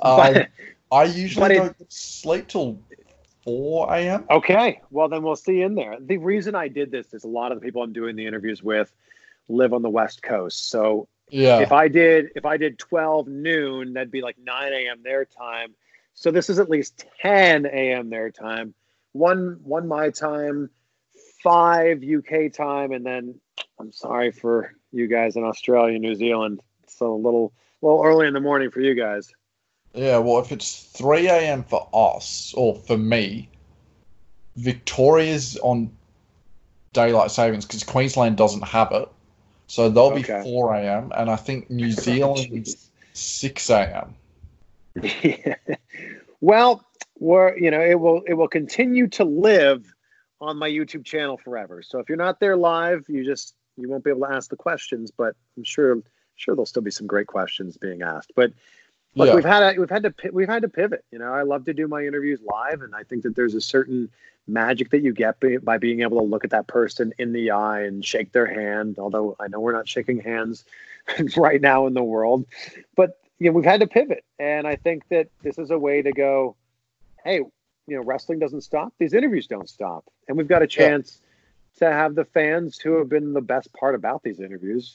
But- 0.03 0.49
I 0.91 1.05
usually 1.05 1.55
don't 1.55 1.77
sleep 1.93 2.49
till 2.49 2.81
4 3.49 3.95
a.m. 3.95 4.25
okay, 4.31 4.81
well 4.91 5.09
then 5.09 5.23
we'll 5.23 5.35
see 5.37 5.59
you 5.61 5.67
in 5.67 5.75
there. 5.75 5.97
The 5.99 6.19
reason 6.19 6.55
I 6.55 6.69
did 6.69 6.91
this 6.91 7.15
is 7.15 7.25
a 7.25 7.29
lot 7.29 7.51
of 7.51 7.59
the 7.59 7.65
people 7.65 7.83
I'm 7.83 7.95
doing 7.95 8.15
the 8.15 8.27
interviews 8.27 8.63
with 8.63 8.93
live 9.49 9.73
on 9.73 9.81
the 9.81 9.89
West 9.89 10.23
Coast, 10.23 10.69
so 10.71 11.09
Yeah. 11.31 11.61
if 11.61 11.73
I 11.73 11.89
did 11.89 12.27
if 12.37 12.45
I 12.45 12.59
did 12.59 12.79
12 12.79 13.27
noon, 13.29 13.95
that'd 13.95 14.11
be 14.11 14.21
like 14.21 14.37
9 14.39 14.73
a.m. 14.73 15.03
their 15.03 15.25
time. 15.25 15.75
So 16.13 16.31
this 16.31 16.51
is 16.51 16.59
at 16.59 16.69
least 16.69 17.07
10 17.23 17.65
a.m. 17.65 18.11
their 18.11 18.31
time. 18.31 18.75
One 19.13 19.61
one 19.63 19.89
my 19.89 20.11
time, 20.11 20.69
five 21.43 22.03
UK 22.03 22.53
time, 22.53 22.93
and 22.93 23.07
then 23.07 23.41
I'm 23.81 23.93
sorry 23.93 24.31
for 24.31 24.75
you 24.93 25.07
guys 25.07 25.37
in 25.37 25.45
Australia, 25.45 25.99
New 25.99 26.15
Zealand. 26.15 26.61
It's 26.83 27.01
a 27.01 27.07
little 27.07 27.53
little 27.81 28.03
early 28.05 28.27
in 28.27 28.35
the 28.35 28.41
morning 28.41 28.71
for 28.71 28.81
you 28.81 28.95
guys. 28.95 29.33
Yeah, 29.95 30.19
well, 30.19 30.39
if 30.39 30.53
it's 30.53 30.83
3 30.97 31.29
a.m. 31.29 31.65
for 31.65 31.89
us, 31.93 32.55
or 32.57 32.75
for 32.75 32.97
me, 32.97 33.49
Victoria's 34.57 35.57
on 35.63 35.91
daylight 36.93 37.31
savings 37.31 37.65
because 37.65 37.85
Queensland 37.85 38.37
doesn't 38.37 38.63
have 38.63 38.93
it. 38.93 39.09
So 39.67 39.89
they'll 39.89 40.11
be 40.11 40.23
Okay. 40.23 40.43
4 40.43 40.75
a.m. 40.75 41.13
And 41.17 41.31
I 41.31 41.37
think 41.37 41.71
New 41.71 41.91
Zealand's 41.93 42.91
6 43.13 43.71
a.m. 43.71 44.15
well, 46.41 46.85
we're 47.21 47.57
you 47.59 47.71
know 47.71 47.81
it 47.81 47.99
will 47.99 48.23
it 48.27 48.35
will 48.35 48.49
continue 48.49 49.09
to 49.09 49.25
live 49.25 49.85
on 50.41 50.57
my 50.57 50.69
YouTube 50.69 51.05
channel 51.05 51.37
forever. 51.37 51.83
So 51.83 51.99
if 51.99 52.09
you're 52.09 52.19
not 52.19 52.41
there 52.41 52.57
live, 52.57 53.05
you 53.09 53.25
just 53.25 53.55
you 53.77 53.89
won't 53.89 54.05
be 54.05 54.11
able 54.11 54.27
to 54.27 54.33
ask 54.33 54.51
the 54.51 54.57
questions, 54.57 55.11
but 55.11 55.35
I'm 55.57 55.65
sure 55.65 56.01
sure 56.37 56.55
there'll 56.55 56.67
still 56.67 56.83
be 56.83 56.91
some 56.91 57.07
great 57.07 57.27
questions 57.27 57.77
being 57.77 58.03
asked. 58.03 58.33
But 58.35 58.53
look, 59.15 59.29
Yeah. 59.29 59.35
we've 59.35 59.45
had 59.45 59.63
a, 59.77 59.81
we've 59.81 59.91
had 59.91 60.03
to 60.03 60.31
we've 60.33 60.49
had 60.49 60.63
to 60.63 60.69
pivot. 60.69 61.05
You 61.11 61.19
know, 61.19 61.33
I 61.33 61.43
love 61.43 61.65
to 61.67 61.75
do 61.75 61.89
my 61.89 62.05
interviews 62.07 62.41
live, 62.43 62.83
and 62.83 62.95
I 62.95 63.03
think 63.03 63.23
that 63.25 63.35
there's 63.37 63.55
a 63.55 63.61
certain 63.61 64.11
magic 64.47 64.91
that 64.91 65.01
you 65.03 65.13
get 65.13 65.39
by, 65.41 65.59
by 65.59 65.79
being 65.79 66.01
able 66.01 66.19
to 66.19 66.25
look 66.25 66.45
at 66.45 66.51
that 66.51 66.67
person 66.67 67.13
in 67.19 67.33
the 67.33 67.51
eye 67.51 67.83
and 67.83 68.05
shake 68.05 68.33
their 68.33 68.47
hand. 68.47 68.99
Although 68.99 69.37
I 69.39 69.49
know 69.49 69.61
we're 69.61 69.73
not 69.73 69.89
shaking 69.89 70.21
hands 70.21 70.65
right 71.37 71.61
now 71.61 71.87
in 71.87 71.95
the 71.95 72.03
world, 72.05 72.47
but 72.97 73.19
you 73.39 73.47
know 73.51 73.53
we've 73.57 73.65
had 73.65 73.81
to 73.81 73.87
pivot, 73.87 74.25
and 74.39 74.67
I 74.67 74.77
think 74.77 75.09
that 75.09 75.29
this 75.43 75.59
is 75.59 75.71
a 75.71 75.79
way 75.79 76.03
to 76.03 76.13
go. 76.13 76.57
Hey, 77.25 77.37
you 77.39 77.97
know, 77.97 78.03
wrestling 78.03 78.39
doesn't 78.39 78.63
stop; 78.63 78.93
these 78.99 79.15
interviews 79.15 79.47
don't 79.47 79.69
stop, 79.69 80.05
and 80.29 80.37
we've 80.37 80.49
got 80.49 80.63
a 80.63 80.67
chance 80.67 81.21
to 81.79 81.87
have 81.91 82.15
the 82.15 82.25
fans 82.25 82.79
who 82.79 82.99
have 82.99 83.09
been 83.09 83.33
the 83.33 83.41
best 83.41 83.73
part 83.73 83.95
about 83.95 84.23
these 84.23 84.41
interviews 84.41 84.95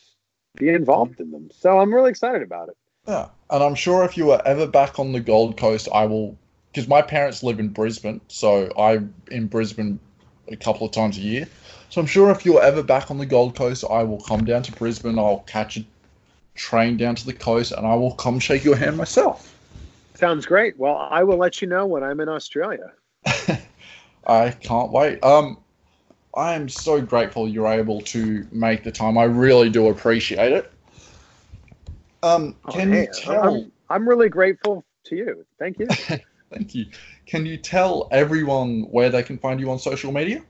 be 0.56 0.70
involved 0.70 1.20
in 1.20 1.32
them. 1.32 1.50
So 1.52 1.80
I'm 1.80 1.94
really 1.94 2.10
excited 2.12 2.42
about 2.44 2.70
it. 2.70 2.78
Yeah. 3.08 3.30
And 3.50 3.64
I'm 3.64 3.76
sure 3.76 4.04
if 4.04 4.18
you 4.18 4.28
were 4.28 4.42
ever 4.46 4.66
back 4.66 5.00
on 5.00 5.12
the 5.12 5.20
Gold 5.20 5.58
Coast, 5.58 5.88
I 5.94 6.06
will, 6.06 6.38
because 6.72 6.88
my 6.88 7.02
parents 7.02 7.44
live 7.44 7.60
in 7.60 7.70
Brisbane. 7.70 8.22
So 8.28 8.72
I'm 8.78 9.14
in 9.30 9.48
Brisbane 9.48 10.00
a 10.48 10.56
couple 10.56 10.86
of 10.86 10.92
times 10.92 11.18
a 11.18 11.22
year. 11.22 11.48
So 11.90 12.02
I'm 12.02 12.08
sure 12.08 12.32
if 12.32 12.46
you're 12.46 12.62
ever 12.62 12.82
back 12.82 13.12
on 13.12 13.18
the 13.18 13.26
Gold 13.26 13.56
Coast, 13.56 13.84
I 13.90 14.04
will 14.04 14.22
come 14.22 14.46
down 14.46 14.64
to 14.64 14.72
Brisbane. 14.72 15.20
I'll 15.20 15.44
catch 15.46 15.78
a 15.78 15.86
train 16.56 16.98
down 16.98 17.16
to 17.16 17.26
the 17.26 17.34
coast 17.34 17.72
and 17.72 17.86
I 17.86 17.96
will 17.96 18.14
come 18.14 18.40
shake 18.40 18.64
your 18.64 18.76
hand 18.76 18.98
myself. 18.98 19.56
Sounds 20.16 20.46
great. 20.46 20.78
Well, 20.78 21.08
I 21.10 21.24
will 21.24 21.38
let 21.38 21.62
you 21.62 21.68
know 21.68 21.86
when 21.86 22.04
I'm 22.04 22.20
in 22.20 22.30
Australia. 22.30 22.92
I 24.28 24.52
can't 24.52 24.92
wait. 24.92 25.24
Um, 25.24 25.58
I 26.36 26.54
am 26.54 26.70
so 26.70 27.02
grateful 27.02 27.48
you're 27.48 27.68
able 27.68 28.02
to 28.02 28.48
make 28.52 28.84
the 28.84 28.92
time. 28.92 29.18
I 29.18 29.26
really 29.26 29.70
do 29.70 29.88
appreciate 29.90 30.52
it. 30.52 30.73
Um, 32.24 32.56
Oh, 32.66 32.72
can 32.72 32.92
hey, 32.92 33.02
you 33.02 33.08
tell? 33.14 33.56
I'm, 33.56 33.72
I'm 33.90 34.08
really 34.08 34.30
grateful 34.30 34.86
to 35.06 35.16
you. 35.16 35.46
Thank 35.60 35.80
you. 35.80 35.88
Thank 36.54 36.74
you. 36.74 36.86
Can 37.26 37.46
you 37.46 37.58
tell 37.58 38.08
everyone 38.12 38.84
where 38.84 39.10
they 39.10 39.24
can 39.24 39.38
find 39.38 39.60
you 39.60 39.70
on 39.70 39.78
social 39.78 40.12
media? 40.12 40.44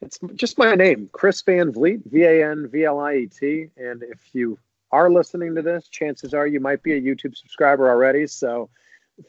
It's 0.00 0.18
just 0.34 0.58
my 0.58 0.74
name, 0.74 1.10
Chris 1.12 1.42
Van 1.42 1.72
Vliet, 1.72 2.00
V 2.06 2.22
A 2.22 2.50
N 2.50 2.68
V 2.68 2.84
L 2.84 3.00
I 3.00 3.16
E 3.16 3.26
T. 3.26 3.68
And 3.76 4.02
if 4.02 4.18
you 4.32 4.58
are 4.90 5.10
listening 5.10 5.54
to 5.54 5.62
this, 5.62 5.88
chances 5.88 6.32
are 6.32 6.46
you 6.46 6.60
might 6.60 6.82
be 6.82 6.92
a 6.92 7.00
YouTube 7.00 7.36
subscriber 7.36 7.90
already. 7.90 8.26
So 8.26 8.70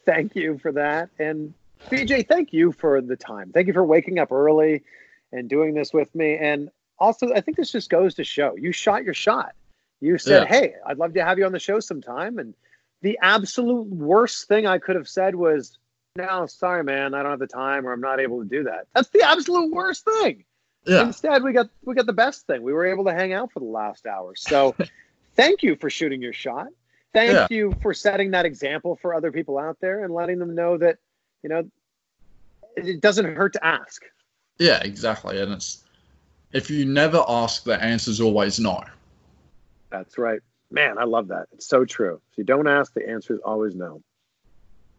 thank 0.05 0.35
you 0.35 0.57
for 0.57 0.71
that. 0.73 1.09
And 1.17 1.53
BJ, 1.91 2.27
thank 2.27 2.53
you 2.53 2.71
for 2.71 3.01
the 3.01 3.15
time. 3.15 3.51
Thank 3.51 3.67
you 3.67 3.73
for 3.73 3.83
waking 3.83 4.19
up 4.19 4.31
early 4.31 4.83
and 5.31 5.49
doing 5.49 5.73
this 5.73 5.91
with 5.93 6.13
me. 6.15 6.37
And 6.37 6.69
also, 6.99 7.33
I 7.33 7.41
think 7.41 7.57
this 7.57 7.71
just 7.71 7.89
goes 7.89 8.15
to 8.15 8.23
show 8.23 8.55
you 8.55 8.71
shot 8.71 9.03
your 9.03 9.13
shot. 9.13 9.53
You 10.01 10.17
said, 10.17 10.43
Yeah. 10.43 10.47
Hey, 10.47 10.73
I'd 10.85 10.97
love 10.97 11.13
to 11.13 11.23
have 11.23 11.37
you 11.37 11.45
on 11.45 11.51
the 11.51 11.59
show 11.59 11.79
sometime. 11.79 12.39
And 12.39 12.53
the 13.01 13.17
absolute 13.21 13.87
worst 13.87 14.47
thing 14.47 14.65
I 14.65 14.77
could 14.77 14.95
have 14.95 15.07
said 15.07 15.35
was, 15.35 15.77
No, 16.15 16.45
sorry, 16.45 16.83
man, 16.83 17.13
I 17.13 17.21
don't 17.21 17.31
have 17.31 17.39
the 17.39 17.47
time 17.47 17.87
or 17.87 17.93
I'm 17.93 18.01
not 18.01 18.19
able 18.19 18.41
to 18.41 18.47
do 18.47 18.63
that. 18.63 18.87
That's 18.95 19.09
the 19.09 19.23
absolute 19.23 19.71
worst 19.71 20.05
thing. 20.05 20.45
Instead, 21.01 21.43
we 21.43 21.53
got 21.53 21.69
we 21.83 21.93
got 21.93 22.05
the 22.05 22.13
best 22.13 22.47
thing. 22.47 22.61
We 22.63 22.73
were 22.73 22.85
able 22.85 23.05
to 23.05 23.13
hang 23.13 23.33
out 23.33 23.51
for 23.51 23.59
the 23.59 23.65
last 23.65 24.05
hour. 24.07 24.35
So, 24.35 24.75
thank 25.35 25.61
you 25.61 25.75
for 25.75 25.89
shooting 25.89 26.21
your 26.21 26.33
shot. 26.33 26.67
Thank 27.13 27.33
Yeah. 27.33 27.47
you 27.49 27.75
for 27.81 27.93
setting 27.93 28.31
that 28.31 28.45
example 28.45 28.95
for 28.95 29.13
other 29.13 29.31
people 29.31 29.57
out 29.57 29.77
there 29.81 30.03
and 30.03 30.13
letting 30.13 30.39
them 30.39 30.55
know 30.55 30.77
that 30.77 30.97
you 31.43 31.49
know 31.49 31.69
it 32.77 32.87
it 32.87 33.01
doesn't 33.01 33.35
hurt 33.35 33.53
to 33.53 33.65
ask. 33.65 34.03
Yeah, 34.57 34.79
exactly. 34.83 35.39
And 35.39 35.53
it's 35.53 35.83
if 36.51 36.69
you 36.69 36.85
never 36.85 37.23
ask, 37.27 37.63
the 37.63 37.81
answer's 37.81 38.19
always 38.21 38.59
no. 38.59 38.83
That's 39.91 40.17
right. 40.17 40.39
Man, 40.71 40.97
I 40.97 41.05
love 41.05 41.29
that. 41.29 41.47
It's 41.53 41.67
so 41.67 41.85
true. 41.85 42.21
If 42.31 42.37
you 42.37 42.43
don't 42.43 42.67
ask, 42.67 42.93
the 42.93 43.07
answer 43.09 43.33
is 43.33 43.39
always 43.43 43.75
no. 43.75 44.01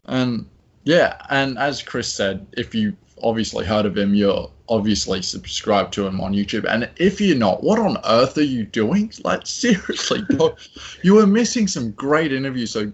And 0.07 0.47
yeah, 0.85 1.21
and 1.31 1.59
as 1.59 1.83
Chris 1.83 2.12
said, 2.12 2.47
if 2.57 2.75
you 2.75 2.97
obviously 3.23 3.65
heard 3.65 3.87
of 3.87 3.97
him, 3.97 4.15
you're 4.15 4.51
obviously 4.69 5.23
subscribed 5.23 5.93
to 5.95 6.07
him 6.07 6.21
on 6.21 6.33
YouTube. 6.33 6.65
And 6.69 6.89
if 6.97 7.21
you're 7.21 7.37
not, 7.37 7.62
what 7.62 7.79
on 7.79 7.99
earth 8.05 8.39
are 8.39 8.43
you 8.43 8.65
doing? 8.65 9.12
Like 9.23 9.43
seriously, 9.47 10.25
you 11.03 11.19
are 11.19 11.27
missing 11.27 11.69
some 11.69 11.93
great 11.93 12.33
interviews. 12.33 12.73
So 12.73 12.93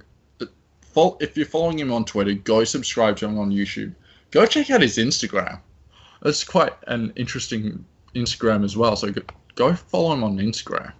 if 1.20 1.36
you're 1.36 1.46
following 1.46 1.78
him 1.78 1.92
on 1.92 2.04
Twitter, 2.04 2.34
go 2.34 2.64
subscribe 2.64 3.16
to 3.18 3.26
him 3.26 3.38
on 3.38 3.50
YouTube. 3.50 3.94
Go 4.30 4.46
check 4.46 4.70
out 4.70 4.82
his 4.82 4.96
Instagram. 4.96 5.60
It's 6.24 6.44
quite 6.44 6.72
an 6.88 7.12
interesting 7.16 7.84
Instagram 8.14 8.64
as 8.64 8.76
well. 8.76 8.96
So 8.96 9.12
go 9.54 9.74
follow 9.74 10.12
him 10.12 10.24
on 10.24 10.38
Instagram. 10.38 10.92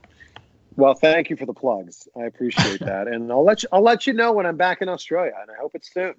Well, 0.76 0.94
thank 0.94 1.30
you 1.30 1.36
for 1.36 1.46
the 1.46 1.54
plugs. 1.54 2.06
I 2.16 2.24
appreciate 2.24 2.80
that, 2.84 3.08
and 3.08 3.30
I'll 3.32 3.44
let 3.44 3.62
you, 3.62 3.68
I'll 3.72 3.82
let 3.82 4.06
you 4.06 4.12
know 4.12 4.32
when 4.32 4.46
I'm 4.46 4.56
back 4.56 4.82
in 4.82 4.88
Australia, 4.88 5.32
and 5.40 5.50
I 5.50 5.54
hope 5.60 5.74
it's 5.74 5.92
soon. 5.92 6.14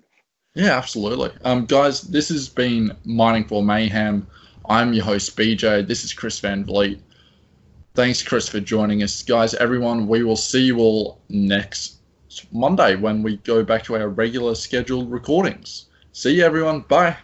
Yeah, 0.55 0.75
absolutely. 0.75 1.31
Um, 1.43 1.65
guys, 1.65 2.01
this 2.01 2.29
has 2.29 2.49
been 2.49 2.97
Mining 3.05 3.45
for 3.45 3.61
Mayhem. 3.61 4.27
I'm 4.67 4.91
your 4.93 5.05
host, 5.05 5.37
BJ. 5.37 5.87
This 5.87 6.03
is 6.03 6.13
Chris 6.13 6.39
Van 6.39 6.65
Vliet. 6.65 6.99
Thanks, 7.93 8.23
Chris, 8.23 8.49
for 8.49 8.59
joining 8.59 9.03
us. 9.03 9.21
Guys, 9.23 9.53
everyone, 9.55 10.07
we 10.07 10.23
will 10.23 10.35
see 10.35 10.63
you 10.63 10.79
all 10.79 11.19
next 11.29 11.97
Monday 12.51 12.95
when 12.95 13.23
we 13.23 13.37
go 13.37 13.63
back 13.63 13.83
to 13.85 13.95
our 13.95 14.09
regular 14.09 14.55
scheduled 14.55 15.11
recordings. 15.11 15.85
See 16.11 16.35
you, 16.37 16.43
everyone. 16.43 16.81
Bye. 16.81 17.17